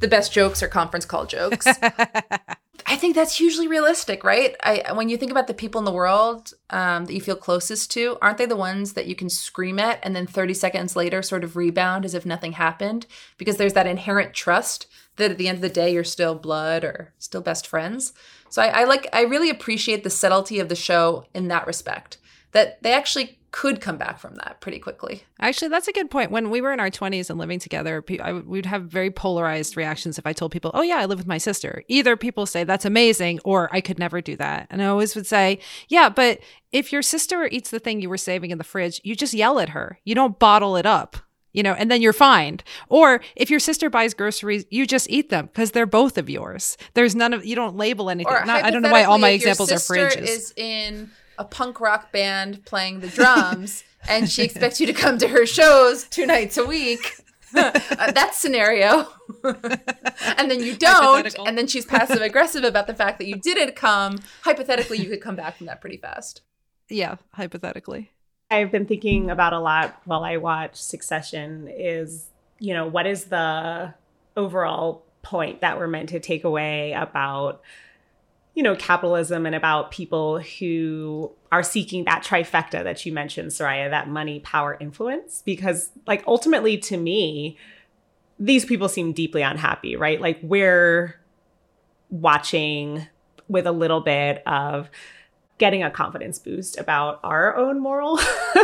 the 0.00 0.08
best 0.08 0.32
jokes 0.32 0.62
are 0.62 0.68
conference 0.68 1.04
call 1.04 1.26
jokes. 1.26 1.66
I 2.86 2.96
think 2.96 3.14
that's 3.14 3.38
hugely 3.38 3.66
realistic, 3.66 4.24
right? 4.24 4.56
I 4.62 4.92
when 4.92 5.08
you 5.08 5.16
think 5.16 5.30
about 5.30 5.46
the 5.46 5.54
people 5.54 5.78
in 5.78 5.86
the 5.86 5.92
world 5.92 6.52
um, 6.70 7.06
that 7.06 7.14
you 7.14 7.20
feel 7.20 7.36
closest 7.36 7.90
to, 7.92 8.18
aren't 8.20 8.38
they 8.38 8.46
the 8.46 8.56
ones 8.56 8.92
that 8.92 9.06
you 9.06 9.14
can 9.14 9.30
scream 9.30 9.78
at 9.78 10.00
and 10.02 10.14
then 10.14 10.26
30 10.26 10.52
seconds 10.54 10.94
later 10.94 11.22
sort 11.22 11.44
of 11.44 11.56
rebound 11.56 12.04
as 12.04 12.14
if 12.14 12.26
nothing 12.26 12.52
happened? 12.52 13.06
Because 13.38 13.56
there's 13.56 13.72
that 13.72 13.86
inherent 13.86 14.34
trust 14.34 14.86
that 15.16 15.30
at 15.30 15.38
the 15.38 15.48
end 15.48 15.56
of 15.56 15.62
the 15.62 15.68
day 15.68 15.92
you're 15.92 16.04
still 16.04 16.34
blood 16.34 16.84
or 16.84 17.12
still 17.18 17.40
best 17.40 17.66
friends. 17.66 18.12
So 18.50 18.60
I, 18.60 18.82
I 18.82 18.84
like 18.84 19.08
I 19.12 19.22
really 19.22 19.50
appreciate 19.50 20.04
the 20.04 20.10
subtlety 20.10 20.58
of 20.58 20.68
the 20.68 20.76
show 20.76 21.24
in 21.32 21.48
that 21.48 21.66
respect. 21.66 22.18
That 22.54 22.82
they 22.82 22.92
actually 22.92 23.38
could 23.54 23.80
come 23.80 23.96
back 23.96 24.18
from 24.18 24.34
that 24.34 24.60
pretty 24.60 24.80
quickly. 24.80 25.22
Actually, 25.38 25.68
that's 25.68 25.86
a 25.86 25.92
good 25.92 26.10
point. 26.10 26.32
When 26.32 26.50
we 26.50 26.60
were 26.60 26.72
in 26.72 26.80
our 26.80 26.90
20s 26.90 27.30
and 27.30 27.38
living 27.38 27.60
together, 27.60 28.04
I, 28.20 28.32
we'd 28.32 28.66
have 28.66 28.86
very 28.86 29.12
polarized 29.12 29.76
reactions 29.76 30.18
if 30.18 30.26
I 30.26 30.32
told 30.32 30.50
people, 30.50 30.72
oh, 30.74 30.82
yeah, 30.82 30.96
I 30.96 31.04
live 31.04 31.18
with 31.18 31.28
my 31.28 31.38
sister. 31.38 31.84
Either 31.86 32.16
people 32.16 32.46
say, 32.46 32.64
that's 32.64 32.84
amazing, 32.84 33.38
or 33.44 33.68
I 33.72 33.80
could 33.80 33.96
never 33.96 34.20
do 34.20 34.34
that. 34.38 34.66
And 34.70 34.82
I 34.82 34.86
always 34.86 35.14
would 35.14 35.28
say, 35.28 35.60
yeah, 35.88 36.08
but 36.08 36.40
if 36.72 36.90
your 36.90 37.00
sister 37.00 37.46
eats 37.46 37.70
the 37.70 37.78
thing 37.78 38.00
you 38.00 38.08
were 38.08 38.16
saving 38.16 38.50
in 38.50 38.58
the 38.58 38.64
fridge, 38.64 39.00
you 39.04 39.14
just 39.14 39.34
yell 39.34 39.60
at 39.60 39.68
her. 39.68 40.00
You 40.02 40.16
don't 40.16 40.40
bottle 40.40 40.74
it 40.74 40.84
up 40.84 41.18
you 41.54 41.62
know, 41.62 41.72
and 41.72 41.88
then 41.88 42.02
you're 42.02 42.12
fined. 42.12 42.64
Or 42.88 43.20
if 43.36 43.48
your 43.48 43.60
sister 43.60 43.88
buys 43.88 44.12
groceries, 44.12 44.66
you 44.70 44.86
just 44.86 45.08
eat 45.08 45.30
them 45.30 45.46
because 45.46 45.70
they're 45.70 45.86
both 45.86 46.18
of 46.18 46.28
yours. 46.28 46.76
There's 46.94 47.14
none 47.14 47.32
of 47.32 47.46
you 47.46 47.54
don't 47.54 47.76
label 47.76 48.10
anything. 48.10 48.32
Not, 48.32 48.64
I 48.64 48.70
don't 48.70 48.82
know 48.82 48.90
why 48.90 49.04
all 49.04 49.18
my 49.18 49.30
examples 49.30 49.70
are 49.70 49.76
fridges. 49.76 50.22
Is 50.22 50.52
in 50.56 51.12
a 51.38 51.44
punk 51.44 51.80
rock 51.80 52.12
band 52.12 52.64
playing 52.64 53.00
the 53.00 53.08
drums 53.08 53.84
and 54.08 54.30
she 54.30 54.42
expects 54.42 54.80
you 54.80 54.86
to 54.86 54.92
come 54.92 55.18
to 55.18 55.28
her 55.28 55.46
shows 55.46 56.04
two 56.04 56.26
nights 56.26 56.56
a 56.56 56.64
week. 56.64 57.14
uh, 57.56 57.70
that 58.12 58.32
scenario. 58.34 59.06
and 59.44 60.50
then 60.50 60.60
you 60.60 60.76
don't, 60.76 61.34
and 61.46 61.56
then 61.56 61.66
she's 61.66 61.84
passive 61.84 62.20
aggressive 62.20 62.64
about 62.64 62.86
the 62.86 62.94
fact 62.94 63.18
that 63.18 63.26
you 63.26 63.36
didn't 63.36 63.76
come. 63.76 64.18
Hypothetically, 64.42 64.98
you 64.98 65.08
could 65.08 65.20
come 65.20 65.36
back 65.36 65.56
from 65.56 65.66
that 65.66 65.80
pretty 65.80 65.96
fast. 65.96 66.42
Yeah, 66.88 67.16
hypothetically. 67.32 68.10
I've 68.50 68.70
been 68.70 68.86
thinking 68.86 69.30
about 69.30 69.52
a 69.52 69.60
lot 69.60 70.00
while 70.04 70.24
I 70.24 70.36
watch 70.36 70.76
Succession 70.76 71.68
is, 71.68 72.28
you 72.58 72.74
know, 72.74 72.86
what 72.86 73.06
is 73.06 73.24
the 73.24 73.94
overall 74.36 75.04
point 75.22 75.60
that 75.60 75.78
we're 75.78 75.86
meant 75.86 76.10
to 76.10 76.20
take 76.20 76.44
away 76.44 76.92
about 76.92 77.62
you 78.54 78.62
know, 78.62 78.76
capitalism 78.76 79.46
and 79.46 79.54
about 79.54 79.90
people 79.90 80.38
who 80.38 81.32
are 81.50 81.62
seeking 81.62 82.04
that 82.04 82.22
trifecta 82.22 82.84
that 82.84 83.04
you 83.04 83.12
mentioned, 83.12 83.50
Soraya, 83.50 83.90
that 83.90 84.08
money, 84.08 84.40
power, 84.40 84.76
influence. 84.80 85.42
Because, 85.44 85.90
like, 86.06 86.22
ultimately 86.26 86.78
to 86.78 86.96
me, 86.96 87.58
these 88.38 88.64
people 88.64 88.88
seem 88.88 89.12
deeply 89.12 89.42
unhappy, 89.42 89.96
right? 89.96 90.20
Like, 90.20 90.38
we're 90.42 91.20
watching 92.10 93.06
with 93.48 93.66
a 93.66 93.72
little 93.72 94.00
bit 94.00 94.42
of 94.46 94.88
getting 95.58 95.82
a 95.82 95.90
confidence 95.90 96.38
boost 96.38 96.78
about 96.78 97.20
our 97.22 97.56
own 97.56 97.80
moral 97.80 98.18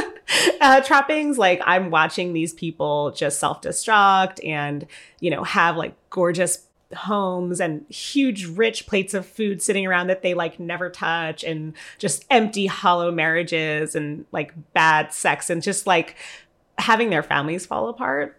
uh, 0.61 0.81
trappings. 0.83 1.37
Like, 1.37 1.61
I'm 1.65 1.91
watching 1.91 2.33
these 2.33 2.53
people 2.55 3.11
just 3.11 3.41
self 3.41 3.61
destruct 3.61 4.45
and, 4.47 4.87
you 5.19 5.31
know, 5.31 5.43
have 5.43 5.77
like 5.77 5.95
gorgeous 6.11 6.67
homes 6.95 7.61
and 7.61 7.85
huge 7.89 8.47
rich 8.47 8.87
plates 8.87 9.15
of 9.15 9.27
food 9.27 9.63
sitting 9.63 9.87
around 9.87 10.09
that 10.09 10.23
they 10.23 10.35
like 10.35 10.59
never 10.59 10.91
touch 10.91 11.45
and 11.45 11.75
just 11.99 12.25
empty 12.31 12.67
hollow 12.67 13.13
marriages 13.13 13.95
and 13.95 14.25
like 14.33 14.53
bad 14.73 15.13
sex 15.13 15.51
and 15.51 15.63
just 15.63 15.87
like 15.87 16.17
having 16.79 17.11
their 17.11 17.23
families 17.23 17.67
fall 17.67 17.89
apart. 17.89 18.37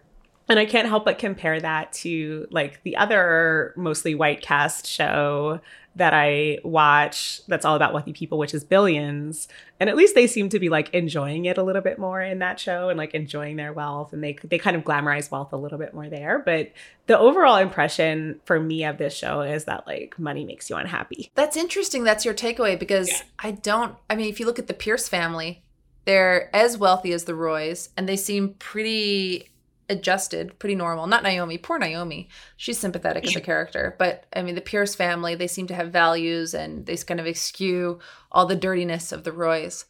And 0.48 0.58
I 0.58 0.66
can't 0.66 0.88
help 0.88 1.04
but 1.04 1.18
compare 1.18 1.60
that 1.60 1.92
to 1.94 2.46
like 2.50 2.82
the 2.82 2.96
other 2.96 3.72
mostly 3.76 4.14
white 4.14 4.42
cast 4.42 4.86
show 4.86 5.60
that 5.96 6.14
I 6.14 6.58
watch 6.64 7.42
that's 7.46 7.64
all 7.64 7.76
about 7.76 7.92
wealthy 7.92 8.12
people, 8.12 8.38
which 8.38 8.54
is 8.54 8.64
Billions. 8.64 9.48
And 9.78 9.90
at 9.90 9.96
least 9.96 10.14
they 10.14 10.26
seem 10.26 10.48
to 10.50 10.58
be 10.58 10.68
like 10.68 10.92
enjoying 10.94 11.44
it 11.44 11.58
a 11.58 11.62
little 11.62 11.82
bit 11.82 11.98
more 11.98 12.20
in 12.20 12.38
that 12.38 12.58
show 12.58 12.88
and 12.88 12.96
like 12.96 13.14
enjoying 13.14 13.56
their 13.56 13.72
wealth. 13.72 14.12
And 14.12 14.22
they 14.22 14.38
they 14.44 14.58
kind 14.58 14.76
of 14.76 14.84
glamorize 14.84 15.30
wealth 15.30 15.52
a 15.52 15.56
little 15.56 15.78
bit 15.78 15.92
more 15.92 16.08
there. 16.08 16.38
But 16.38 16.72
the 17.06 17.18
overall 17.18 17.56
impression 17.56 18.40
for 18.44 18.58
me 18.58 18.84
of 18.84 18.98
this 18.98 19.14
show 19.14 19.42
is 19.42 19.64
that 19.64 19.86
like 19.86 20.18
money 20.18 20.44
makes 20.44 20.70
you 20.70 20.76
unhappy. 20.76 21.30
That's 21.34 21.56
interesting. 21.56 22.04
That's 22.04 22.24
your 22.24 22.34
takeaway 22.34 22.78
because 22.78 23.10
yeah. 23.10 23.22
I 23.38 23.50
don't 23.52 23.96
I 24.08 24.16
mean, 24.16 24.28
if 24.28 24.40
you 24.40 24.46
look 24.46 24.58
at 24.58 24.68
the 24.68 24.74
Pierce 24.74 25.08
family, 25.08 25.62
they're 26.04 26.54
as 26.54 26.78
wealthy 26.78 27.12
as 27.12 27.24
the 27.24 27.34
Roys, 27.34 27.90
and 27.96 28.08
they 28.08 28.16
seem 28.16 28.54
pretty 28.54 29.51
adjusted, 29.92 30.58
pretty 30.58 30.74
normal. 30.74 31.06
Not 31.06 31.22
Naomi, 31.22 31.58
poor 31.58 31.78
Naomi. 31.78 32.28
She's 32.56 32.78
sympathetic 32.78 33.24
as 33.24 33.36
a 33.36 33.40
character, 33.40 33.94
but 33.98 34.24
I 34.34 34.42
mean, 34.42 34.56
the 34.56 34.60
Pierce 34.60 34.94
family, 34.94 35.34
they 35.34 35.46
seem 35.46 35.66
to 35.68 35.74
have 35.74 35.92
values 35.92 36.54
and 36.54 36.86
they 36.86 36.96
kind 36.96 37.20
of 37.20 37.26
eschew 37.26 38.00
all 38.30 38.46
the 38.46 38.56
dirtiness 38.56 39.12
of 39.12 39.24
the 39.24 39.32
Roys. 39.32 39.84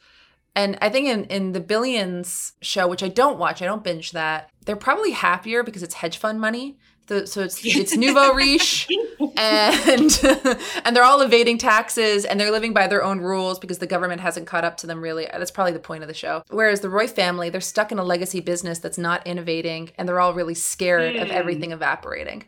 And 0.55 0.77
I 0.83 0.91
think 0.91 1.09
in, 1.09 1.25
in 1.25 1.53
the 1.53 1.61
Billions 1.61 2.53
show, 2.61 2.87
which 2.87 3.03
I 3.03 3.09
don't 3.09 3.39
watch, 3.39 3.63
I 3.63 3.65
don't 3.65 3.85
binge 3.85 4.13
that, 4.13 4.51
they're 4.65 4.77
probably 4.77 5.13
happier 5.13 5.63
because 5.63 5.83
it's 5.83 5.95
hedge 5.95 6.19
fund 6.19 6.41
money. 6.41 6.79
The, 7.09 7.27
so 7.27 7.43
it's 7.43 7.61
it's 7.65 7.97
nouveau 7.97 8.33
riche, 8.33 8.89
and 9.37 10.21
and 10.85 10.97
they're 10.97 11.03
all 11.03 11.21
evading 11.21 11.59
taxes 11.59 12.25
and 12.25 12.39
they're 12.39 12.51
living 12.51 12.73
by 12.73 12.87
their 12.87 13.03
own 13.03 13.21
rules 13.21 13.59
because 13.59 13.79
the 13.79 13.87
government 13.87 14.21
hasn't 14.21 14.47
caught 14.47 14.65
up 14.65 14.77
to 14.79 14.87
them. 14.87 15.01
Really, 15.01 15.27
that's 15.31 15.51
probably 15.51 15.73
the 15.73 15.81
point 15.81 16.03
of 16.03 16.09
the 16.09 16.15
show. 16.15 16.43
Whereas 16.51 16.81
the 16.81 16.89
Roy 16.89 17.09
family, 17.09 17.51
they're 17.51 17.61
stuck 17.61 17.93
in 17.93 17.99
a 17.99 18.05
legacy 18.05 18.41
business 18.41 18.79
that's 18.79 18.99
not 18.99 19.27
innovating, 19.27 19.91
and 19.99 20.09
they're 20.09 20.21
all 20.21 20.35
really 20.35 20.55
scared 20.55 21.17
mm. 21.17 21.23
of 21.23 21.31
everything 21.31 21.73
evaporating. 21.73 22.45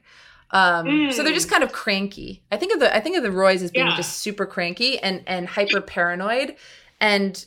Um, 0.50 0.86
mm. 0.86 1.12
So 1.12 1.24
they're 1.24 1.34
just 1.34 1.50
kind 1.50 1.64
of 1.64 1.72
cranky. 1.72 2.42
I 2.52 2.56
think 2.56 2.72
of 2.72 2.80
the 2.80 2.94
I 2.94 3.00
think 3.00 3.16
of 3.16 3.22
the 3.22 3.32
Roys 3.32 3.62
as 3.62 3.72
being 3.72 3.86
yeah. 3.86 3.96
just 3.96 4.18
super 4.18 4.46
cranky 4.46 4.98
and 5.00 5.22
and 5.26 5.48
hyper 5.48 5.80
paranoid, 5.80 6.54
and 7.00 7.44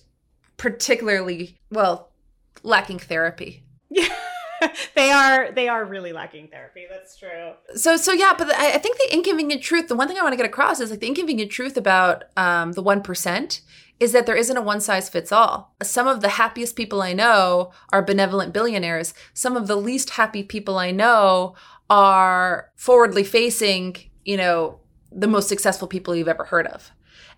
particularly 0.58 1.58
well 1.72 2.10
lacking 2.64 3.00
therapy. 3.00 3.64
Yeah. 3.90 4.10
they 4.96 5.12
are 5.12 5.52
they 5.52 5.68
are 5.68 5.86
really 5.86 6.14
lacking 6.14 6.48
therapy. 6.48 6.86
That's 6.90 7.18
true. 7.18 7.54
So 7.76 7.98
so 7.98 8.12
yeah, 8.14 8.34
but 8.38 8.52
I, 8.52 8.78
think 8.78 8.98
the 8.98 9.14
inconvenient 9.14 9.62
truth. 9.62 9.88
The 9.88 9.96
one 9.96 10.08
thing 10.08 10.18
I 10.18 10.22
want 10.22 10.34
to 10.34 10.38
get 10.38 10.46
across 10.46 10.80
is 10.80 10.92
like 10.92 11.00
the 11.00 11.08
inconvenient 11.08 11.52
truth 11.52 11.78
about 11.78 12.26
um, 12.36 12.74
the 12.74 12.82
one 12.82 13.02
percent 13.02 13.62
is 14.00 14.12
that 14.12 14.26
there 14.26 14.36
isn't 14.36 14.58
a 14.58 14.62
one 14.62 14.80
size 14.80 15.10
fits 15.10 15.32
all. 15.32 15.74
Some 15.82 16.08
of 16.08 16.22
the 16.22 16.30
happiest 16.30 16.76
people 16.76 17.02
I 17.02 17.14
know 17.14 17.72
are 17.92 18.02
benevolent 18.02 18.54
billionaires. 18.54 19.14
Some 19.34 19.58
of 19.58 19.68
the 19.68 19.76
least 19.76 20.12
happy 20.12 20.44
people 20.44 20.78
I 20.78 20.92
know 20.92 21.56
are 21.90 22.72
forwardly 22.76 23.24
facing. 23.24 23.98
You 24.26 24.38
know, 24.38 24.80
the 25.12 25.28
most 25.28 25.48
successful 25.48 25.88
people 25.88 26.16
you've 26.16 26.28
ever 26.28 26.46
heard 26.46 26.68
of, 26.68 26.92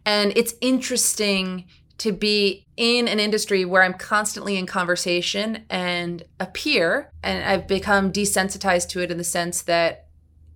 and 0.05 0.33
it's 0.35 0.55
interesting 0.61 1.65
to 1.99 2.11
be 2.11 2.65
in 2.75 3.07
an 3.07 3.19
industry 3.19 3.65
where 3.65 3.83
I'm 3.83 3.93
constantly 3.93 4.57
in 4.57 4.65
conversation 4.65 5.65
and 5.69 6.23
a 6.39 6.45
peer, 6.45 7.11
and 7.21 7.43
I've 7.43 7.67
become 7.67 8.11
desensitized 8.11 8.89
to 8.89 9.01
it 9.01 9.11
in 9.11 9.17
the 9.17 9.23
sense 9.23 9.61
that 9.63 10.07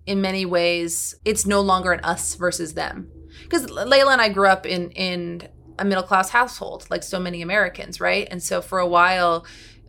in 0.06 0.20
many 0.20 0.44
ways 0.44 1.14
it's 1.24 1.46
no 1.46 1.60
longer 1.60 1.92
an 1.92 2.00
us 2.00 2.34
versus 2.34 2.74
them. 2.74 3.10
Because 3.42 3.66
Layla 3.66 4.12
and 4.12 4.20
I 4.20 4.30
grew 4.30 4.48
up 4.48 4.66
in 4.66 4.90
in 4.92 5.48
a 5.78 5.84
middle 5.84 6.02
class 6.04 6.30
household, 6.30 6.86
like 6.88 7.02
so 7.02 7.18
many 7.18 7.42
Americans, 7.42 8.00
right? 8.00 8.26
And 8.30 8.42
so 8.42 8.62
for 8.62 8.78
a 8.78 8.86
while, 8.86 9.44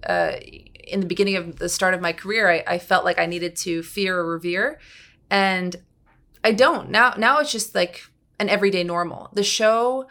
uh, 0.05 0.33
in 0.87 0.99
the 0.99 1.05
beginning 1.05 1.35
of 1.35 1.57
the 1.57 1.69
start 1.69 1.93
of 1.93 2.01
my 2.01 2.11
career, 2.11 2.49
I, 2.49 2.63
I 2.67 2.79
felt 2.79 3.05
like 3.05 3.19
I 3.19 3.27
needed 3.27 3.55
to 3.57 3.81
fear 3.81 4.17
or 4.17 4.29
revere, 4.33 4.79
and 5.29 5.75
I 6.43 6.51
don't 6.51 6.89
now. 6.89 7.13
Now 7.17 7.39
it's 7.39 7.51
just 7.51 7.73
like 7.73 8.03
an 8.39 8.49
everyday 8.49 8.83
normal. 8.83 9.29
The 9.33 9.43
show 9.43 10.07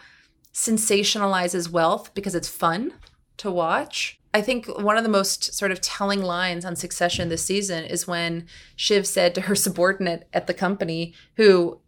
sensationalizes 0.55 1.69
wealth 1.69 2.15
because 2.15 2.35
it's 2.35 2.49
fun 2.49 2.93
to 3.39 3.51
watch. 3.51 4.21
I 4.33 4.41
think 4.41 4.67
one 4.67 4.97
of 4.97 5.03
the 5.03 5.11
most 5.11 5.55
sort 5.55 5.71
of 5.71 5.81
telling 5.81 6.23
lines 6.23 6.65
on 6.65 6.77
Succession 6.77 7.29
this 7.29 7.45
season 7.45 7.85
is 7.85 8.07
when 8.07 8.47
Shiv 8.77 9.07
said 9.07 9.35
to 9.35 9.43
her 9.43 9.55
subordinate 9.57 10.29
at 10.33 10.47
the 10.47 10.55
company, 10.55 11.15
who 11.37 11.81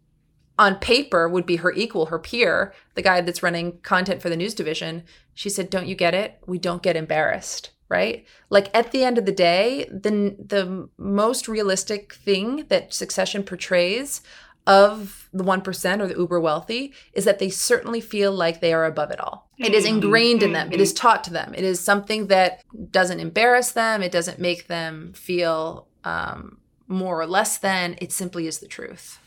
on 0.59 0.75
paper 0.75 1.29
would 1.29 1.45
be 1.45 1.57
her 1.57 1.71
equal, 1.73 2.07
her 2.07 2.19
peer, 2.19 2.73
the 2.95 3.01
guy 3.01 3.21
that's 3.21 3.43
running 3.43 3.79
content 3.79 4.21
for 4.21 4.29
the 4.29 4.37
news 4.37 4.53
division, 4.53 5.03
she 5.33 5.49
said, 5.49 5.69
Don't 5.69 5.87
you 5.87 5.95
get 5.95 6.13
it? 6.13 6.39
We 6.47 6.57
don't 6.57 6.81
get 6.81 6.95
embarrassed, 6.95 7.71
right? 7.89 8.25
Like 8.49 8.75
at 8.75 8.91
the 8.91 9.03
end 9.03 9.17
of 9.17 9.25
the 9.25 9.31
day, 9.31 9.85
the, 9.91 10.35
the 10.39 10.89
most 10.97 11.47
realistic 11.47 12.13
thing 12.13 12.65
that 12.69 12.93
Succession 12.93 13.43
portrays 13.43 14.21
of 14.67 15.29
the 15.33 15.43
1% 15.43 16.01
or 16.01 16.07
the 16.07 16.15
uber 16.15 16.39
wealthy 16.39 16.93
is 17.13 17.25
that 17.25 17.39
they 17.39 17.49
certainly 17.49 18.01
feel 18.01 18.31
like 18.31 18.59
they 18.59 18.73
are 18.73 18.85
above 18.85 19.09
it 19.11 19.19
all. 19.19 19.49
It 19.57 19.73
is 19.73 19.85
mm-hmm. 19.85 19.95
ingrained 19.95 20.43
in 20.43 20.51
them, 20.51 20.71
it 20.71 20.81
is 20.81 20.93
mm-hmm. 20.93 21.07
taught 21.07 21.23
to 21.23 21.31
them. 21.31 21.55
It 21.55 21.63
is 21.63 21.79
something 21.79 22.27
that 22.27 22.63
doesn't 22.91 23.19
embarrass 23.19 23.71
them, 23.71 24.03
it 24.03 24.11
doesn't 24.11 24.39
make 24.39 24.67
them 24.67 25.13
feel 25.13 25.87
um, 26.03 26.57
more 26.87 27.19
or 27.19 27.25
less 27.25 27.57
than, 27.57 27.95
it 27.99 28.11
simply 28.11 28.45
is 28.45 28.59
the 28.59 28.67
truth 28.67 29.19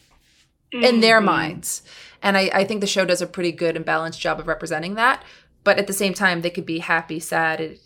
in 0.73 1.01
their 1.01 1.17
mm-hmm. 1.17 1.27
minds. 1.27 1.83
And 2.23 2.37
I, 2.37 2.51
I 2.53 2.65
think 2.65 2.81
the 2.81 2.87
show 2.87 3.05
does 3.05 3.23
a 3.23 3.27
pretty 3.27 3.51
good 3.51 3.77
and 3.77 3.85
balanced 3.85 4.21
job 4.21 4.39
of 4.39 4.47
representing 4.47 4.95
that. 4.95 5.25
But 5.65 5.79
at 5.79 5.87
the 5.87 5.93
same 5.93 6.15
time, 6.15 6.43
they 6.43 6.51
could 6.51 6.67
be 6.67 6.79
happy, 6.79 7.19
sad. 7.19 7.61
It, 7.61 7.81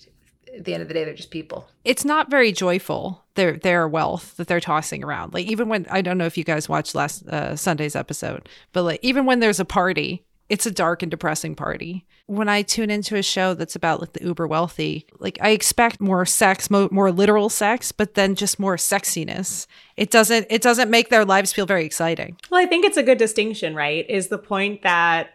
at 0.57 0.65
the 0.65 0.75
end 0.75 0.83
of 0.83 0.89
the 0.89 0.95
day, 0.95 1.05
they're 1.05 1.15
just 1.15 1.31
people. 1.31 1.69
It's 1.85 2.05
not 2.05 2.31
very 2.31 2.53
joyful. 2.53 3.25
Their 3.35 3.57
their 3.57 3.89
wealth 3.89 4.37
that 4.37 4.47
they're 4.47 4.61
tossing 4.61 5.03
around. 5.03 5.35
Like 5.35 5.47
even 5.47 5.69
when 5.69 5.87
I 5.91 6.03
don't 6.03 6.19
know 6.19 6.27
if 6.27 6.39
you 6.39 6.45
guys 6.45 6.69
watched 6.69 6.95
last 6.95 7.27
uh, 7.29 7.57
Sunday's 7.57 7.97
episode, 7.97 8.49
but 8.73 8.83
like 8.83 9.01
even 9.03 9.27
when 9.27 9.41
there's 9.41 9.61
a 9.61 9.65
party, 9.65 10.25
it's 10.49 10.67
a 10.67 10.71
dark 10.71 11.03
and 11.03 11.11
depressing 11.11 11.55
party. 11.55 12.07
When 12.27 12.49
I 12.49 12.63
tune 12.63 12.91
into 12.91 13.17
a 13.17 13.23
show 13.23 13.55
that's 13.55 13.77
about 13.77 14.01
like 14.01 14.13
the 14.13 14.25
uber 14.25 14.47
wealthy, 14.47 15.07
like 15.19 15.39
I 15.43 15.51
expect 15.51 16.01
more 16.01 16.25
sex, 16.25 16.71
mo- 16.71 16.89
more 16.91 17.11
literal 17.11 17.49
sex, 17.49 17.93
but 17.93 18.15
then 18.15 18.35
just 18.35 18.59
more 18.59 18.77
sexiness. 18.77 19.67
It 19.97 20.11
doesn't 20.11 20.47
it 20.49 20.63
doesn't 20.63 20.91
make 20.91 21.09
their 21.09 21.25
lives 21.25 21.53
feel 21.53 21.67
very 21.67 21.85
exciting. 21.85 22.39
Well, 22.51 22.63
I 22.63 22.67
think 22.67 22.85
it's 22.85 22.97
a 22.97 23.03
good 23.03 23.19
distinction, 23.19 23.75
right? 23.75 24.09
Is 24.09 24.29
the 24.29 24.39
point 24.39 24.83
that 24.83 25.34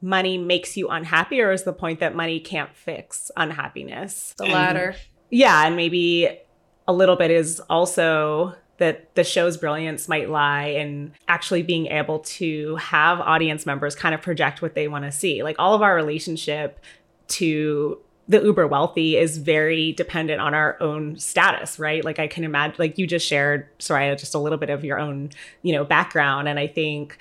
money 0.00 0.38
makes 0.38 0.76
you 0.76 0.88
unhappy 0.88 1.40
or 1.40 1.52
is 1.52 1.64
the 1.64 1.72
point 1.72 2.00
that 2.00 2.14
money 2.14 2.40
can't 2.40 2.74
fix 2.76 3.30
unhappiness? 3.36 4.34
The 4.38 4.46
latter. 4.46 4.94
Yeah, 5.30 5.66
and 5.66 5.76
maybe 5.76 6.38
a 6.86 6.92
little 6.92 7.16
bit 7.16 7.30
is 7.30 7.60
also 7.68 8.54
that 8.78 9.14
the 9.14 9.24
show's 9.24 9.56
brilliance 9.56 10.08
might 10.08 10.30
lie 10.30 10.66
in 10.66 11.12
actually 11.26 11.62
being 11.62 11.86
able 11.88 12.20
to 12.20 12.76
have 12.76 13.20
audience 13.20 13.66
members 13.66 13.94
kind 13.94 14.14
of 14.14 14.22
project 14.22 14.62
what 14.62 14.74
they 14.74 14.88
want 14.88 15.04
to 15.04 15.12
see. 15.12 15.42
Like 15.42 15.56
all 15.58 15.74
of 15.74 15.82
our 15.82 15.94
relationship 15.94 16.80
to 17.28 17.98
the 18.28 18.40
uber 18.42 18.66
wealthy 18.66 19.16
is 19.16 19.38
very 19.38 19.92
dependent 19.92 20.40
on 20.40 20.54
our 20.54 20.80
own 20.80 21.18
status, 21.18 21.78
right? 21.78 22.04
Like 22.04 22.18
I 22.18 22.28
can 22.28 22.44
imagine 22.44 22.76
like 22.78 22.98
you 22.98 23.06
just 23.06 23.26
shared 23.26 23.66
Soraya 23.78 24.18
just 24.18 24.34
a 24.34 24.38
little 24.38 24.58
bit 24.58 24.70
of 24.70 24.84
your 24.84 24.98
own, 24.98 25.30
you 25.62 25.72
know, 25.72 25.84
background 25.84 26.46
and 26.46 26.58
I 26.58 26.66
think 26.66 27.18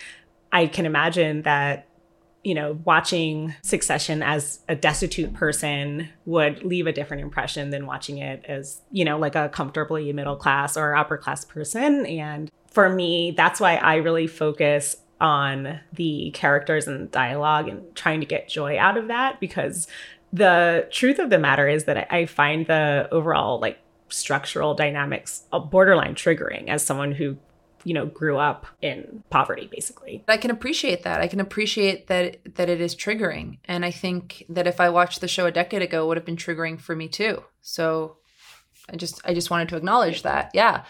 I 0.51 0.67
can 0.67 0.85
imagine 0.85 1.41
that 1.41 1.86
you 2.43 2.53
know, 2.53 2.79
watching 2.85 3.55
Succession 3.61 4.23
as 4.23 4.59
a 4.69 4.75
destitute 4.75 5.33
person 5.33 6.09
would 6.25 6.63
leave 6.63 6.87
a 6.87 6.93
different 6.93 7.23
impression 7.23 7.71
than 7.71 7.85
watching 7.85 8.19
it 8.19 8.45
as, 8.47 8.81
you 8.91 9.03
know, 9.03 9.17
like 9.17 9.35
a 9.35 9.49
comfortably 9.49 10.11
middle 10.13 10.35
class 10.35 10.77
or 10.77 10.95
upper 10.95 11.17
class 11.17 11.43
person. 11.43 12.05
And 12.05 12.49
for 12.71 12.89
me, 12.89 13.31
that's 13.31 13.59
why 13.59 13.75
I 13.75 13.95
really 13.95 14.27
focus 14.27 14.97
on 15.19 15.79
the 15.93 16.31
characters 16.31 16.87
and 16.87 17.09
dialogue 17.11 17.67
and 17.67 17.95
trying 17.95 18.19
to 18.19 18.25
get 18.25 18.47
joy 18.47 18.77
out 18.77 18.97
of 18.97 19.07
that 19.07 19.39
because 19.39 19.87
the 20.31 20.87
truth 20.91 21.19
of 21.19 21.29
the 21.29 21.39
matter 21.39 21.67
is 21.67 21.85
that 21.85 22.11
I 22.13 22.25
find 22.25 22.67
the 22.67 23.07
overall 23.11 23.59
like 23.59 23.79
structural 24.09 24.73
dynamics 24.73 25.43
uh, 25.51 25.59
borderline 25.59 26.15
triggering 26.15 26.69
as 26.69 26.83
someone 26.83 27.11
who 27.11 27.37
you 27.87 27.93
know 27.93 28.05
grew 28.05 28.37
up 28.37 28.67
in 28.81 29.23
poverty 29.29 29.69
basically. 29.71 30.23
I 30.27 30.37
can 30.37 30.51
appreciate 30.51 31.03
that. 31.03 31.21
I 31.21 31.27
can 31.27 31.39
appreciate 31.39 32.07
that 32.07 32.55
that 32.55 32.69
it 32.69 32.81
is 32.81 32.95
triggering. 32.95 33.59
And 33.65 33.85
i 33.85 33.91
think 33.91 34.43
that 34.49 34.67
if 34.67 34.81
i 34.81 34.89
watched 34.89 35.21
the 35.21 35.27
show 35.27 35.45
a 35.45 35.51
decade 35.51 35.81
ago 35.81 36.05
would 36.05 36.17
have 36.17 36.25
been 36.25 36.35
triggering 36.35 36.79
for 36.79 36.95
me 36.95 37.07
too. 37.07 37.43
So 37.61 38.17
i 38.91 38.95
just 38.97 39.21
i 39.23 39.33
just 39.33 39.49
wanted 39.49 39.69
to 39.69 39.77
acknowledge 39.77 40.23
that. 40.23 40.51
Yeah 40.53 40.83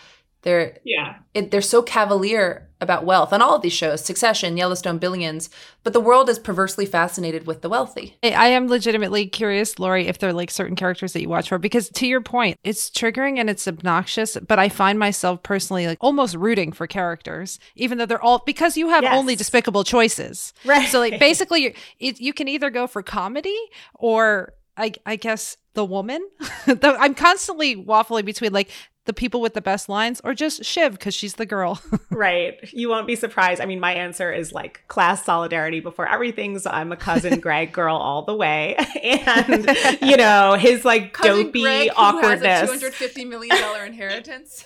they're 0.47 0.77
yeah 0.85 1.17
it, 1.33 1.51
they're 1.51 1.61
so 1.61 1.81
cavalier 1.81 2.63
about 2.79 3.05
wealth 3.05 3.33
on 3.33 3.41
all 3.41 3.55
of 3.55 3.63
these 3.63 3.73
shows 3.73 4.05
Succession, 4.05 4.55
Yellowstone, 4.55 4.99
Billions, 4.99 5.49
but 5.83 5.93
the 5.93 5.99
world 5.99 6.29
is 6.29 6.37
perversely 6.37 6.85
fascinated 6.85 7.47
with 7.47 7.61
the 7.63 7.69
wealthy. 7.69 8.15
I 8.23 8.49
am 8.49 8.67
legitimately 8.67 9.25
curious, 9.27 9.79
Lori, 9.79 10.07
if 10.07 10.19
there 10.19 10.29
are 10.29 10.33
like 10.33 10.51
certain 10.51 10.75
characters 10.75 11.13
that 11.13 11.21
you 11.23 11.27
watch 11.27 11.49
for, 11.49 11.57
because 11.57 11.89
to 11.89 12.05
your 12.07 12.21
point, 12.21 12.59
it's 12.63 12.91
triggering 12.91 13.39
and 13.39 13.49
it's 13.49 13.67
obnoxious, 13.67 14.37
but 14.47 14.59
I 14.59 14.69
find 14.69 14.99
myself 14.99 15.41
personally 15.41 15.87
like 15.87 15.97
almost 16.01 16.35
rooting 16.35 16.71
for 16.71 16.85
characters, 16.85 17.59
even 17.75 17.97
though 17.97 18.05
they're 18.05 18.21
all 18.21 18.43
because 18.45 18.77
you 18.77 18.89
have 18.89 19.01
Yes. 19.03 19.17
only 19.17 19.35
despicable 19.35 19.83
choices. 19.83 20.53
Right. 20.63 20.87
So 20.87 20.99
like 20.99 21.19
basically, 21.29 21.63
you 21.63 21.73
it, 21.99 22.21
you 22.21 22.31
can 22.31 22.47
either 22.47 22.69
go 22.69 22.85
for 22.85 23.01
comedy 23.01 23.57
or 23.95 24.53
I, 24.77 24.91
I 25.03 25.15
guess 25.15 25.57
the 25.73 25.83
woman. 25.83 26.21
The- 26.67 26.95
I'm 26.99 27.15
constantly 27.15 27.75
waffling 27.75 28.25
between 28.25 28.53
like 28.53 28.69
the 29.07 29.13
people 29.13 29.41
with 29.41 29.53
the 29.53 29.61
best 29.61 29.89
lines 29.89 30.21
or 30.23 30.33
just 30.33 30.63
Shiv 30.63 30.91
because 30.91 31.15
she's 31.15 31.35
the 31.35 31.45
girl. 31.45 31.81
right 32.11 32.57
you 32.73 32.89
won't 32.89 33.07
be 33.07 33.15
surprised 33.15 33.61
i 33.61 33.65
mean 33.65 33.79
my 33.79 33.93
answer 33.93 34.31
is 34.31 34.51
like 34.51 34.83
class 34.87 35.23
solidarity 35.23 35.79
before 35.79 36.07
everything 36.07 36.57
so 36.59 36.69
i'm 36.69 36.91
a 36.91 36.95
cousin 36.95 37.39
greg 37.47 37.71
girl 37.71 37.95
all 37.95 38.23
the 38.23 38.35
way 38.35 38.75
and 39.03 39.69
you 40.01 40.17
know 40.17 40.55
his 40.59 40.83
like 40.85 41.15
dopey 41.17 41.89
awkwardness 41.91 42.61
two 42.61 42.67
hundred 42.67 42.93
fifty 42.93 43.25
million 43.25 43.55
dollar 43.61 43.85
inheritance. 43.85 44.65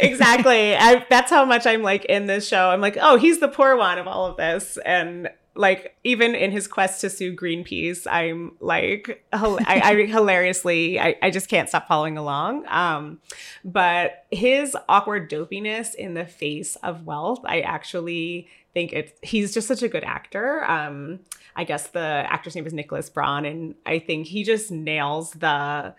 exactly. 0.00 0.74
I, 0.76 1.04
that's 1.10 1.30
how 1.30 1.44
much 1.44 1.66
I'm 1.66 1.82
like 1.82 2.04
in 2.06 2.26
this 2.26 2.46
show. 2.46 2.70
I'm 2.70 2.80
like, 2.80 2.96
oh, 3.00 3.16
he's 3.16 3.40
the 3.40 3.48
poor 3.48 3.76
one 3.76 3.98
of 3.98 4.06
all 4.06 4.26
of 4.26 4.36
this, 4.36 4.78
and 4.84 5.28
like 5.58 5.96
even 6.04 6.36
in 6.36 6.52
his 6.52 6.68
quest 6.68 7.00
to 7.00 7.10
sue 7.10 7.34
Greenpeace, 7.34 8.06
I'm 8.08 8.52
like, 8.60 9.26
I, 9.32 9.80
I 9.84 9.94
hilariously, 10.06 11.00
I, 11.00 11.16
I 11.20 11.30
just 11.30 11.48
can't 11.48 11.68
stop 11.68 11.88
following 11.88 12.16
along. 12.16 12.64
Um, 12.68 13.18
but 13.64 14.24
his 14.30 14.76
awkward 14.88 15.28
dopiness 15.28 15.96
in 15.96 16.14
the 16.14 16.24
face 16.24 16.76
of 16.76 17.06
wealth, 17.06 17.40
I 17.44 17.60
actually 17.62 18.46
think 18.72 18.92
it's 18.92 19.12
he's 19.20 19.52
just 19.52 19.66
such 19.66 19.82
a 19.82 19.88
good 19.88 20.04
actor. 20.04 20.64
Um, 20.64 21.18
I 21.56 21.64
guess 21.64 21.88
the 21.88 22.24
actor's 22.28 22.54
name 22.54 22.66
is 22.66 22.72
Nicholas 22.72 23.10
Braun, 23.10 23.44
and 23.44 23.74
I 23.84 23.98
think 23.98 24.28
he 24.28 24.44
just 24.44 24.70
nails 24.70 25.32
the 25.32 25.96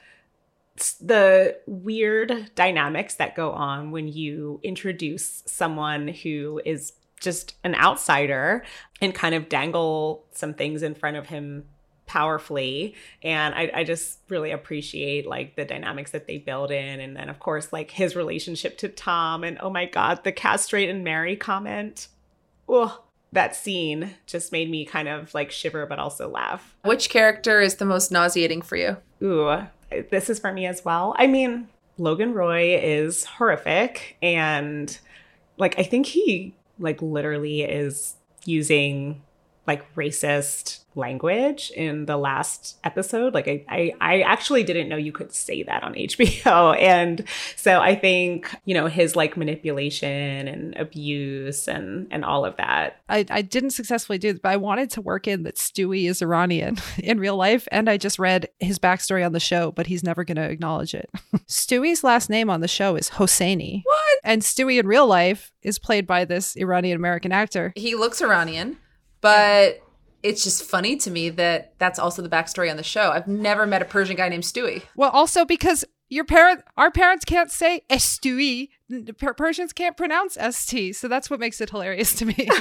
the 1.01 1.57
weird 1.67 2.51
dynamics 2.55 3.15
that 3.15 3.35
go 3.35 3.51
on 3.51 3.91
when 3.91 4.07
you 4.07 4.61
introduce 4.63 5.43
someone 5.45 6.07
who 6.07 6.61
is 6.63 6.93
just 7.19 7.55
an 7.63 7.75
outsider 7.75 8.63
and 9.01 9.13
kind 9.13 9.35
of 9.35 9.49
dangle 9.49 10.25
some 10.31 10.53
things 10.53 10.83
in 10.83 10.95
front 10.95 11.17
of 11.17 11.27
him 11.27 11.65
powerfully 12.05 12.95
and 13.21 13.53
I, 13.53 13.69
I 13.71 13.83
just 13.83 14.17
really 14.29 14.49
appreciate 14.49 15.27
like 15.27 15.55
the 15.55 15.63
dynamics 15.63 16.09
that 16.11 16.25
they 16.25 16.39
build 16.39 16.71
in 16.71 16.99
and 16.99 17.15
then 17.15 17.29
of 17.29 17.37
course 17.39 17.71
like 17.71 17.91
his 17.91 18.15
relationship 18.15 18.79
to 18.79 18.89
tom 18.89 19.43
and 19.43 19.59
oh 19.61 19.69
my 19.69 19.85
god 19.85 20.23
the 20.23 20.31
castrate 20.31 20.89
and 20.89 21.03
marry 21.03 21.35
comment 21.35 22.07
oh 22.67 23.03
that 23.31 23.55
scene 23.55 24.15
just 24.25 24.51
made 24.51 24.69
me 24.69 24.85
kind 24.85 25.07
of 25.07 25.33
like 25.33 25.51
shiver 25.51 25.85
but 25.85 25.99
also 25.99 26.27
laugh 26.27 26.75
Which 26.83 27.09
character 27.09 27.61
is 27.61 27.75
the 27.75 27.85
most 27.85 28.11
nauseating 28.11 28.61
for 28.61 28.75
you? 28.75 28.97
Ooh, 29.21 29.67
this 30.09 30.29
is 30.29 30.39
for 30.39 30.51
me 30.53 30.65
as 30.65 30.83
well. 30.85 31.13
I 31.17 31.27
mean, 31.27 31.67
Logan 31.97 32.33
Roy 32.33 32.79
is 32.81 33.25
horrific 33.25 34.17
and 34.21 34.97
like 35.57 35.77
I 35.77 35.83
think 35.83 36.05
he 36.05 36.55
like 36.79 37.01
literally 37.01 37.61
is 37.61 38.15
using 38.45 39.21
like 39.69 39.93
racist 39.93 40.79
language 40.95 41.71
in 41.75 42.07
the 42.07 42.17
last 42.17 42.79
episode. 42.83 43.35
Like 43.35 43.47
I, 43.47 43.63
I, 43.69 43.93
I 44.01 44.21
actually 44.21 44.63
didn't 44.63 44.89
know 44.89 44.97
you 44.97 45.11
could 45.11 45.31
say 45.31 45.61
that 45.61 45.83
on 45.83 45.93
HBO. 46.13 46.75
And 46.75 47.23
so 47.55 47.79
I 47.79 47.93
think, 47.93 48.49
you 48.65 48.73
know, 48.73 48.87
his 48.87 49.15
like 49.15 49.37
manipulation 49.37 50.47
and 50.47 50.75
abuse 50.75 51.67
and 51.67 52.07
and 52.09 52.25
all 52.25 52.45
of 52.45 52.57
that. 52.57 52.99
I, 53.09 53.27
I 53.29 53.43
didn't 53.43 53.69
successfully 53.69 54.17
do 54.17 54.33
this, 54.33 54.41
but 54.41 54.51
I 54.51 54.57
wanted 54.57 54.89
to 54.91 55.01
work 55.01 55.27
in 55.27 55.43
that 55.43 55.57
Stewy 55.57 56.09
is 56.09 56.23
Iranian 56.23 56.77
in 56.97 57.19
real 57.19 57.35
life. 57.35 57.67
And 57.71 57.87
I 57.87 57.97
just 57.97 58.17
read 58.17 58.49
his 58.59 58.79
backstory 58.79 59.23
on 59.23 59.33
the 59.33 59.39
show, 59.39 59.71
but 59.71 59.85
he's 59.85 60.03
never 60.03 60.23
gonna 60.23 60.49
acknowledge 60.49 60.95
it. 60.95 61.11
Stewy's 61.47 62.03
last 62.03 62.27
name 62.27 62.49
on 62.49 62.61
the 62.61 62.67
show 62.67 62.95
is 62.95 63.11
Hosseini. 63.11 63.83
What? 63.85 64.19
And 64.23 64.41
Stewy 64.41 64.79
in 64.79 64.87
real 64.87 65.05
life 65.05 65.51
is 65.61 65.77
played 65.77 66.07
by 66.07 66.25
this 66.25 66.55
Iranian 66.55 66.95
American 66.95 67.31
actor. 67.31 67.71
He 67.75 67.93
looks 67.93 68.19
Iranian, 68.19 68.77
but 69.21 69.81
it's 70.23 70.43
just 70.43 70.63
funny 70.63 70.97
to 70.97 71.11
me 71.11 71.29
that 71.29 71.73
that's 71.79 71.99
also 71.99 72.21
the 72.21 72.29
backstory 72.29 72.69
on 72.69 72.77
the 72.77 72.83
show. 72.83 73.11
I've 73.11 73.27
never 73.27 73.65
met 73.65 73.81
a 73.81 73.85
Persian 73.85 74.15
guy 74.15 74.29
named 74.29 74.43
Stewy. 74.43 74.83
Well, 74.95 75.11
also 75.11 75.45
because 75.45 75.85
your 76.09 76.25
parent, 76.25 76.63
our 76.75 76.91
parents 76.91 77.23
can't 77.23 77.51
say 77.51 77.81
Stewy. 77.89 78.69
Per- 79.17 79.33
Persians 79.33 79.73
can't 79.73 79.95
pronounce 79.95 80.37
st, 80.51 80.95
so 80.95 81.07
that's 81.07 81.29
what 81.29 81.39
makes 81.39 81.61
it 81.61 81.69
hilarious 81.69 82.13
to 82.15 82.25
me. 82.25 82.49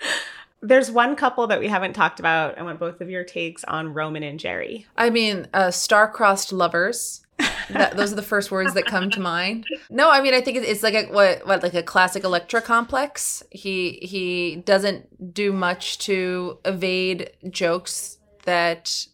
There's 0.60 0.90
one 0.90 1.14
couple 1.14 1.46
that 1.48 1.60
we 1.60 1.68
haven't 1.68 1.92
talked 1.92 2.20
about. 2.20 2.58
I 2.58 2.62
want 2.62 2.80
both 2.80 3.00
of 3.00 3.10
your 3.10 3.24
takes 3.24 3.64
on 3.64 3.92
Roman 3.92 4.22
and 4.22 4.40
Gerri. 4.40 4.86
I 4.96 5.10
mean, 5.10 5.46
uh, 5.52 5.70
star-crossed 5.70 6.52
lovers. 6.52 7.23
That, 7.70 7.96
those 7.96 8.12
are 8.12 8.16
the 8.16 8.22
first 8.22 8.50
words 8.50 8.74
that 8.74 8.86
come 8.86 9.10
to 9.10 9.20
mind. 9.20 9.66
No, 9.90 10.10
I 10.10 10.20
mean, 10.20 10.34
I 10.34 10.40
think 10.40 10.58
it's 10.58 10.82
like 10.82 10.94
a 10.94 11.04
what, 11.06 11.46
what 11.46 11.62
like 11.62 11.74
a 11.74 11.82
classic 11.82 12.24
Electra 12.24 12.60
complex. 12.60 13.42
He 13.50 13.98
he 14.02 14.56
doesn't 14.56 15.32
do 15.34 15.52
much 15.52 15.98
to 15.98 16.58
evade 16.64 17.30
jokes 17.50 18.18
that. 18.44 19.06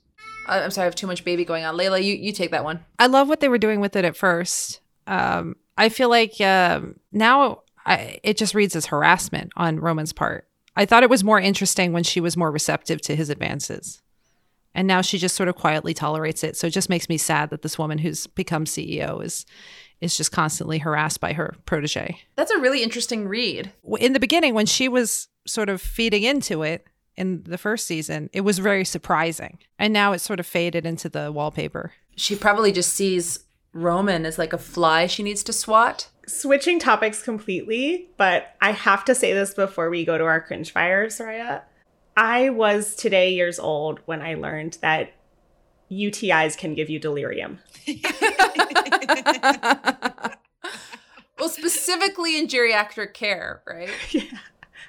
uh, 0.49 0.61
I'm 0.65 0.71
sorry, 0.71 0.85
I 0.85 0.87
have 0.87 0.95
too 0.95 1.07
much 1.07 1.25
baby 1.25 1.45
going 1.45 1.65
on. 1.65 1.77
Layla, 1.77 2.03
you 2.03 2.15
you 2.15 2.33
take 2.33 2.51
that 2.51 2.65
one. 2.65 2.85
I 2.99 3.07
love 3.07 3.29
what 3.29 3.41
they 3.41 3.49
were 3.49 3.59
doing 3.59 3.81
with 3.81 3.97
it 3.97 4.05
at 4.05 4.17
first. 4.17 4.81
Um, 5.07 5.57
I 5.79 5.89
feel 5.89 6.09
like 6.09 6.41
um, 6.41 7.01
now 7.13 7.63
I, 7.87 8.19
it 8.23 8.37
just 8.37 8.55
reads 8.55 8.77
as 8.77 8.87
harassment 8.87 9.53
on 9.57 9.81
Roman's 9.81 10.13
part. 10.13 10.47
I 10.77 10.87
thought 10.87 11.03
it 11.03 11.11
was 11.11 11.25
more 11.25 11.41
interesting 11.41 11.93
when 11.93 12.05
she 12.05 12.21
was 12.21 12.37
more 12.37 12.51
receptive 12.51 13.01
to 13.03 13.17
his 13.17 13.31
advances. 13.31 14.03
And 14.75 14.87
now 14.87 15.01
she 15.01 15.19
just 15.19 15.37
sort 15.37 15.49
of 15.49 15.57
quietly 15.57 15.95
tolerates 15.95 16.45
it. 16.45 16.57
So 16.57 16.69
it 16.69 16.71
just 16.71 16.89
makes 16.89 17.09
me 17.09 17.19
sad 17.19 17.51
that 17.51 17.63
this 17.63 17.79
woman 17.79 17.99
who's 17.99 18.27
become 18.27 18.65
CEO 18.65 19.23
is 19.25 19.47
is 20.01 20.17
just 20.17 20.33
constantly 20.33 20.79
harassed 20.79 21.21
by 21.21 21.35
her 21.35 21.55
protege. 21.67 22.19
That's 22.37 22.51
a 22.51 22.59
really 22.59 22.83
interesting 22.83 23.29
read. 23.29 23.71
In 23.99 24.15
the 24.15 24.21
beginning, 24.21 24.55
when 24.55 24.65
she 24.65 24.89
was 24.89 25.29
sort 25.47 25.69
of 25.69 25.83
feeding 25.83 26.23
into 26.23 26.63
it 26.63 26.87
in 27.17 27.43
the 27.43 27.59
first 27.59 27.87
season, 27.87 28.31
it 28.33 28.41
was 28.41 28.59
very 28.59 28.85
surprising. 28.85 29.59
And 29.79 29.93
now 29.93 30.13
it's 30.13 30.25
sort 30.25 30.41
of 30.41 30.47
faded 30.47 30.87
into 30.87 31.11
the 31.11 31.31
wallpaper. 31.31 31.93
She 32.17 32.35
probably 32.35 32.73
just 32.73 32.95
sees 32.95 33.41
Roman 33.73 34.25
as 34.25 34.39
like 34.39 34.53
a 34.53 34.59
fly 34.59 35.07
she 35.07 35.23
needs 35.23 35.43
to 35.45 35.53
swat. 35.53 36.09
Switching 36.27 36.79
topics 36.79 37.23
completely, 37.23 38.09
but 38.17 38.55
I 38.61 38.71
have 38.73 39.05
to 39.07 39.15
say 39.15 39.33
this 39.33 39.53
before 39.53 39.91
we 39.91 40.05
go 40.05 40.17
to 40.17 40.25
our 40.25 40.41
cringe 40.41 40.73
fire, 40.73 41.09
Soraya. 41.09 41.63
I 42.17 42.51
was 42.51 42.95
today 42.95 43.35
years 43.35 43.59
old 43.59 44.01
when 44.05 44.21
I 44.21 44.35
learned 44.35 44.79
that 44.83 45.13
UTIs 45.91 46.57
can 46.57 46.75
give 46.75 46.91
you 46.91 46.99
delirium. 46.99 47.59
well, 51.39 51.49
specifically 51.49 52.39
in 52.39 52.47
geriatric 52.47 53.15
care, 53.15 53.63
right? 53.67 53.91
Yeah. 54.11 54.23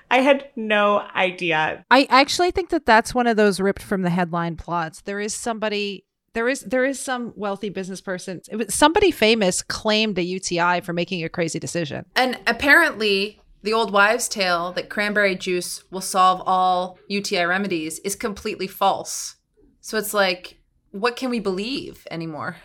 I 0.10 0.20
had 0.20 0.50
no 0.58 1.08
idea. 1.16 1.86
I 1.90 2.06
actually 2.10 2.52
think 2.52 2.70
that 2.72 2.86
that's 2.86 3.16
one 3.16 3.28
of 3.28 3.38
those 3.38 3.62
ripped 3.62 3.82
from 3.82 4.02
the 4.02 4.10
headline 4.10 4.58
plots. 4.58 5.02
There 5.02 5.22
is 5.22 5.34
somebody 5.34 6.06
there 6.34 6.50
is 6.50 6.62
there 6.62 6.84
is 6.84 7.00
some 7.00 7.34
wealthy 7.36 7.70
business 7.70 8.02
person 8.02 8.42
it 8.50 8.56
was, 8.58 8.74
somebody 8.74 9.12
famous 9.12 9.62
claimed 9.62 10.18
a 10.18 10.24
UTI 10.24 10.82
for 10.82 10.92
making 10.92 11.24
a 11.24 11.30
crazy 11.30 11.60
decision. 11.60 12.06
And 12.16 12.38
apparently 12.46 13.40
the 13.64 13.74
old 13.74 13.92
wives' 13.92 14.28
tale 14.28 14.72
that 14.74 14.90
cranberry 14.90 15.36
juice 15.36 15.84
will 15.92 16.02
solve 16.02 16.42
all 16.46 16.98
UTI 17.08 17.44
remedies 17.44 18.00
is 18.00 18.16
completely 18.16 18.68
false. 18.68 19.36
So 19.82 19.98
it's 19.98 20.14
like, 20.14 20.60
what 20.92 21.16
can 21.16 21.30
we 21.30 21.40
believe 21.40 22.08
anymore? 22.10 22.58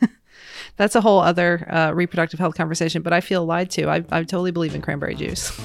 That's 0.76 0.94
a 0.94 1.00
whole 1.00 1.20
other 1.20 1.66
uh, 1.72 1.92
reproductive 1.92 2.38
health 2.38 2.54
conversation, 2.56 3.02
but 3.02 3.12
I 3.12 3.20
feel 3.20 3.44
lied 3.46 3.70
to. 3.70 3.88
I, 3.88 4.04
I 4.10 4.22
totally 4.22 4.50
believe 4.50 4.74
in 4.74 4.82
cranberry 4.82 5.14
juice. 5.14 5.58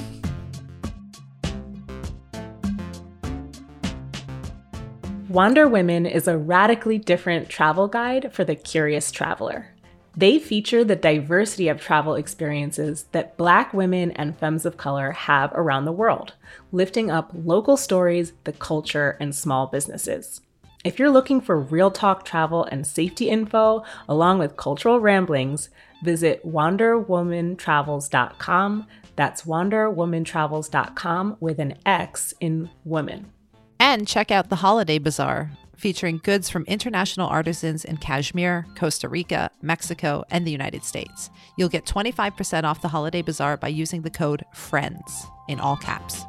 Wander 5.28 5.68
Womxn 5.68 6.10
is 6.10 6.28
a 6.28 6.38
radically 6.38 7.00
different 7.00 7.50
travel 7.50 7.88
guide 7.88 8.32
for 8.34 8.44
the 8.44 8.56
curious 8.56 9.12
traveler. 9.12 9.73
They 10.16 10.38
feature 10.38 10.84
the 10.84 10.96
diversity 10.96 11.68
of 11.70 11.82
travel 11.82 12.14
experiences 12.14 13.06
that 13.14 13.36
Black 13.36 13.74
women 13.74 14.12
and 14.12 14.38
femmes 14.38 14.64
of 14.66 14.78
color 14.78 15.10
have 15.12 15.52
around 15.54 15.86
the 15.86 15.92
world, 15.92 16.34
lifting 16.72 17.10
up 17.10 17.32
local 17.34 17.78
stories, 17.78 18.34
the 18.44 18.54
culture, 18.54 19.18
and 19.20 19.36
small 19.36 19.66
businesses. 19.66 20.42
If 20.84 21.00
you're 21.00 21.10
looking 21.10 21.42
for 21.42 21.60
real 21.60 21.90
talk 21.90 22.26
travel 22.26 22.64
and 22.66 22.86
safety 22.86 23.28
info, 23.30 23.84
along 24.08 24.38
with 24.38 24.56
cultural 24.58 25.00
ramblings, 25.00 25.70
visit 26.04 26.46
wanderwomxntravels.com. 26.46 28.88
That's 29.16 29.44
wanderwomxntravels.com 29.44 31.38
with 31.40 31.60
an 31.60 31.76
X 31.86 32.34
in 32.40 32.72
women. 32.84 33.32
And 33.80 34.08
check 34.08 34.30
out 34.30 34.50
the 34.50 34.58
Holiday 34.58 35.00
Bazaar, 35.00 35.52
featuring 35.76 36.20
goods 36.24 36.50
from 36.50 36.64
international 36.66 37.28
artisans 37.28 37.86
in 37.86 37.98
Kashmir, 37.98 38.66
Costa 38.76 39.10
Rica, 39.10 39.50
Mexico, 39.62 40.24
and 40.30 40.46
the 40.46 40.52
United 40.52 40.84
States. 40.84 41.30
You'll 41.58 41.70
get 41.70 41.86
25% 41.86 42.64
off 42.64 42.82
the 42.82 42.88
Holiday 42.88 43.22
Bazaar 43.22 43.58
by 43.58 43.70
using 43.70 44.02
the 44.02 44.10
code 44.10 44.44
FRIENDS 44.54 45.28
in 45.48 45.60
all 45.60 45.78
caps. 45.78 46.24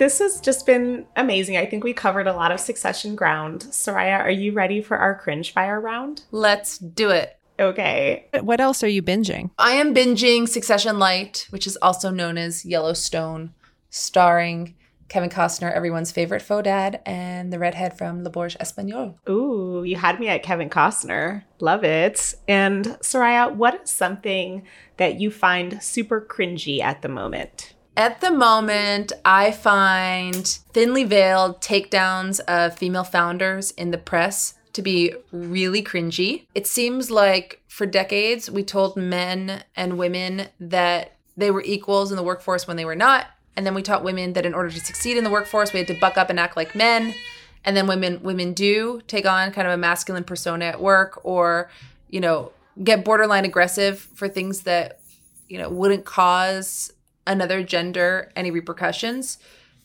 This 0.00 0.18
has 0.18 0.40
just 0.40 0.64
been 0.64 1.04
amazing. 1.14 1.58
I 1.58 1.66
think 1.66 1.84
we 1.84 1.92
covered 1.92 2.26
a 2.26 2.32
lot 2.32 2.52
of 2.52 2.58
succession 2.58 3.14
ground. 3.14 3.66
Soraya, 3.68 4.20
are 4.20 4.30
you 4.30 4.52
ready 4.52 4.80
for 4.80 4.96
our 4.96 5.14
cringe 5.14 5.52
fire 5.52 5.78
round? 5.78 6.22
Let's 6.30 6.78
do 6.78 7.10
it. 7.10 7.39
Okay. 7.60 8.26
What 8.40 8.60
else 8.60 8.82
are 8.82 8.88
you 8.88 9.02
binging? 9.02 9.50
I 9.58 9.72
am 9.72 9.94
binging 9.94 10.48
Succession 10.48 10.98
Light, 10.98 11.46
which 11.50 11.66
is 11.66 11.76
also 11.82 12.10
known 12.10 12.38
as 12.38 12.64
Yellowstone, 12.64 13.52
starring 13.90 14.74
Kevin 15.10 15.28
Costner, 15.28 15.70
everyone's 15.70 16.12
favorite 16.12 16.40
faux 16.40 16.64
dad, 16.64 17.02
and 17.04 17.52
the 17.52 17.58
redhead 17.58 17.98
from 17.98 18.22
L'Auberge 18.24 18.56
Espagnole. 18.58 19.16
Ooh, 19.28 19.82
you 19.84 19.96
had 19.96 20.20
me 20.20 20.28
at 20.28 20.42
Kevin 20.42 20.70
Costner. 20.70 21.42
Love 21.60 21.84
it. 21.84 22.34
And 22.48 22.86
Soraya, 23.02 23.54
what 23.54 23.82
is 23.82 23.90
something 23.90 24.62
that 24.96 25.20
you 25.20 25.30
find 25.30 25.82
super 25.82 26.20
cringy 26.20 26.80
at 26.80 27.02
the 27.02 27.08
moment? 27.08 27.74
At 27.96 28.20
the 28.20 28.30
moment, 28.30 29.12
I 29.24 29.50
find 29.50 30.46
thinly 30.46 31.04
veiled 31.04 31.60
takedowns 31.60 32.40
of 32.40 32.78
female 32.78 33.04
founders 33.04 33.72
in 33.72 33.90
the 33.90 33.98
press 33.98 34.54
to 34.72 34.82
be 34.82 35.14
really 35.32 35.82
cringy. 35.82 36.46
It 36.54 36.66
seems 36.66 37.10
like 37.10 37.60
for 37.68 37.86
decades 37.86 38.50
we 38.50 38.62
told 38.62 38.96
men 38.96 39.64
and 39.76 39.98
women 39.98 40.48
that 40.58 41.16
they 41.36 41.50
were 41.50 41.62
equals 41.62 42.10
in 42.10 42.16
the 42.16 42.22
workforce 42.22 42.66
when 42.66 42.76
they 42.76 42.84
were 42.84 42.96
not. 42.96 43.26
And 43.56 43.66
then 43.66 43.74
we 43.74 43.82
taught 43.82 44.04
women 44.04 44.34
that 44.34 44.46
in 44.46 44.54
order 44.54 44.70
to 44.70 44.80
succeed 44.80 45.16
in 45.16 45.24
the 45.24 45.30
workforce, 45.30 45.72
we 45.72 45.78
had 45.78 45.88
to 45.88 45.98
buck 45.98 46.16
up 46.16 46.30
and 46.30 46.38
act 46.38 46.56
like 46.56 46.74
men. 46.74 47.14
And 47.64 47.76
then 47.76 47.86
women 47.86 48.22
women 48.22 48.54
do 48.54 49.02
take 49.06 49.26
on 49.26 49.52
kind 49.52 49.66
of 49.66 49.74
a 49.74 49.76
masculine 49.76 50.24
persona 50.24 50.66
at 50.66 50.80
work 50.80 51.20
or, 51.24 51.70
you 52.08 52.20
know, 52.20 52.52
get 52.82 53.04
borderline 53.04 53.44
aggressive 53.44 53.98
for 53.98 54.28
things 54.28 54.62
that, 54.62 55.00
you 55.48 55.58
know, 55.58 55.68
wouldn't 55.68 56.04
cause 56.04 56.92
another 57.26 57.62
gender 57.62 58.32
any 58.34 58.50
repercussions. 58.50 59.38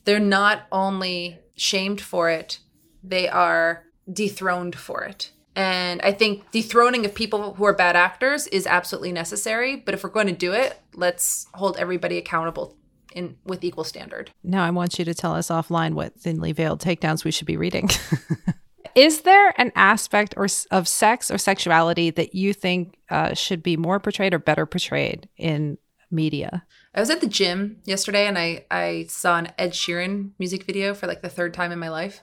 They're 0.05 0.19
not 0.19 0.67
only 0.71 1.39
shamed 1.55 1.99
for 1.99 2.29
it, 2.29 2.59
they 3.03 3.27
are 3.27 3.83
dethroned 4.11 4.75
for 4.75 5.03
it. 5.03 5.31
And 5.55 6.01
I 6.01 6.11
think 6.11 6.51
dethroning 6.51 7.05
of 7.05 7.15
people 7.15 7.53
who 7.53 7.63
are 7.65 7.73
bad 7.73 7.95
actors 7.95 8.47
is 8.47 8.67
absolutely 8.67 9.13
necessary. 9.13 9.77
But 9.77 9.93
if 9.93 10.03
we're 10.03 10.09
going 10.09 10.27
to 10.27 10.33
do 10.33 10.51
it, 10.51 10.79
let's 10.93 11.47
hold 11.53 11.77
everybody 11.77 12.17
accountable 12.17 12.75
in 13.13 13.37
with 13.45 13.63
equal 13.63 13.85
standard. 13.85 14.31
Now 14.43 14.65
I 14.65 14.71
want 14.71 14.99
you 14.99 15.05
to 15.05 15.13
tell 15.13 15.33
us 15.33 15.47
offline 15.47 15.93
what 15.93 16.19
thinly 16.19 16.51
veiled 16.51 16.81
takedowns 16.81 17.23
we 17.23 17.31
should 17.31 17.47
be 17.47 17.57
reading. 17.57 17.89
Is 18.95 19.21
there 19.21 19.53
an 19.57 19.71
aspect 19.75 20.33
or 20.37 20.47
of 20.71 20.87
sex 20.87 21.31
or 21.31 21.37
sexuality 21.37 22.11
that 22.11 22.35
you 22.35 22.53
think 22.53 22.97
uh, 23.09 23.33
should 23.33 23.63
be 23.63 23.77
more 23.77 23.99
portrayed 23.99 24.33
or 24.33 24.39
better 24.39 24.65
portrayed 24.65 25.27
in 25.37 25.77
media? 26.11 26.65
I 26.93 26.99
was 26.99 27.09
at 27.09 27.19
the 27.19 27.27
gym 27.27 27.77
yesterday 27.85 28.25
and 28.25 28.37
I 28.37 28.65
I 28.71 29.05
saw 29.09 29.37
an 29.37 29.51
Ed 29.57 29.71
Sheeran 29.71 30.31
music 30.39 30.63
video 30.63 30.93
for 30.93 31.07
like 31.07 31.21
the 31.21 31.29
third 31.29 31.53
time 31.53 31.71
in 31.71 31.79
my 31.79 31.89
life 31.89 32.21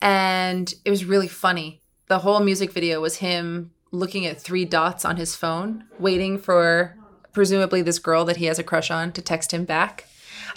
and 0.00 0.72
it 0.84 0.90
was 0.90 1.04
really 1.04 1.28
funny. 1.28 1.82
The 2.08 2.20
whole 2.20 2.40
music 2.40 2.72
video 2.72 3.00
was 3.00 3.16
him 3.16 3.72
looking 3.90 4.26
at 4.26 4.40
three 4.40 4.64
dots 4.64 5.04
on 5.04 5.16
his 5.16 5.34
phone, 5.34 5.84
waiting 5.98 6.38
for 6.38 6.96
presumably 7.32 7.82
this 7.82 7.98
girl 7.98 8.24
that 8.24 8.36
he 8.36 8.46
has 8.46 8.58
a 8.58 8.64
crush 8.64 8.90
on 8.90 9.12
to 9.12 9.22
text 9.22 9.52
him 9.52 9.64
back. 9.64 10.06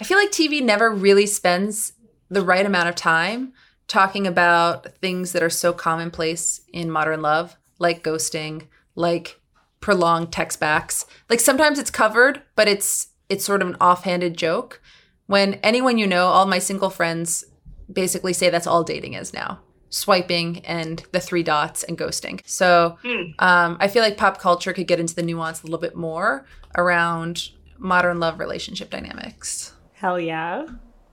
I 0.00 0.04
feel 0.04 0.18
like 0.18 0.30
TV 0.30 0.62
never 0.62 0.90
really 0.90 1.26
spends 1.26 1.92
the 2.28 2.42
right 2.42 2.64
amount 2.64 2.88
of 2.88 2.94
time 2.94 3.52
talking 3.86 4.26
about 4.26 4.94
things 4.98 5.32
that 5.32 5.42
are 5.42 5.50
so 5.50 5.72
commonplace 5.72 6.60
in 6.72 6.90
modern 6.90 7.20
love, 7.22 7.56
like 7.78 8.04
ghosting, 8.04 8.68
like 8.94 9.40
prolonged 9.80 10.32
text 10.32 10.60
backs. 10.60 11.06
Like 11.28 11.40
sometimes 11.40 11.78
it's 11.78 11.90
covered, 11.90 12.42
but 12.54 12.68
it's 12.68 13.08
it's 13.28 13.44
sort 13.44 13.62
of 13.62 13.68
an 13.68 13.76
offhanded 13.80 14.36
joke. 14.36 14.80
When 15.26 15.54
anyone 15.54 15.98
you 15.98 16.06
know, 16.06 16.26
all 16.26 16.46
my 16.46 16.58
single 16.58 16.90
friends 16.90 17.44
basically 17.92 18.32
say 18.32 18.50
that's 18.50 18.66
all 18.66 18.84
dating 18.84 19.14
is 19.14 19.32
now 19.32 19.60
swiping 19.90 20.64
and 20.64 21.04
the 21.12 21.20
three 21.20 21.42
dots 21.42 21.82
and 21.82 21.98
ghosting. 21.98 22.40
So 22.46 22.96
mm. 23.02 23.34
um, 23.40 23.76
I 23.80 23.88
feel 23.88 24.02
like 24.02 24.16
pop 24.16 24.38
culture 24.38 24.72
could 24.72 24.86
get 24.86 25.00
into 25.00 25.14
the 25.14 25.22
nuance 25.22 25.62
a 25.62 25.66
little 25.66 25.80
bit 25.80 25.96
more 25.96 26.46
around 26.76 27.50
modern 27.76 28.20
love 28.20 28.38
relationship 28.38 28.90
dynamics. 28.90 29.74
Hell 29.94 30.18
yeah. 30.18 30.66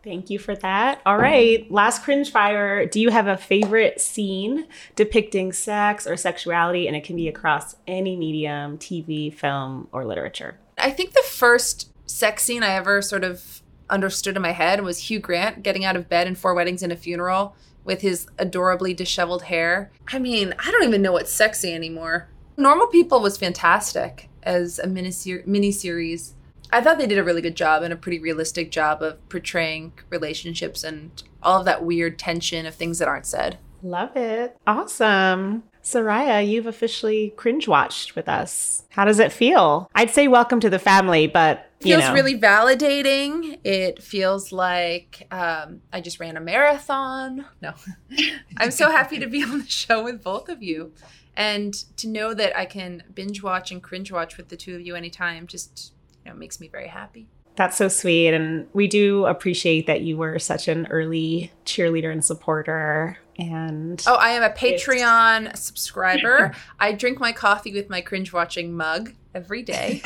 Thank 0.04 0.30
you 0.30 0.40
for 0.40 0.56
that. 0.56 1.02
All 1.06 1.18
right, 1.18 1.70
last 1.70 2.04
cringe 2.04 2.32
fire. 2.32 2.86
Do 2.86 3.02
you 3.02 3.10
have 3.10 3.28
a 3.28 3.36
favorite 3.36 4.00
scene 4.00 4.66
depicting 4.96 5.52
sex 5.52 6.08
or 6.08 6.16
sexuality? 6.16 6.88
And 6.88 6.96
it 6.96 7.04
can 7.04 7.18
be 7.18 7.28
across 7.28 7.76
any 7.88 8.16
medium, 8.16 8.78
TV, 8.78 9.34
film, 9.34 9.90
or 9.92 10.06
literature. 10.06 10.58
I 10.78 10.92
think 10.92 11.12
the 11.12 11.24
first 11.24 11.92
sex 12.06 12.44
scene 12.44 12.64
I 12.64 12.76
ever 12.76 13.02
sort 13.02 13.26
of 13.26 13.62
understood 13.90 14.36
in 14.36 14.42
my 14.42 14.52
head 14.52 14.84
was 14.84 15.10
Hugh 15.10 15.20
Grant 15.20 15.64
getting 15.64 15.86
out 15.86 15.96
of 15.96 16.10
bed 16.10 16.28
in 16.28 16.36
Four 16.36 16.54
Weddings 16.54 16.84
and 16.84 16.92
a 16.92 16.96
Funeral 16.96 17.56
with 17.84 18.02
his 18.02 18.28
adorably 18.38 18.94
disheveled 18.94 19.44
hair. 19.44 19.92
I 20.12 20.20
mean, 20.20 20.54
I 20.60 20.72
don't 20.72 20.84
even 20.84 21.02
know 21.02 21.14
what's 21.14 21.32
sexy 21.32 21.74
anymore. 21.74 22.30
Normal 22.58 22.88
People 22.88 23.22
was 23.22 23.38
fantastic 23.38 24.30
as 24.44 24.80
a 24.80 24.88
mini 24.88 25.72
series. 25.72 26.34
I 26.72 26.82
thought 26.82 26.98
they 26.98 27.08
did 27.08 27.18
a 27.18 27.24
really 27.24 27.42
good 27.42 27.56
job 27.56 27.84
and 27.84 27.94
a 27.94 27.98
pretty 27.98 28.20
realistic 28.20 28.72
job 28.72 29.02
of 29.02 29.30
portraying 29.30 29.94
relationships 30.10 30.84
and 30.84 31.24
all 31.42 31.60
of 31.60 31.66
that 31.66 31.86
weird 31.86 32.20
tension 32.20 32.66
of 32.66 32.76
things 32.76 33.00
that 33.00 33.08
aren't 33.08 33.26
said. 33.26 33.58
Love 33.82 34.18
it. 34.18 34.58
Awesome. 34.68 35.64
Soraya, 35.82 36.46
you've 36.46 36.66
officially 36.66 37.34
cringe 37.38 37.68
watched 37.68 38.16
with 38.16 38.28
us. 38.28 38.84
How 38.90 39.06
does 39.06 39.20
it 39.20 39.32
feel? 39.32 39.90
I'd 39.96 40.10
say 40.10 40.28
welcome 40.28 40.60
to 40.60 40.70
the 40.70 40.80
family, 40.80 41.28
but 41.28 41.67
feels 41.80 42.04
know. 42.04 42.14
really 42.14 42.40
validating. 42.40 43.60
It 43.64 44.02
feels 44.02 44.52
like 44.52 45.28
um, 45.32 45.82
I 45.92 46.02
just 46.02 46.20
ran 46.20 46.38
a 46.38 46.42
marathon. 46.42 47.46
No, 47.62 47.74
I'm 48.58 48.72
so 48.72 48.90
happy 48.90 49.20
to 49.20 49.28
be 49.28 49.44
on 49.44 49.60
the 49.60 49.68
show 49.68 50.04
with 50.04 50.24
both 50.24 50.50
of 50.50 50.64
you, 50.64 50.94
and 51.36 51.74
to 51.98 52.08
know 52.08 52.34
that 52.34 52.58
I 52.58 52.66
can 52.66 53.04
binge 53.14 53.44
watch 53.44 53.72
and 53.72 53.82
cringe 53.82 54.12
watch 54.12 54.38
with 54.38 54.50
the 54.50 54.58
two 54.58 54.76
of 54.76 54.82
you 54.82 54.96
anytime. 54.96 55.48
Just 55.48 55.94
you 56.26 56.32
know, 56.32 56.38
makes 56.38 56.60
me 56.60 56.68
very 56.68 56.88
happy. 56.88 57.28
That's 57.58 57.76
so 57.76 57.88
sweet. 57.88 58.34
And 58.36 58.68
we 58.74 58.88
do 58.88 59.26
appreciate 59.26 59.88
that 59.88 60.02
you 60.02 60.16
were 60.16 60.38
such 60.38 60.68
an 60.68 60.86
early 60.92 61.52
cheerleader 61.66 62.12
and 62.12 62.24
supporter. 62.24 63.18
And 63.40 64.02
oh, 64.08 64.16
I 64.16 64.30
am 64.30 64.44
a 64.44 64.52
Patreon 64.52 65.58
subscriber. 65.58 66.54
I 66.80 66.92
drink 66.92 67.20
my 67.20 67.32
coffee 67.32 67.74
with 67.74 67.90
my 67.90 68.02
cringe 68.02 68.32
watching 68.32 68.78
mug 68.78 69.14
every 69.34 69.64
day. 69.64 70.02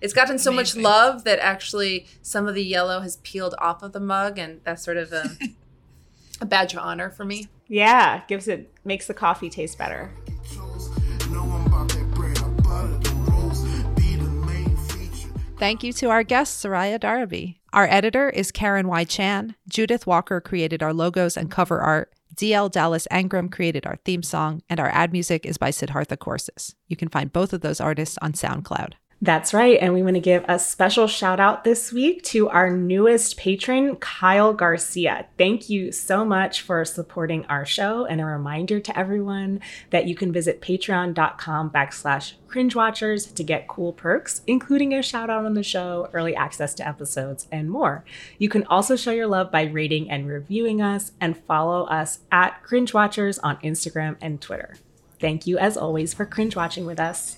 it's 0.00 0.12
gotten 0.12 0.38
so 0.38 0.52
Amazing. 0.52 0.82
much 0.82 0.90
love 0.90 1.24
that 1.24 1.38
actually 1.38 2.06
some 2.22 2.46
of 2.46 2.54
the 2.54 2.64
yellow 2.64 3.00
has 3.00 3.16
peeled 3.18 3.54
off 3.58 3.82
of 3.82 3.92
the 3.92 4.00
mug, 4.00 4.38
and 4.38 4.60
that's 4.64 4.84
sort 4.84 4.96
of 4.96 5.12
a, 5.12 5.30
a 6.40 6.46
badge 6.46 6.74
of 6.74 6.80
honor 6.80 7.10
for 7.10 7.24
me. 7.24 7.48
Yeah, 7.68 8.22
gives 8.28 8.46
it 8.48 8.72
makes 8.84 9.06
the 9.06 9.14
coffee 9.14 9.50
taste 9.50 9.78
better. 9.78 10.10
Thank 15.58 15.82
you 15.82 15.92
to 15.94 16.10
our 16.10 16.22
guest, 16.22 16.62
Soraya 16.62 17.00
Darabi. 17.00 17.56
Our 17.72 17.86
editor 17.86 18.28
is 18.28 18.52
Karen 18.52 18.88
Y. 18.88 19.04
Chan. 19.04 19.54
Judith 19.66 20.06
Walker 20.06 20.38
created 20.38 20.82
our 20.82 20.92
logos 20.92 21.34
and 21.34 21.50
cover 21.50 21.80
art. 21.80 22.12
DL 22.34 22.70
Dallas 22.70 23.08
Angram 23.10 23.50
created 23.50 23.86
our 23.86 23.96
theme 24.04 24.22
song, 24.22 24.60
and 24.68 24.78
our 24.78 24.90
ad 24.90 25.12
music 25.12 25.46
is 25.46 25.56
by 25.56 25.70
Siddhartha 25.70 26.18
Courses. 26.18 26.74
You 26.88 26.96
can 26.96 27.08
find 27.08 27.32
both 27.32 27.54
of 27.54 27.62
those 27.62 27.80
artists 27.80 28.18
on 28.20 28.34
SoundCloud. 28.34 28.92
That's 29.22 29.54
right. 29.54 29.78
And 29.80 29.94
we 29.94 30.02
want 30.02 30.16
to 30.16 30.20
give 30.20 30.44
a 30.46 30.58
special 30.58 31.06
shout 31.06 31.40
out 31.40 31.64
this 31.64 31.90
week 31.90 32.22
to 32.24 32.50
our 32.50 32.70
newest 32.70 33.38
patron, 33.38 33.96
Kyle 33.96 34.52
Garcia. 34.52 35.26
Thank 35.38 35.70
you 35.70 35.90
so 35.90 36.22
much 36.22 36.60
for 36.60 36.84
supporting 36.84 37.46
our 37.46 37.64
show. 37.64 38.04
And 38.04 38.20
a 38.20 38.26
reminder 38.26 38.78
to 38.78 38.98
everyone 38.98 39.60
that 39.88 40.06
you 40.06 40.14
can 40.14 40.32
visit 40.32 40.60
patreon.com 40.60 41.70
backslash 41.70 42.34
cringewatchers 42.48 43.32
to 43.34 43.42
get 43.42 43.68
cool 43.68 43.94
perks, 43.94 44.42
including 44.46 44.92
a 44.92 45.02
shout 45.02 45.30
out 45.30 45.46
on 45.46 45.54
the 45.54 45.62
show, 45.62 46.10
early 46.12 46.36
access 46.36 46.74
to 46.74 46.86
episodes, 46.86 47.46
and 47.50 47.70
more. 47.70 48.04
You 48.36 48.50
can 48.50 48.64
also 48.66 48.96
show 48.96 49.12
your 49.12 49.26
love 49.26 49.50
by 49.50 49.62
rating 49.62 50.10
and 50.10 50.28
reviewing 50.28 50.82
us 50.82 51.12
and 51.22 51.38
follow 51.38 51.84
us 51.86 52.18
at 52.30 52.62
cringewatchers 52.62 53.40
on 53.42 53.56
Instagram 53.58 54.16
and 54.20 54.42
Twitter. 54.42 54.74
Thank 55.18 55.46
you 55.46 55.56
as 55.56 55.78
always 55.78 56.12
for 56.12 56.26
cringe 56.26 56.54
watching 56.54 56.84
with 56.84 57.00
us. 57.00 57.36